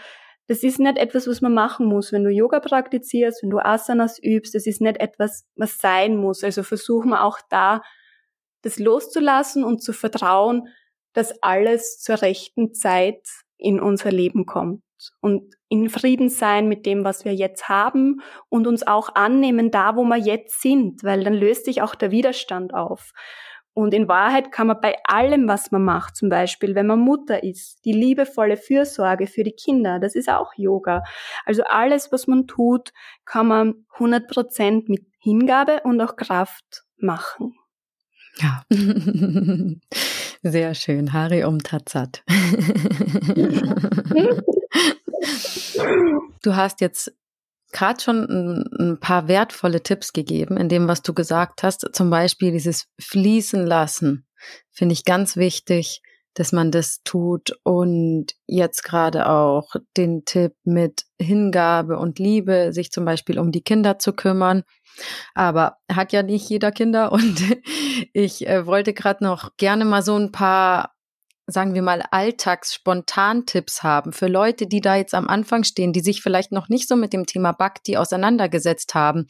das 0.49 0.65
ist 0.65 0.81
nicht 0.81 0.99
etwas, 0.99 1.29
was 1.29 1.41
man 1.41 1.55
machen 1.55 1.87
muss. 1.87 2.11
Wenn 2.11 2.25
du 2.25 2.31
Yoga 2.31 2.59
praktizierst, 2.59 3.45
wenn 3.45 3.51
du 3.51 3.61
Asanas 3.61 4.21
übst, 4.21 4.57
das 4.57 4.67
ist 4.67 4.81
nicht 4.81 5.01
etwas, 5.01 5.47
was 5.55 5.79
sein 5.79 6.17
muss. 6.17 6.43
Also 6.43 6.65
versuchen 6.65 7.11
wir 7.11 7.23
auch 7.23 7.39
da, 7.51 7.81
das 8.63 8.81
loszulassen 8.81 9.63
und 9.63 9.85
zu 9.85 9.93
vertrauen, 9.93 10.67
dass 11.13 11.41
alles 11.45 12.01
zur 12.01 12.23
rechten 12.23 12.75
Zeit 12.75 13.23
in 13.65 13.81
unser 13.81 14.13
Leben 14.13 14.47
kommt 14.47 14.83
und 15.21 15.55
in 15.69 15.89
Frieden 15.89 16.29
sein 16.29 16.69
mit 16.69 16.87
dem, 16.87 17.05
was 17.05 17.25
wir 17.25 17.35
jetzt 17.35 17.69
haben 17.69 18.21
und 18.49 18.67
uns 18.67 18.87
auch 18.87 19.15
annehmen 19.15 19.71
da, 19.71 19.97
wo 19.97 20.05
wir 20.05 20.17
jetzt 20.17 20.63
sind, 20.63 21.03
weil 21.03 21.25
dann 21.25 21.35
löst 21.35 21.65
sich 21.65 21.83
auch 21.83 21.95
der 21.95 22.11
Widerstand 22.11 22.75
auf. 22.75 23.13
Und 23.77 23.93
in 23.93 24.07
Wahrheit 24.07 24.53
kann 24.53 24.69
man 24.69 24.81
bei 24.81 24.95
allem, 25.05 25.49
was 25.49 25.73
man 25.73 25.83
macht, 25.83 26.15
zum 26.15 26.29
Beispiel, 26.29 26.77
wenn 26.77 26.87
man 26.87 27.01
Mutter 27.01 27.43
ist, 27.43 27.85
die 27.85 27.93
liebevolle 27.93 28.57
Fürsorge 28.57 29.27
für 29.27 29.43
die 29.43 29.57
Kinder, 29.57 29.99
das 29.99 30.15
ist 30.15 30.29
auch 30.29 30.53
Yoga. 30.57 31.03
Also 31.45 31.65
alles, 31.65 32.13
was 32.13 32.29
man 32.29 32.47
tut, 32.47 32.93
kann 33.25 33.49
man 33.49 33.87
100 33.95 34.29
Prozent 34.29 34.89
mit 34.89 35.05
Hingabe 35.19 35.81
und 35.83 36.01
auch 36.01 36.15
Kraft 36.15 36.85
machen. 36.99 37.57
Ja. 38.37 38.65
Sehr 40.47 40.75
schön. 40.75 41.15
Hari 41.15 41.43
um 41.45 41.63
Tatsat. 41.63 42.23
du 46.43 46.55
hast 46.55 46.83
jetzt 46.83 47.15
gerade 47.73 47.99
schon 48.03 48.25
ein, 48.25 48.65
ein, 48.79 49.01
paar 49.01 49.27
wertvolle 49.27 49.83
Tipps 49.83 50.13
gegeben 50.13 50.59
in 50.59 50.69
dem, 50.69 50.87
was 50.87 51.01
du 51.01 51.15
gesagt 51.15 51.63
hast. 51.63 51.89
Zum 51.95 52.11
Beispiel 52.11 52.53
dieses 52.53 52.89
Fließen 53.01 53.67
lassen. 53.67 54.27
Finde 54.71 54.93
ich 54.93 55.07
ganz 55.07 55.39
wichtig, 55.39 56.03
dass 56.35 56.53
man 56.53 56.71
das 56.71 57.03
tut. 57.05 57.59
Und 57.63 58.35
jetzt 58.47 58.85
gerade 58.85 59.29
auch 59.29 59.75
den 59.97 60.25
Tipp 60.25 60.55
mit 60.65 61.05
Hingabe 61.21 61.99
und 61.99 62.19
Liebe, 62.19 62.73
sich 62.73 62.91
zum 62.91 63.05
Beispiel 63.05 63.39
um 63.39 63.53
die 63.53 63.63
Kinder 63.63 63.99
zu 63.99 64.13
kümmern. 64.13 64.65
Aber 65.35 65.79
hat 65.91 66.13
ja 66.13 66.23
nicht 66.23 66.49
jeder 66.49 66.73
Kinder 66.73 67.13
und 67.13 67.43
ich 68.13 68.47
äh, 68.47 68.67
wollte 68.67 68.93
gerade 68.93 69.25
noch 69.25 69.57
gerne 69.57 69.85
mal 69.85 70.03
so 70.03 70.17
ein 70.17 70.33
paar 70.33 70.95
sagen 71.47 71.75
wir 71.75 71.83
mal, 71.83 72.03
Alltags-Spontan-Tipps 72.11 73.83
haben 73.83 74.13
für 74.13 74.29
Leute, 74.29 74.67
die 74.67 74.81
da 74.81 74.97
jetzt 74.97 75.15
am 75.15 75.29
Anfang 75.29 75.65
stehen, 75.65 75.93
die 75.93 76.01
sich 76.01 76.23
vielleicht 76.23 76.53
noch 76.53 76.69
nicht 76.69 76.89
so 76.89 76.97
mit 76.97 77.13
dem 77.13 77.27
Thema 77.27 77.53
Bhakti 77.53 77.97
auseinandergesetzt 77.97 78.95
haben. 78.95 79.27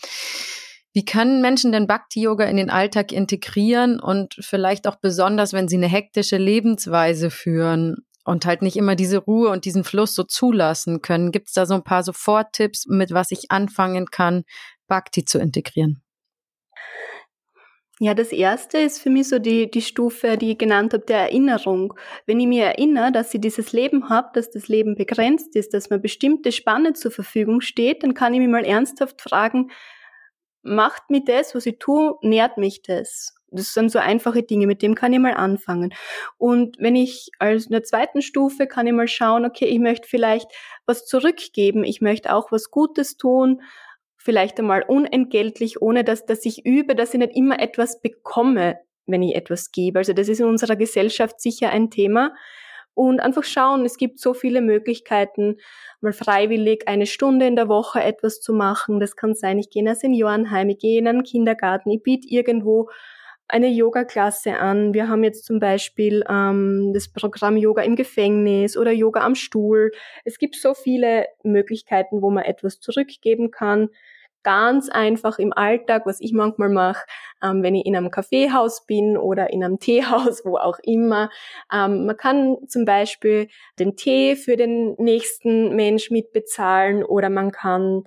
Wie 0.94 1.04
können 1.04 1.42
Menschen 1.42 1.72
denn 1.72 1.88
Bhakti-Yoga 1.88 2.44
in 2.44 2.56
den 2.56 2.70
Alltag 2.70 3.10
integrieren 3.10 3.98
und 3.98 4.36
vielleicht 4.40 4.86
auch 4.86 4.94
besonders, 4.94 5.52
wenn 5.52 5.66
sie 5.66 5.76
eine 5.76 5.88
hektische 5.88 6.36
Lebensweise 6.36 7.30
führen 7.30 8.06
und 8.24 8.46
halt 8.46 8.62
nicht 8.62 8.76
immer 8.76 8.94
diese 8.94 9.18
Ruhe 9.18 9.50
und 9.50 9.64
diesen 9.64 9.82
Fluss 9.82 10.14
so 10.14 10.22
zulassen 10.22 11.02
können? 11.02 11.32
Gibt 11.32 11.48
es 11.48 11.54
da 11.54 11.66
so 11.66 11.74
ein 11.74 11.82
paar 11.82 12.04
Soforttipps, 12.04 12.86
mit 12.86 13.10
was 13.10 13.32
ich 13.32 13.50
anfangen 13.50 14.06
kann, 14.06 14.44
Bhakti 14.86 15.24
zu 15.24 15.40
integrieren? 15.40 16.00
Ja, 17.98 18.14
das 18.14 18.30
erste 18.30 18.78
ist 18.78 19.00
für 19.00 19.10
mich 19.10 19.28
so 19.28 19.40
die, 19.40 19.70
die 19.70 19.82
Stufe, 19.82 20.36
die 20.36 20.52
ich 20.52 20.58
genannt 20.58 20.92
habe, 20.92 21.04
der 21.04 21.18
Erinnerung. 21.18 21.94
Wenn 22.26 22.38
ich 22.38 22.46
mir 22.46 22.64
erinnere, 22.64 23.10
dass 23.10 23.34
ich 23.34 23.40
dieses 23.40 23.72
Leben 23.72 24.08
habe, 24.08 24.30
dass 24.34 24.50
das 24.50 24.68
Leben 24.68 24.94
begrenzt 24.94 25.56
ist, 25.56 25.74
dass 25.74 25.90
mir 25.90 25.98
bestimmte 25.98 26.52
Spanne 26.52 26.92
zur 26.92 27.10
Verfügung 27.10 27.60
steht, 27.60 28.04
dann 28.04 28.14
kann 28.14 28.32
ich 28.34 28.40
mich 28.40 28.48
mal 28.48 28.64
ernsthaft 28.64 29.22
fragen, 29.22 29.70
macht 30.64 31.10
mir 31.10 31.22
das, 31.24 31.54
was 31.54 31.66
ich 31.66 31.78
tue, 31.78 32.16
nährt 32.22 32.58
mich 32.58 32.82
das? 32.82 33.34
Das 33.50 33.72
sind 33.72 33.92
so 33.92 34.00
einfache 34.00 34.42
Dinge, 34.42 34.66
mit 34.66 34.82
dem 34.82 34.96
kann 34.96 35.12
ich 35.12 35.20
mal 35.20 35.34
anfangen. 35.34 35.94
Und 36.38 36.76
wenn 36.80 36.96
ich 36.96 37.30
als 37.38 37.66
in 37.66 37.72
der 37.72 37.84
zweiten 37.84 38.20
Stufe 38.20 38.66
kann 38.66 38.86
ich 38.86 38.92
mal 38.92 39.06
schauen, 39.06 39.44
okay, 39.44 39.66
ich 39.66 39.78
möchte 39.78 40.08
vielleicht 40.08 40.50
was 40.86 41.06
zurückgeben, 41.06 41.84
ich 41.84 42.00
möchte 42.00 42.34
auch 42.34 42.50
was 42.50 42.72
Gutes 42.72 43.16
tun, 43.16 43.62
vielleicht 44.16 44.58
einmal 44.58 44.82
unentgeltlich, 44.82 45.80
ohne 45.80 46.02
dass, 46.02 46.26
dass 46.26 46.44
ich 46.44 46.66
übe, 46.66 46.96
dass 46.96 47.14
ich 47.14 47.20
nicht 47.20 47.36
immer 47.36 47.60
etwas 47.60 48.00
bekomme, 48.00 48.80
wenn 49.06 49.22
ich 49.22 49.36
etwas 49.36 49.70
gebe. 49.70 50.00
Also 50.00 50.14
das 50.14 50.28
ist 50.28 50.40
in 50.40 50.46
unserer 50.46 50.76
Gesellschaft 50.76 51.40
sicher 51.40 51.70
ein 51.70 51.90
Thema. 51.90 52.34
Und 52.94 53.20
einfach 53.20 53.44
schauen, 53.44 53.84
es 53.84 53.96
gibt 53.96 54.20
so 54.20 54.34
viele 54.34 54.60
Möglichkeiten, 54.60 55.56
mal 56.00 56.12
freiwillig 56.12 56.86
eine 56.86 57.06
Stunde 57.06 57.46
in 57.46 57.56
der 57.56 57.68
Woche 57.68 58.02
etwas 58.02 58.40
zu 58.40 58.52
machen. 58.52 59.00
Das 59.00 59.16
kann 59.16 59.34
sein, 59.34 59.58
ich 59.58 59.70
gehe 59.70 59.82
in 59.82 59.88
ein 59.88 59.96
Seniorenheim, 59.96 60.68
ich 60.68 60.78
gehe 60.78 60.98
in 60.98 61.08
einen 61.08 61.24
Kindergarten, 61.24 61.90
ich 61.90 62.02
biete 62.02 62.28
irgendwo 62.28 62.88
eine 63.48 63.68
Yoga-Klasse 63.68 64.58
an. 64.58 64.94
Wir 64.94 65.08
haben 65.08 65.22
jetzt 65.22 65.44
zum 65.44 65.58
Beispiel 65.58 66.24
ähm, 66.28 66.92
das 66.94 67.08
Programm 67.08 67.56
Yoga 67.56 67.82
im 67.82 67.96
Gefängnis 67.96 68.76
oder 68.76 68.90
Yoga 68.92 69.20
am 69.20 69.34
Stuhl. 69.34 69.90
Es 70.24 70.38
gibt 70.38 70.56
so 70.56 70.74
viele 70.74 71.26
Möglichkeiten, 71.42 72.22
wo 72.22 72.30
man 72.30 72.44
etwas 72.44 72.80
zurückgeben 72.80 73.50
kann 73.50 73.90
ganz 74.44 74.88
einfach 74.88 75.38
im 75.38 75.52
Alltag, 75.52 76.02
was 76.06 76.20
ich 76.20 76.32
manchmal 76.32 76.68
mache, 76.68 77.04
ähm, 77.42 77.62
wenn 77.62 77.74
ich 77.74 77.86
in 77.86 77.96
einem 77.96 78.10
Kaffeehaus 78.10 78.86
bin 78.86 79.16
oder 79.16 79.52
in 79.52 79.64
einem 79.64 79.78
Teehaus, 79.80 80.44
wo 80.44 80.56
auch 80.56 80.78
immer. 80.84 81.30
Ähm, 81.72 82.06
man 82.06 82.16
kann 82.16 82.56
zum 82.68 82.84
Beispiel 82.84 83.48
den 83.78 83.96
Tee 83.96 84.36
für 84.36 84.56
den 84.56 84.94
nächsten 84.98 85.74
Mensch 85.74 86.10
mitbezahlen 86.10 87.02
oder 87.02 87.30
man 87.30 87.50
kann 87.50 88.04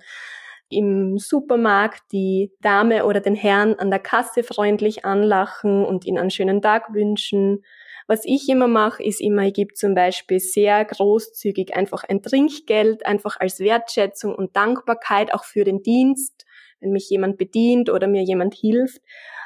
im 0.70 1.18
Supermarkt 1.18 2.02
die 2.12 2.52
Dame 2.60 3.06
oder 3.06 3.20
den 3.20 3.34
Herrn 3.34 3.74
an 3.74 3.90
der 3.90 4.00
Kasse 4.00 4.42
freundlich 4.42 5.04
anlachen 5.04 5.84
und 5.84 6.04
ihnen 6.04 6.18
einen 6.18 6.30
schönen 6.30 6.60
Tag 6.60 6.92
wünschen. 6.92 7.64
Was 8.08 8.22
ich 8.24 8.48
immer 8.48 8.68
mache, 8.68 9.02
ist 9.02 9.20
immer, 9.20 9.42
ich 9.42 9.52
gebe 9.52 9.74
zum 9.74 9.94
Beispiel 9.94 10.40
sehr 10.40 10.82
großzügig 10.82 11.76
einfach 11.76 12.04
ein 12.04 12.22
Trinkgeld, 12.22 13.04
einfach 13.04 13.36
als 13.38 13.60
Wertschätzung 13.60 14.34
und 14.34 14.56
Dankbarkeit 14.56 15.34
auch 15.34 15.44
für 15.44 15.62
den 15.64 15.82
Dienst, 15.82 16.46
wenn 16.80 16.92
mich 16.92 17.10
jemand 17.10 17.36
bedient 17.36 17.90
oder 17.90 18.06
mir 18.06 18.22
jemand 18.22 18.54
hilft. 18.54 19.02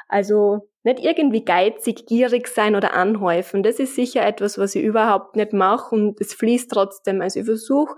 Also 0.07 0.69
nicht 0.83 0.99
irgendwie 0.99 1.43
geizig, 1.43 2.05
gierig 2.05 2.47
sein 2.47 2.77
oder 2.77 2.93
anhäufen. 2.93 3.63
Das 3.63 3.79
ist 3.79 3.95
sicher 3.95 4.25
etwas, 4.25 4.57
was 4.57 4.75
ich 4.75 4.83
überhaupt 4.83 5.35
nicht 5.35 5.51
mache 5.51 5.93
und 5.93 6.21
es 6.21 6.33
fließt 6.33 6.71
trotzdem. 6.71 7.21
Also 7.21 7.41
ich 7.41 7.45
versuche, 7.45 7.95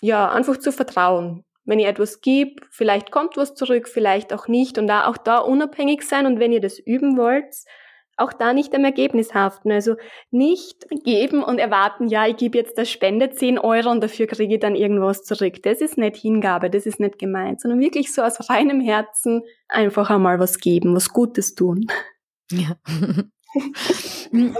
ja, 0.00 0.30
einfach 0.30 0.56
zu 0.56 0.72
vertrauen. 0.72 1.44
Wenn 1.66 1.78
ihr 1.78 1.88
etwas 1.88 2.22
gibt, 2.22 2.66
vielleicht 2.70 3.10
kommt 3.10 3.36
was 3.36 3.54
zurück, 3.54 3.86
vielleicht 3.86 4.32
auch 4.32 4.48
nicht 4.48 4.78
und 4.78 4.86
da 4.86 5.06
auch 5.06 5.18
da 5.18 5.38
unabhängig 5.38 6.02
sein 6.02 6.24
und 6.24 6.40
wenn 6.40 6.52
ihr 6.52 6.60
das 6.62 6.78
üben 6.78 7.18
wollt, 7.18 7.54
auch 8.16 8.32
da 8.32 8.52
nicht 8.52 8.74
am 8.74 8.84
Ergebnis 8.84 9.34
haften. 9.34 9.72
Also 9.72 9.96
nicht 10.30 10.86
geben 11.04 11.42
und 11.42 11.58
erwarten, 11.58 12.08
ja, 12.08 12.26
ich 12.26 12.36
gebe 12.36 12.58
jetzt 12.58 12.76
der 12.76 12.84
Spende 12.84 13.30
10 13.30 13.58
Euro 13.58 13.90
und 13.90 14.02
dafür 14.02 14.26
kriege 14.26 14.54
ich 14.54 14.60
dann 14.60 14.74
irgendwas 14.74 15.22
zurück. 15.22 15.62
Das 15.62 15.80
ist 15.80 15.98
nicht 15.98 16.16
Hingabe, 16.16 16.70
das 16.70 16.86
ist 16.86 17.00
nicht 17.00 17.18
gemeint, 17.18 17.60
sondern 17.60 17.80
wirklich 17.80 18.12
so 18.12 18.22
aus 18.22 18.50
reinem 18.50 18.80
Herzen 18.80 19.42
einfach 19.68 20.10
einmal 20.10 20.38
was 20.38 20.58
geben, 20.58 20.94
was 20.94 21.10
Gutes 21.10 21.54
tun. 21.54 21.86
Ja. 22.52 22.76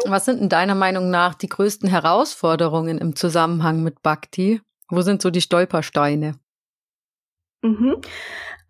was 0.04 0.24
sind 0.24 0.40
in 0.40 0.48
deiner 0.48 0.74
Meinung 0.74 1.10
nach 1.10 1.34
die 1.34 1.48
größten 1.48 1.88
Herausforderungen 1.88 2.98
im 2.98 3.14
Zusammenhang 3.16 3.82
mit 3.82 4.02
Bhakti? 4.02 4.60
Wo 4.88 5.02
sind 5.02 5.22
so 5.22 5.30
die 5.30 5.40
Stolpersteine? 5.40 6.34
Mhm. 7.62 8.00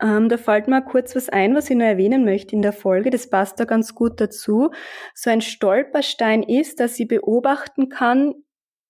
Ähm, 0.03 0.29
da 0.29 0.37
fällt 0.37 0.67
mir 0.67 0.83
kurz 0.83 1.15
was 1.15 1.29
ein, 1.29 1.55
was 1.55 1.71
ich 1.71 1.77
noch 1.77 1.85
erwähnen 1.85 2.25
möchte 2.25 2.57
in 2.57 2.63
der 2.63 2.73
Folge. 2.73 3.11
Das 3.11 3.29
passt 3.29 3.61
da 3.61 3.65
ganz 3.65 3.95
gut 3.95 4.21
dazu. 4.21 4.71
So 5.15 5.31
ein 5.31 5.43
Stolperstein 5.43 6.43
ist, 6.43 6.81
dass 6.81 6.99
ich 6.99 7.07
beobachten 7.07 7.89
kann 7.89 8.35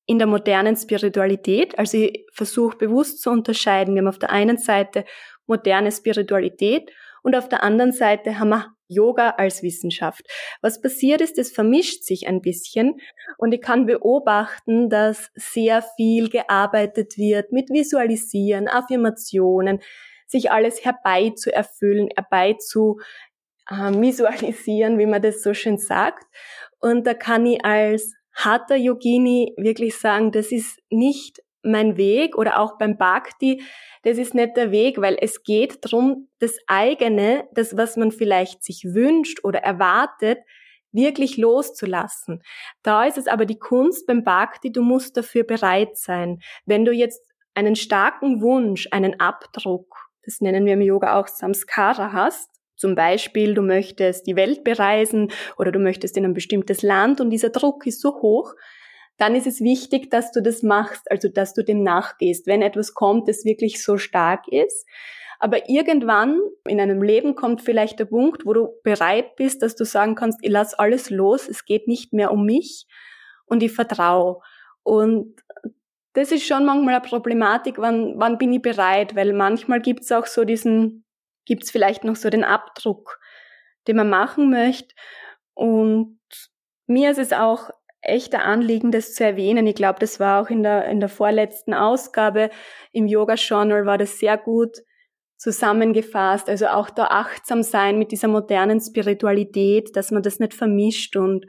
in 0.06 0.18
der 0.18 0.26
modernen 0.26 0.76
Spiritualität. 0.76 1.78
Also 1.78 1.98
ich 1.98 2.26
versuche 2.32 2.76
bewusst 2.76 3.20
zu 3.22 3.30
unterscheiden. 3.30 3.94
Wir 3.94 4.02
haben 4.02 4.08
auf 4.08 4.18
der 4.18 4.30
einen 4.30 4.58
Seite 4.58 5.04
moderne 5.46 5.92
Spiritualität 5.92 6.90
und 7.22 7.36
auf 7.36 7.48
der 7.48 7.62
anderen 7.62 7.92
Seite 7.92 8.38
haben 8.38 8.50
wir 8.50 8.74
Yoga 8.90 9.30
als 9.30 9.62
Wissenschaft. 9.62 10.26
Was 10.60 10.80
passiert 10.80 11.20
ist, 11.20 11.38
es 11.38 11.52
vermischt 11.52 12.04
sich 12.04 12.26
ein 12.26 12.42
bisschen 12.42 13.00
und 13.38 13.52
ich 13.52 13.60
kann 13.60 13.86
beobachten, 13.86 14.90
dass 14.90 15.30
sehr 15.34 15.82
viel 15.96 16.28
gearbeitet 16.28 17.16
wird 17.16 17.52
mit 17.52 17.70
Visualisieren, 17.70 18.68
Affirmationen, 18.68 19.80
sich 20.26 20.50
alles 20.50 20.84
herbei 20.84 21.30
zu 21.30 21.52
erfüllen, 21.52 22.08
herbei 22.14 22.54
zu 22.54 23.00
äh, 23.68 23.92
visualisieren, 23.92 24.98
wie 24.98 25.06
man 25.06 25.22
das 25.22 25.42
so 25.42 25.54
schön 25.54 25.78
sagt. 25.78 26.24
Und 26.80 27.06
da 27.06 27.14
kann 27.14 27.46
ich 27.46 27.64
als 27.64 28.14
Hatha 28.32 28.74
Yogini 28.74 29.54
wirklich 29.56 29.98
sagen, 29.98 30.32
das 30.32 30.52
ist 30.52 30.78
nicht 30.90 31.42
mein 31.62 31.96
Weg 31.96 32.36
oder 32.36 32.58
auch 32.58 32.78
beim 32.78 32.96
Bhakti, 32.96 33.62
das 34.02 34.18
ist 34.18 34.34
nicht 34.34 34.56
der 34.56 34.70
Weg, 34.70 35.00
weil 35.00 35.16
es 35.20 35.42
geht 35.42 35.84
darum, 35.84 36.28
das 36.38 36.56
eigene, 36.66 37.48
das, 37.52 37.76
was 37.76 37.96
man 37.96 38.12
vielleicht 38.12 38.64
sich 38.64 38.84
wünscht 38.84 39.44
oder 39.44 39.60
erwartet, 39.60 40.38
wirklich 40.92 41.36
loszulassen. 41.36 42.42
Da 42.82 43.04
ist 43.04 43.18
es 43.18 43.26
aber 43.26 43.46
die 43.46 43.58
Kunst 43.58 44.06
beim 44.06 44.24
Bhakti, 44.24 44.72
du 44.72 44.82
musst 44.82 45.16
dafür 45.16 45.44
bereit 45.44 45.96
sein. 45.96 46.40
Wenn 46.66 46.84
du 46.84 46.92
jetzt 46.92 47.22
einen 47.54 47.76
starken 47.76 48.40
Wunsch, 48.40 48.88
einen 48.90 49.20
Abdruck, 49.20 49.94
das 50.24 50.40
nennen 50.40 50.64
wir 50.64 50.74
im 50.74 50.82
Yoga 50.82 51.18
auch 51.18 51.28
Samskara 51.28 52.12
hast, 52.12 52.50
zum 52.76 52.94
Beispiel, 52.94 53.52
du 53.52 53.60
möchtest 53.60 54.26
die 54.26 54.36
Welt 54.36 54.64
bereisen 54.64 55.30
oder 55.58 55.70
du 55.70 55.78
möchtest 55.78 56.16
in 56.16 56.24
ein 56.24 56.32
bestimmtes 56.32 56.80
Land 56.80 57.20
und 57.20 57.28
dieser 57.28 57.50
Druck 57.50 57.86
ist 57.86 58.00
so 58.00 58.22
hoch, 58.22 58.54
dann 59.20 59.34
ist 59.34 59.46
es 59.46 59.60
wichtig, 59.60 60.10
dass 60.10 60.32
du 60.32 60.42
das 60.42 60.62
machst, 60.62 61.10
also 61.10 61.28
dass 61.28 61.52
du 61.52 61.62
dem 61.62 61.82
nachgehst, 61.82 62.46
wenn 62.46 62.62
etwas 62.62 62.94
kommt, 62.94 63.28
das 63.28 63.44
wirklich 63.44 63.82
so 63.82 63.98
stark 63.98 64.48
ist. 64.48 64.86
Aber 65.38 65.68
irgendwann 65.68 66.40
in 66.66 66.80
einem 66.80 67.02
Leben 67.02 67.34
kommt 67.34 67.60
vielleicht 67.60 67.98
der 67.98 68.06
Punkt, 68.06 68.46
wo 68.46 68.54
du 68.54 68.68
bereit 68.82 69.36
bist, 69.36 69.62
dass 69.62 69.76
du 69.76 69.84
sagen 69.84 70.14
kannst, 70.14 70.38
ich 70.42 70.50
lass 70.50 70.74
alles 70.74 71.10
los, 71.10 71.48
es 71.48 71.64
geht 71.64 71.86
nicht 71.86 72.12
mehr 72.12 72.32
um 72.32 72.46
mich 72.46 72.86
und 73.44 73.62
ich 73.62 73.72
vertraue. 73.72 74.40
Und 74.82 75.36
das 76.14 76.32
ist 76.32 76.46
schon 76.46 76.64
manchmal 76.64 76.94
eine 76.94 77.04
Problematik, 77.04 77.76
wann, 77.78 78.14
wann 78.16 78.38
bin 78.38 78.52
ich 78.52 78.62
bereit, 78.62 79.14
weil 79.16 79.32
manchmal 79.34 79.80
gibt 79.80 80.02
es 80.02 80.12
auch 80.12 80.26
so 80.26 80.44
diesen, 80.44 81.04
gibt 81.44 81.64
es 81.64 81.70
vielleicht 81.70 82.04
noch 82.04 82.16
so 82.16 82.30
den 82.30 82.44
Abdruck, 82.44 83.20
den 83.86 83.96
man 83.96 84.08
machen 84.08 84.50
möchte. 84.50 84.94
Und 85.54 86.18
mir 86.86 87.10
ist 87.10 87.18
es 87.18 87.32
auch 87.32 87.70
echter 88.02 88.44
Anliegen, 88.44 88.90
das 88.90 89.14
zu 89.14 89.24
erwähnen. 89.24 89.66
Ich 89.66 89.74
glaube, 89.74 89.98
das 89.98 90.20
war 90.20 90.42
auch 90.42 90.50
in 90.50 90.62
der, 90.62 90.86
in 90.86 91.00
der 91.00 91.08
vorletzten 91.08 91.74
Ausgabe 91.74 92.50
im 92.92 93.06
Yoga 93.06 93.34
Journal 93.34 93.86
war 93.86 93.98
das 93.98 94.18
sehr 94.18 94.38
gut 94.38 94.78
zusammengefasst. 95.36 96.48
Also 96.48 96.68
auch 96.68 96.90
da 96.90 97.04
achtsam 97.06 97.62
sein 97.62 97.98
mit 97.98 98.12
dieser 98.12 98.28
modernen 98.28 98.80
Spiritualität, 98.80 99.96
dass 99.96 100.10
man 100.10 100.22
das 100.22 100.38
nicht 100.38 100.54
vermischt 100.54 101.16
und 101.16 101.46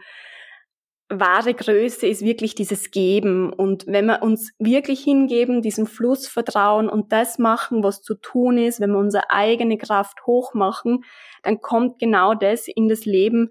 wahre 1.11 1.53
Größe 1.53 2.07
ist 2.07 2.23
wirklich 2.23 2.55
dieses 2.55 2.89
Geben. 2.89 3.51
Und 3.51 3.85
wenn 3.87 4.05
wir 4.05 4.23
uns 4.23 4.53
wirklich 4.59 5.03
hingeben, 5.03 5.61
diesem 5.61 5.85
Fluss 5.85 6.27
vertrauen 6.27 6.89
und 6.89 7.11
das 7.11 7.37
machen, 7.37 7.83
was 7.83 8.01
zu 8.01 8.15
tun 8.15 8.57
ist, 8.57 8.79
wenn 8.79 8.91
wir 8.91 8.99
unsere 8.99 9.29
eigene 9.29 9.77
Kraft 9.77 10.25
hochmachen, 10.25 11.03
dann 11.43 11.59
kommt 11.59 11.99
genau 11.99 12.33
das 12.33 12.67
in 12.67 12.87
das 12.87 13.03
Leben, 13.03 13.49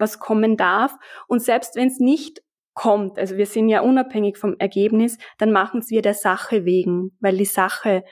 was 0.00 0.18
kommen 0.18 0.56
darf. 0.56 0.96
Und 1.28 1.42
selbst 1.42 1.76
wenn 1.76 1.88
es 1.88 1.98
nicht 1.98 2.42
kommt, 2.74 3.18
also 3.18 3.36
wir 3.36 3.46
sind 3.46 3.68
ja 3.68 3.80
unabhängig 3.80 4.38
vom 4.38 4.56
Ergebnis, 4.58 5.18
dann 5.38 5.52
machen 5.52 5.80
es 5.80 5.90
wir 5.90 6.02
der 6.02 6.14
Sache 6.14 6.64
wegen, 6.64 7.16
weil 7.20 7.36
die 7.36 7.44
Sache 7.44 8.04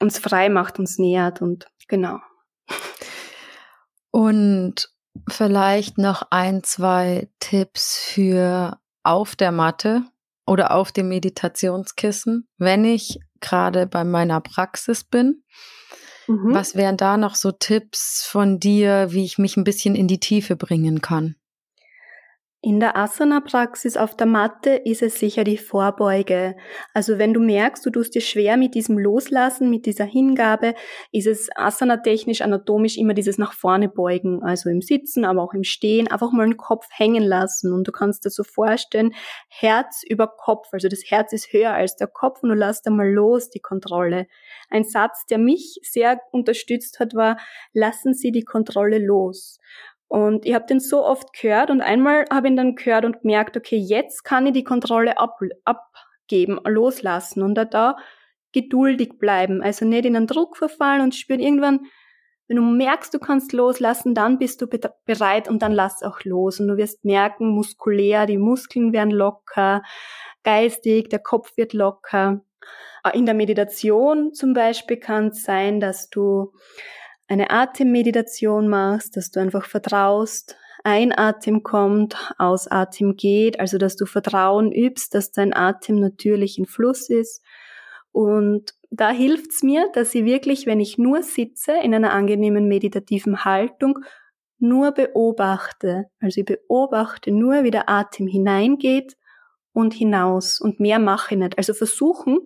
uns 0.00 0.18
frei 0.18 0.48
macht, 0.48 0.78
uns 0.78 0.98
nähert 0.98 1.40
und 1.40 1.66
genau. 1.88 2.18
Und 4.10 4.90
vielleicht 5.28 5.98
noch 5.98 6.22
ein, 6.30 6.62
zwei 6.62 7.28
Tipps 7.40 7.98
für 7.98 8.78
auf 9.02 9.36
der 9.36 9.52
Matte 9.52 10.02
oder 10.46 10.72
auf 10.72 10.92
dem 10.92 11.08
Meditationskissen, 11.08 12.48
wenn 12.56 12.84
ich 12.84 13.18
gerade 13.40 13.86
bei 13.86 14.04
meiner 14.04 14.40
Praxis 14.40 15.04
bin 15.04 15.42
Mhm. 16.28 16.54
Was 16.54 16.74
wären 16.76 16.96
da 16.96 17.16
noch 17.16 17.34
so 17.34 17.50
Tipps 17.52 18.24
von 18.24 18.60
dir, 18.60 19.08
wie 19.10 19.24
ich 19.24 19.38
mich 19.38 19.56
ein 19.56 19.64
bisschen 19.64 19.94
in 19.96 20.06
die 20.08 20.20
Tiefe 20.20 20.56
bringen 20.56 21.00
kann? 21.00 21.36
In 22.68 22.80
der 22.80 22.98
Asana-Praxis 22.98 23.96
auf 23.96 24.14
der 24.14 24.26
Matte 24.26 24.72
ist 24.72 25.00
es 25.00 25.18
sicher 25.18 25.42
die 25.42 25.56
Vorbeuge. 25.56 26.54
Also 26.92 27.16
wenn 27.16 27.32
du 27.32 27.40
merkst, 27.40 27.86
du 27.86 27.88
tust 27.88 28.14
dir 28.14 28.20
schwer 28.20 28.58
mit 28.58 28.74
diesem 28.74 28.98
Loslassen, 28.98 29.70
mit 29.70 29.86
dieser 29.86 30.04
Hingabe, 30.04 30.74
ist 31.10 31.26
es 31.26 31.48
asana-technisch, 31.56 32.42
anatomisch 32.42 32.98
immer 32.98 33.14
dieses 33.14 33.38
nach 33.38 33.54
vorne 33.54 33.88
beugen. 33.88 34.42
Also 34.42 34.68
im 34.68 34.82
Sitzen, 34.82 35.24
aber 35.24 35.44
auch 35.44 35.54
im 35.54 35.64
Stehen, 35.64 36.08
einfach 36.08 36.30
mal 36.30 36.44
den 36.44 36.58
Kopf 36.58 36.84
hängen 36.90 37.24
lassen. 37.24 37.72
Und 37.72 37.88
du 37.88 37.90
kannst 37.90 38.26
dir 38.26 38.30
so 38.30 38.44
vorstellen, 38.44 39.14
Herz 39.48 40.02
über 40.06 40.26
Kopf. 40.26 40.68
Also 40.70 40.88
das 40.88 41.04
Herz 41.06 41.32
ist 41.32 41.50
höher 41.54 41.72
als 41.72 41.96
der 41.96 42.08
Kopf 42.08 42.42
und 42.42 42.50
du 42.50 42.54
lässt 42.54 42.86
einmal 42.86 43.10
los 43.10 43.48
die 43.48 43.60
Kontrolle. 43.60 44.26
Ein 44.68 44.84
Satz, 44.84 45.24
der 45.24 45.38
mich 45.38 45.80
sehr 45.84 46.20
unterstützt 46.32 47.00
hat, 47.00 47.14
war, 47.14 47.38
lassen 47.72 48.12
Sie 48.12 48.30
die 48.30 48.44
Kontrolle 48.44 48.98
los. 48.98 49.58
Und 50.08 50.46
ich 50.46 50.54
habe 50.54 50.66
den 50.66 50.80
so 50.80 51.04
oft 51.04 51.32
gehört 51.38 51.70
und 51.70 51.82
einmal 51.82 52.24
habe 52.32 52.46
ich 52.46 52.52
ihn 52.52 52.56
dann 52.56 52.74
gehört 52.74 53.04
und 53.04 53.20
gemerkt, 53.20 53.56
okay, 53.56 53.76
jetzt 53.76 54.24
kann 54.24 54.46
ich 54.46 54.54
die 54.54 54.64
Kontrolle 54.64 55.18
ab, 55.18 55.38
abgeben, 55.64 56.58
loslassen 56.64 57.42
und 57.42 57.54
da, 57.54 57.66
da 57.66 57.96
geduldig 58.52 59.18
bleiben. 59.18 59.62
Also 59.62 59.84
nicht 59.84 60.06
in 60.06 60.16
einen 60.16 60.26
Druck 60.26 60.56
verfallen 60.56 61.02
und 61.02 61.14
spüren 61.14 61.40
irgendwann, 61.40 61.80
wenn 62.48 62.56
du 62.56 62.62
merkst, 62.62 63.12
du 63.12 63.18
kannst 63.18 63.52
loslassen, 63.52 64.14
dann 64.14 64.38
bist 64.38 64.62
du 64.62 64.66
bereit 65.04 65.48
und 65.48 65.60
dann 65.60 65.72
lass 65.72 66.02
auch 66.02 66.24
los. 66.24 66.58
Und 66.60 66.68
du 66.68 66.78
wirst 66.78 67.04
merken, 67.04 67.50
muskulär, 67.50 68.24
die 68.24 68.38
Muskeln 68.38 68.94
werden 68.94 69.10
locker, 69.10 69.82
geistig, 70.44 71.10
der 71.10 71.18
Kopf 71.18 71.54
wird 71.58 71.74
locker. 71.74 72.40
In 73.12 73.26
der 73.26 73.34
Meditation 73.34 74.32
zum 74.32 74.54
Beispiel 74.54 74.96
kann 74.96 75.28
es 75.28 75.42
sein, 75.42 75.78
dass 75.78 76.08
du 76.08 76.52
eine 77.28 77.50
Atemmeditation 77.50 78.68
machst, 78.68 79.16
dass 79.16 79.30
du 79.30 79.40
einfach 79.40 79.66
vertraust, 79.66 80.56
ein 80.84 81.16
Atem 81.16 81.62
kommt, 81.62 82.16
aus 82.38 82.68
Atem 82.68 83.16
geht, 83.16 83.60
also 83.60 83.78
dass 83.78 83.96
du 83.96 84.06
Vertrauen 84.06 84.72
übst, 84.72 85.14
dass 85.14 85.32
dein 85.32 85.54
Atem 85.54 86.00
natürlich 86.00 86.58
in 86.58 86.66
Fluss 86.66 87.10
ist. 87.10 87.42
Und 88.12 88.74
da 88.90 89.10
hilft's 89.10 89.62
mir, 89.62 89.90
dass 89.92 90.14
ich 90.14 90.24
wirklich, 90.24 90.66
wenn 90.66 90.80
ich 90.80 90.96
nur 90.96 91.22
sitze, 91.22 91.72
in 91.82 91.94
einer 91.94 92.12
angenehmen 92.12 92.66
meditativen 92.68 93.44
Haltung, 93.44 93.98
nur 94.58 94.92
beobachte. 94.92 96.06
Also 96.20 96.40
ich 96.40 96.46
beobachte 96.46 97.30
nur, 97.30 97.64
wie 97.64 97.70
der 97.70 97.88
Atem 97.88 98.26
hineingeht 98.26 99.16
und 99.72 99.94
hinaus 99.94 100.60
und 100.60 100.80
mehr 100.80 100.98
mache 100.98 101.34
ich 101.34 101.40
nicht. 101.40 101.58
Also 101.58 101.74
versuchen, 101.74 102.38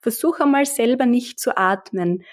versuche 0.00 0.42
einmal 0.42 0.66
selber 0.66 1.06
nicht 1.06 1.38
zu 1.38 1.56
atmen. 1.56 2.24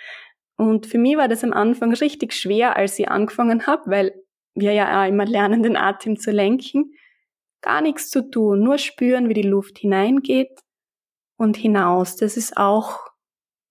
Und 0.58 0.86
für 0.86 0.98
mich 0.98 1.18
war 1.18 1.28
das 1.28 1.44
am 1.44 1.54
Anfang 1.54 1.94
richtig 1.94 2.34
schwer, 2.34 2.76
als 2.76 3.00
ich 3.00 3.10
angefangen 3.10 3.66
habe, 3.68 3.90
weil 3.90 4.14
wir 4.54 4.74
ja 4.74 5.02
auch 5.02 5.08
immer 5.08 5.26
lernen, 5.26 5.64
den 5.64 5.78
Atem 5.78 6.20
zu 6.20 6.32
lenken. 6.32 6.94
Gar 7.62 7.82
nichts 7.82 8.10
zu 8.10 8.30
tun, 8.30 8.62
nur 8.62 8.78
spüren, 8.78 9.30
wie 9.30 9.34
die 9.34 9.42
Luft 9.42 9.80
hineingeht 9.80 10.60
und 11.38 11.58
hinaus. 11.58 12.16
Das 12.16 12.38
ist 12.38 12.58
auch 12.58 13.00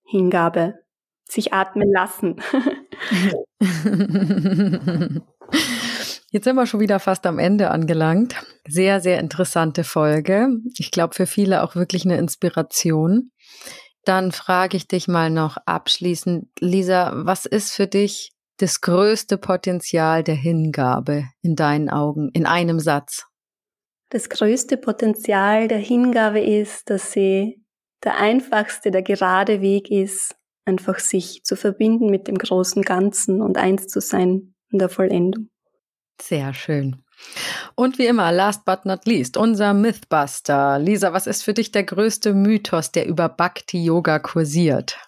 Hingabe. 0.04 0.74
Sich 1.28 1.52
atmen 1.52 1.90
lassen. 1.92 2.36
Jetzt 6.32 6.44
sind 6.44 6.54
wir 6.56 6.66
schon 6.66 6.80
wieder 6.80 7.00
fast 7.00 7.26
am 7.26 7.38
Ende 7.38 7.70
angelangt. 7.70 8.34
Sehr, 8.66 9.00
sehr 9.00 9.18
interessante 9.18 9.82
Folge. 9.84 10.48
Ich 10.78 10.90
glaube, 10.90 11.14
für 11.14 11.26
viele 11.26 11.62
auch 11.62 11.74
wirklich 11.74 12.04
eine 12.04 12.18
Inspiration. 12.18 13.32
Dann 14.04 14.32
frage 14.32 14.76
ich 14.76 14.88
dich 14.88 15.08
mal 15.08 15.30
noch 15.30 15.56
abschließend, 15.66 16.48
Lisa, 16.58 17.12
was 17.14 17.46
ist 17.46 17.72
für 17.72 17.86
dich 17.86 18.32
das 18.56 18.80
größte 18.80 19.38
Potenzial 19.38 20.22
der 20.22 20.34
Hingabe 20.34 21.24
in 21.42 21.56
deinen 21.56 21.90
Augen, 21.90 22.30
in 22.32 22.46
einem 22.46 22.80
Satz? 22.80 23.26
Das 24.10 24.28
größte 24.28 24.76
Potenzial 24.76 25.68
der 25.68 25.78
Hingabe 25.78 26.40
ist, 26.40 26.90
dass 26.90 27.12
sie 27.12 27.62
der 28.02 28.16
einfachste, 28.16 28.90
der 28.90 29.02
gerade 29.02 29.60
Weg 29.60 29.90
ist, 29.90 30.34
einfach 30.64 30.98
sich 30.98 31.42
zu 31.44 31.56
verbinden 31.56 32.10
mit 32.10 32.26
dem 32.26 32.36
großen 32.36 32.82
Ganzen 32.82 33.40
und 33.40 33.56
eins 33.56 33.86
zu 33.86 34.00
sein 34.00 34.54
in 34.70 34.78
der 34.78 34.88
Vollendung. 34.88 35.50
Sehr 36.20 36.54
schön. 36.54 37.02
Und 37.74 37.98
wie 37.98 38.06
immer, 38.06 38.32
last 38.32 38.64
but 38.64 38.84
not 38.84 39.06
least, 39.06 39.36
unser 39.36 39.74
Mythbuster. 39.74 40.78
Lisa, 40.78 41.12
was 41.12 41.26
ist 41.26 41.42
für 41.42 41.54
dich 41.54 41.72
der 41.72 41.84
größte 41.84 42.34
Mythos, 42.34 42.92
der 42.92 43.06
über 43.06 43.28
Bhakti 43.28 43.82
Yoga 43.82 44.18
kursiert? 44.18 44.98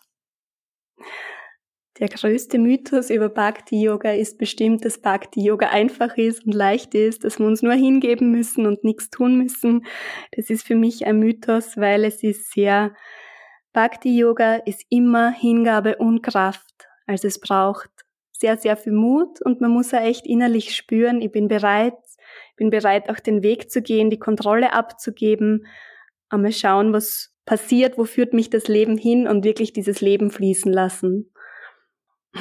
Der 1.99 2.09
größte 2.09 2.59
Mythos 2.59 3.11
über 3.11 3.29
Bhakti 3.29 3.83
Yoga 3.83 4.13
ist 4.13 4.39
bestimmt, 4.39 4.85
dass 4.85 4.99
Bhakti 4.99 5.45
Yoga 5.45 5.69
einfach 5.69 6.17
ist 6.17 6.45
und 6.47 6.53
leicht 6.55 6.95
ist, 6.95 7.23
dass 7.23 7.39
wir 7.39 7.47
uns 7.47 7.63
nur 7.63 7.75
hingeben 7.75 8.31
müssen 8.31 8.67
und 8.67 8.83
nichts 8.83 9.11
tun 9.11 9.37
müssen. 9.37 9.85
Das 10.33 10.49
ist 10.49 10.67
für 10.67 10.75
mich 10.75 11.07
ein 11.07 11.19
Mythos, 11.19 11.77
weil 11.77 12.05
es 12.05 12.23
ist 12.23 12.51
sehr, 12.51 12.95
Bhakti 13.73 14.19
Yoga 14.19 14.57
ist 14.57 14.85
immer 14.89 15.31
Hingabe 15.31 15.97
und 15.97 16.23
Kraft. 16.23 16.89
Also 17.07 17.29
es 17.29 17.39
braucht 17.39 17.91
sehr, 18.43 18.59
sehr 18.59 18.77
viel 18.77 18.93
Mut 18.93 19.41
und 19.41 19.61
man 19.61 19.71
muss 19.71 19.93
ja 19.93 20.01
echt 20.01 20.27
innerlich 20.27 20.75
spüren, 20.75 21.23
ich 21.23 21.31
bin 21.31 21.49
bereit, 21.49 21.95
bin 22.57 22.71
bereit 22.71 23.09
auch 23.09 23.21
den 23.21 23.43
Weg 23.43 23.71
zu 23.71 23.81
gehen, 23.81 24.11
die 24.11 24.19
Kontrolle 24.19 24.73
abzugeben, 24.75 25.65
einmal 26.29 26.53
schauen, 26.53 26.93
was 26.93 27.33
passiert, 27.47 27.97
wo 27.97 28.05
führt 28.05 28.35
mich 28.35 28.51
das 28.51 28.69
Leben 28.69 28.99
hin 28.99 29.29
und 29.29 29.45
wirklich 29.45 29.73
dieses 29.73 30.01
Leben 30.01 30.31
fließen 30.31 30.73
lassen. 30.73 31.33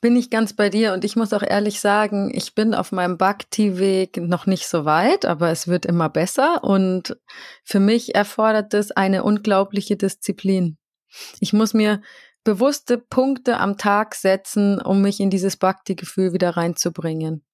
Bin 0.00 0.14
ich 0.14 0.30
ganz 0.30 0.52
bei 0.52 0.68
dir 0.68 0.92
und 0.92 1.04
ich 1.04 1.16
muss 1.16 1.32
auch 1.32 1.42
ehrlich 1.42 1.80
sagen, 1.80 2.30
ich 2.32 2.54
bin 2.54 2.72
auf 2.72 2.92
meinem 2.92 3.18
Bhakti-Weg 3.18 4.18
noch 4.18 4.46
nicht 4.46 4.68
so 4.68 4.84
weit, 4.84 5.24
aber 5.24 5.50
es 5.50 5.66
wird 5.66 5.86
immer 5.86 6.08
besser 6.08 6.62
und 6.62 7.16
für 7.64 7.80
mich 7.80 8.14
erfordert 8.14 8.74
es 8.74 8.92
eine 8.92 9.24
unglaubliche 9.24 9.96
Disziplin. 9.96 10.78
Ich 11.40 11.52
muss 11.52 11.74
mir 11.74 12.00
bewusste 12.44 12.98
Punkte 12.98 13.58
am 13.58 13.76
Tag 13.76 14.14
setzen, 14.14 14.80
um 14.80 15.02
mich 15.02 15.20
in 15.20 15.30
dieses 15.30 15.56
Bhakti-Gefühl 15.56 16.32
wieder 16.32 16.56
reinzubringen. 16.56 17.44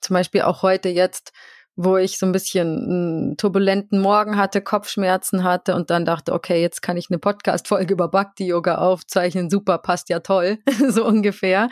Zum 0.00 0.14
Beispiel 0.14 0.42
auch 0.42 0.62
heute 0.62 0.88
jetzt 0.88 1.32
wo 1.76 1.98
ich 1.98 2.18
so 2.18 2.24
ein 2.24 2.32
bisschen 2.32 2.68
einen 2.68 3.36
turbulenten 3.36 4.00
Morgen 4.00 4.38
hatte, 4.38 4.62
Kopfschmerzen 4.62 5.44
hatte 5.44 5.74
und 5.74 5.90
dann 5.90 6.06
dachte, 6.06 6.32
okay, 6.32 6.60
jetzt 6.60 6.80
kann 6.80 6.96
ich 6.96 7.10
eine 7.10 7.18
Podcast-Folge 7.18 7.92
über 7.92 8.08
Bhakti-Yoga 8.08 8.76
aufzeichnen. 8.76 9.50
Super, 9.50 9.78
passt 9.78 10.08
ja 10.08 10.20
toll, 10.20 10.58
so 10.88 11.04
ungefähr. 11.04 11.68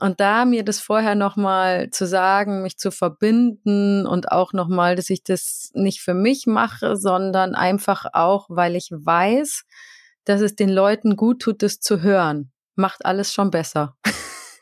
Und 0.00 0.20
da 0.20 0.44
mir 0.44 0.64
das 0.64 0.80
vorher 0.80 1.14
nochmal 1.14 1.90
zu 1.90 2.06
sagen, 2.06 2.62
mich 2.62 2.78
zu 2.78 2.90
verbinden 2.90 4.06
und 4.06 4.32
auch 4.32 4.52
nochmal, 4.54 4.96
dass 4.96 5.10
ich 5.10 5.24
das 5.24 5.70
nicht 5.74 6.00
für 6.00 6.14
mich 6.14 6.46
mache, 6.46 6.96
sondern 6.96 7.54
einfach 7.54 8.06
auch, 8.12 8.46
weil 8.48 8.76
ich 8.76 8.90
weiß, 8.92 9.64
dass 10.28 10.40
es 10.40 10.56
den 10.56 10.68
Leuten 10.68 11.16
gut 11.16 11.40
tut, 11.40 11.62
das 11.62 11.80
zu 11.80 12.02
hören, 12.02 12.52
macht 12.74 13.04
alles 13.04 13.32
schon 13.32 13.50
besser. 13.50 13.96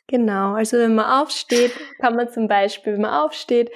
Genau, 0.08 0.54
also 0.54 0.76
wenn 0.78 0.94
man 0.94 1.22
aufsteht, 1.22 1.72
kann 2.00 2.14
man 2.14 2.30
zum 2.30 2.46
Beispiel, 2.46 2.92
wenn 2.92 3.00
man 3.00 3.24
aufsteht, 3.24 3.72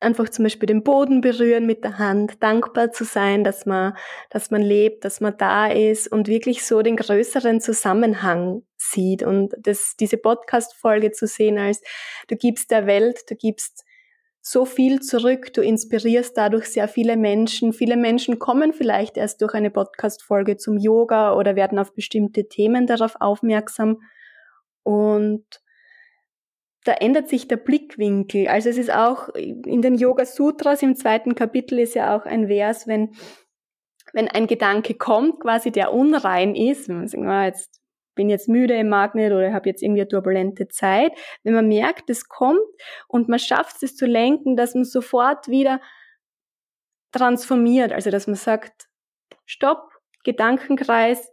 einfach 0.00 0.28
zum 0.28 0.44
Beispiel 0.44 0.66
den 0.66 0.82
Boden 0.82 1.20
berühren 1.20 1.66
mit 1.66 1.84
der 1.84 1.98
Hand, 1.98 2.42
dankbar 2.42 2.92
zu 2.92 3.04
sein, 3.04 3.44
dass 3.44 3.66
man, 3.66 3.94
dass 4.30 4.50
man 4.50 4.62
lebt, 4.62 5.04
dass 5.04 5.20
man 5.20 5.36
da 5.36 5.66
ist 5.66 6.10
und 6.10 6.28
wirklich 6.28 6.64
so 6.64 6.82
den 6.82 6.96
größeren 6.96 7.60
Zusammenhang 7.60 8.62
sieht 8.76 9.22
und 9.22 9.54
das, 9.58 9.94
diese 9.98 10.16
Podcast-Folge 10.16 11.12
zu 11.12 11.26
sehen 11.26 11.58
als 11.58 11.82
du 12.28 12.36
gibst 12.36 12.70
der 12.70 12.86
Welt, 12.86 13.28
du 13.28 13.34
gibst 13.34 13.84
so 14.50 14.64
viel 14.64 15.00
zurück, 15.00 15.52
du 15.52 15.60
inspirierst 15.60 16.34
dadurch 16.34 16.66
sehr 16.70 16.88
viele 16.88 17.18
Menschen. 17.18 17.74
Viele 17.74 17.98
Menschen 17.98 18.38
kommen 18.38 18.72
vielleicht 18.72 19.18
erst 19.18 19.42
durch 19.42 19.52
eine 19.52 19.70
Podcast-Folge 19.70 20.56
zum 20.56 20.78
Yoga 20.78 21.34
oder 21.34 21.54
werden 21.54 21.78
auf 21.78 21.92
bestimmte 21.92 22.48
Themen 22.48 22.86
darauf 22.86 23.16
aufmerksam. 23.20 24.00
Und 24.84 25.44
da 26.84 26.94
ändert 26.94 27.28
sich 27.28 27.46
der 27.46 27.58
Blickwinkel. 27.58 28.48
Also 28.48 28.70
es 28.70 28.78
ist 28.78 28.90
auch 28.90 29.28
in 29.34 29.82
den 29.82 29.96
Yoga 29.96 30.24
Sutras 30.24 30.82
im 30.82 30.96
zweiten 30.96 31.34
Kapitel 31.34 31.78
ist 31.78 31.94
ja 31.94 32.16
auch 32.16 32.24
ein 32.24 32.46
Vers, 32.46 32.86
wenn 32.86 33.10
wenn 34.14 34.28
ein 34.28 34.46
Gedanke 34.46 34.94
kommt, 34.94 35.40
quasi 35.40 35.70
der 35.70 35.92
unrein 35.92 36.54
ist, 36.54 36.88
man 36.88 37.06
sagt, 37.06 37.22
oh, 37.22 37.44
jetzt 37.44 37.77
bin 38.18 38.28
jetzt 38.28 38.48
müde 38.48 38.74
im 38.74 38.88
Magnet 38.88 39.32
oder 39.32 39.52
habe 39.52 39.68
jetzt 39.68 39.80
irgendwie 39.80 40.00
eine 40.00 40.08
turbulente 40.08 40.66
Zeit, 40.66 41.12
wenn 41.44 41.54
man 41.54 41.68
merkt, 41.68 42.10
es 42.10 42.28
kommt 42.28 42.58
und 43.06 43.28
man 43.28 43.38
schafft 43.38 43.80
es 43.84 43.94
zu 43.94 44.06
lenken, 44.06 44.56
dass 44.56 44.74
man 44.74 44.84
sofort 44.84 45.46
wieder 45.46 45.80
transformiert, 47.12 47.92
also 47.92 48.10
dass 48.10 48.26
man 48.26 48.34
sagt, 48.34 48.88
stopp, 49.46 49.92
Gedankenkreis, 50.24 51.32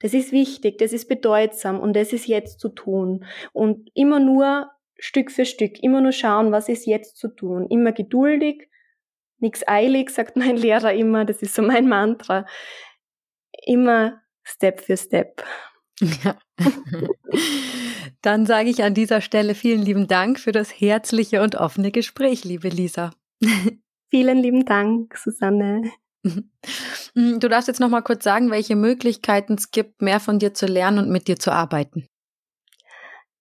das 0.00 0.12
ist 0.12 0.32
wichtig, 0.32 0.78
das 0.78 0.92
ist 0.92 1.08
bedeutsam 1.08 1.78
und 1.78 1.94
das 1.94 2.12
ist 2.12 2.26
jetzt 2.26 2.58
zu 2.58 2.68
tun. 2.68 3.24
Und 3.52 3.88
immer 3.94 4.18
nur 4.18 4.70
Stück 4.98 5.30
für 5.30 5.46
Stück, 5.46 5.80
immer 5.84 6.00
nur 6.00 6.12
schauen, 6.12 6.50
was 6.50 6.68
ist 6.68 6.84
jetzt 6.84 7.16
zu 7.16 7.28
tun. 7.28 7.68
Immer 7.70 7.92
geduldig, 7.92 8.68
nichts 9.38 9.66
eilig, 9.68 10.10
sagt 10.10 10.36
mein 10.36 10.56
Lehrer 10.56 10.92
immer, 10.94 11.24
das 11.24 11.42
ist 11.42 11.54
so 11.54 11.62
mein 11.62 11.88
Mantra. 11.88 12.44
Immer 13.64 14.20
Step 14.42 14.80
für 14.80 14.96
Step. 14.96 15.44
Ja. 16.00 16.36
Dann 18.22 18.46
sage 18.46 18.70
ich 18.70 18.82
an 18.82 18.94
dieser 18.94 19.20
Stelle 19.20 19.54
vielen 19.54 19.82
lieben 19.82 20.08
Dank 20.08 20.40
für 20.40 20.52
das 20.52 20.70
herzliche 20.70 21.42
und 21.42 21.56
offene 21.56 21.90
Gespräch, 21.92 22.44
liebe 22.44 22.68
Lisa. 22.68 23.12
Vielen 24.10 24.38
lieben 24.38 24.64
Dank, 24.64 25.16
Susanne. 25.16 25.90
Du 27.14 27.48
darfst 27.48 27.68
jetzt 27.68 27.80
noch 27.80 27.90
mal 27.90 28.00
kurz 28.00 28.24
sagen, 28.24 28.50
welche 28.50 28.76
Möglichkeiten 28.76 29.54
es 29.54 29.70
gibt, 29.70 30.00
mehr 30.00 30.20
von 30.20 30.38
dir 30.38 30.54
zu 30.54 30.66
lernen 30.66 30.98
und 31.00 31.10
mit 31.10 31.28
dir 31.28 31.38
zu 31.38 31.52
arbeiten. 31.52 32.08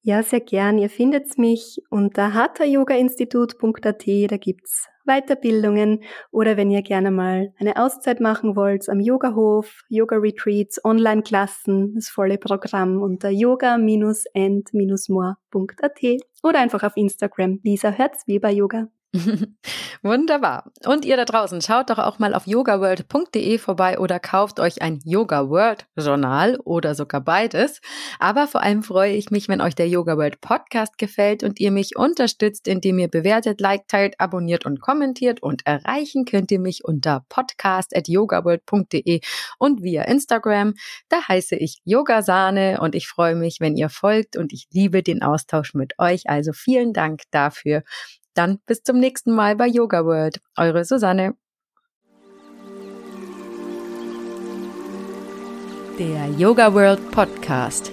Ja, 0.05 0.21
sehr 0.21 0.41
gern. 0.41 0.77
Ihr 0.77 0.89
findet 0.89 1.37
mich 1.37 1.81
unter 1.89 2.33
hathayogainstitut.at. 2.33 4.05
Da 4.29 4.35
gibt's 4.35 4.89
Weiterbildungen 5.05 6.03
oder 6.29 6.57
wenn 6.57 6.71
ihr 6.71 6.81
gerne 6.81 7.09
mal 7.09 7.53
eine 7.57 7.77
Auszeit 7.77 8.19
machen 8.19 8.57
wollt 8.57 8.89
am 8.89 8.99
Yogahof, 8.99 9.85
Yoga-Retreats, 9.87 10.83
Online-Klassen, 10.83 11.95
das 11.95 12.09
volle 12.09 12.37
Programm 12.37 13.01
unter 13.01 13.29
yoga-and-more.at 13.29 16.01
oder 16.43 16.59
einfach 16.59 16.83
auf 16.83 16.97
Instagram 16.97 17.61
Lisa 17.63 17.89
Herzweber 17.89 18.49
Yoga. 18.49 18.89
Wunderbar. 20.01 20.72
Und 20.86 21.05
ihr 21.05 21.16
da 21.18 21.26
draußen, 21.26 21.61
schaut 21.61 21.91
doch 21.91 21.99
auch 21.99 22.18
mal 22.18 22.34
auf 22.34 22.47
yogaworld.de 22.47 23.59
vorbei 23.59 23.99
oder 23.99 24.20
kauft 24.20 24.59
euch 24.59 24.82
ein 24.82 25.01
Yoga 25.05 25.49
World 25.49 25.86
Journal 25.95 26.59
oder 26.64 26.95
sogar 26.95 27.22
beides. 27.22 27.80
Aber 28.20 28.47
vor 28.47 28.64
allem 28.64 28.82
freue 28.82 29.14
ich 29.14 29.30
mich, 29.30 29.47
wenn 29.49 29.61
euch 29.61 29.76
der 29.76 29.88
Yoga 29.88 30.18
World 30.18 30.41
Podcast 30.41 30.97
gefällt 30.97 31.43
und 31.43 31.59
ihr 31.59 31.70
mich 31.70 31.95
unterstützt, 31.95 32.68
indem 32.68 32.97
ihr 32.97 33.07
bewertet, 33.07 33.61
liked, 33.61 33.88
teilt, 33.89 34.20
abonniert 34.20 34.66
und 34.66 34.82
kommentiert. 34.82 35.43
Und 35.43 35.64
erreichen 35.68 36.26
könnt 36.26 36.49
ihr 36.51 36.59
mich 36.59 36.84
unter 36.84 37.24
podcast.yogaworld.de 37.30 39.22
und 39.59 39.84
via 39.84 40.05
Instagram. 40.05 40.74
Da 41.09 41.28
heiße 41.28 41.55
ich 41.55 41.82
Yogasahne 41.86 42.80
und 42.82 42.95
ich 42.95 43.07
freue 43.07 43.36
mich, 43.36 43.57
wenn 43.59 43.78
ihr 43.78 43.89
folgt 43.89 44.38
und 44.38 44.53
ich 44.53 44.66
liebe 44.72 45.03
den 45.03 45.22
Austausch 45.22 45.76
mit 45.76 45.99
euch. 45.99 46.28
Also 46.28 46.51
vielen 46.51 46.93
Dank 46.93 47.22
dafür. 47.30 47.84
Dann 48.34 48.59
bis 48.65 48.81
zum 48.84 48.99
nächsten 48.99 49.31
Mal 49.31 49.55
bei 49.55 49.67
Yoga 49.67 50.05
World. 50.05 50.41
Eure 50.57 50.86
Susanne. 50.86 51.36
Der 55.99 56.27
Yoga 56.38 56.73
World 56.73 57.11
Podcast. 57.11 57.91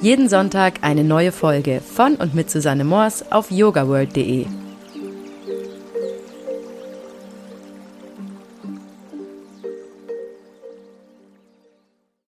Jeden 0.00 0.28
Sonntag 0.28 0.80
eine 0.82 1.04
neue 1.04 1.30
Folge 1.30 1.80
von 1.80 2.16
und 2.16 2.34
mit 2.34 2.50
Susanne 2.50 2.82
Moors 2.82 3.30
auf 3.30 3.52
yogaworld.de. 3.52 4.61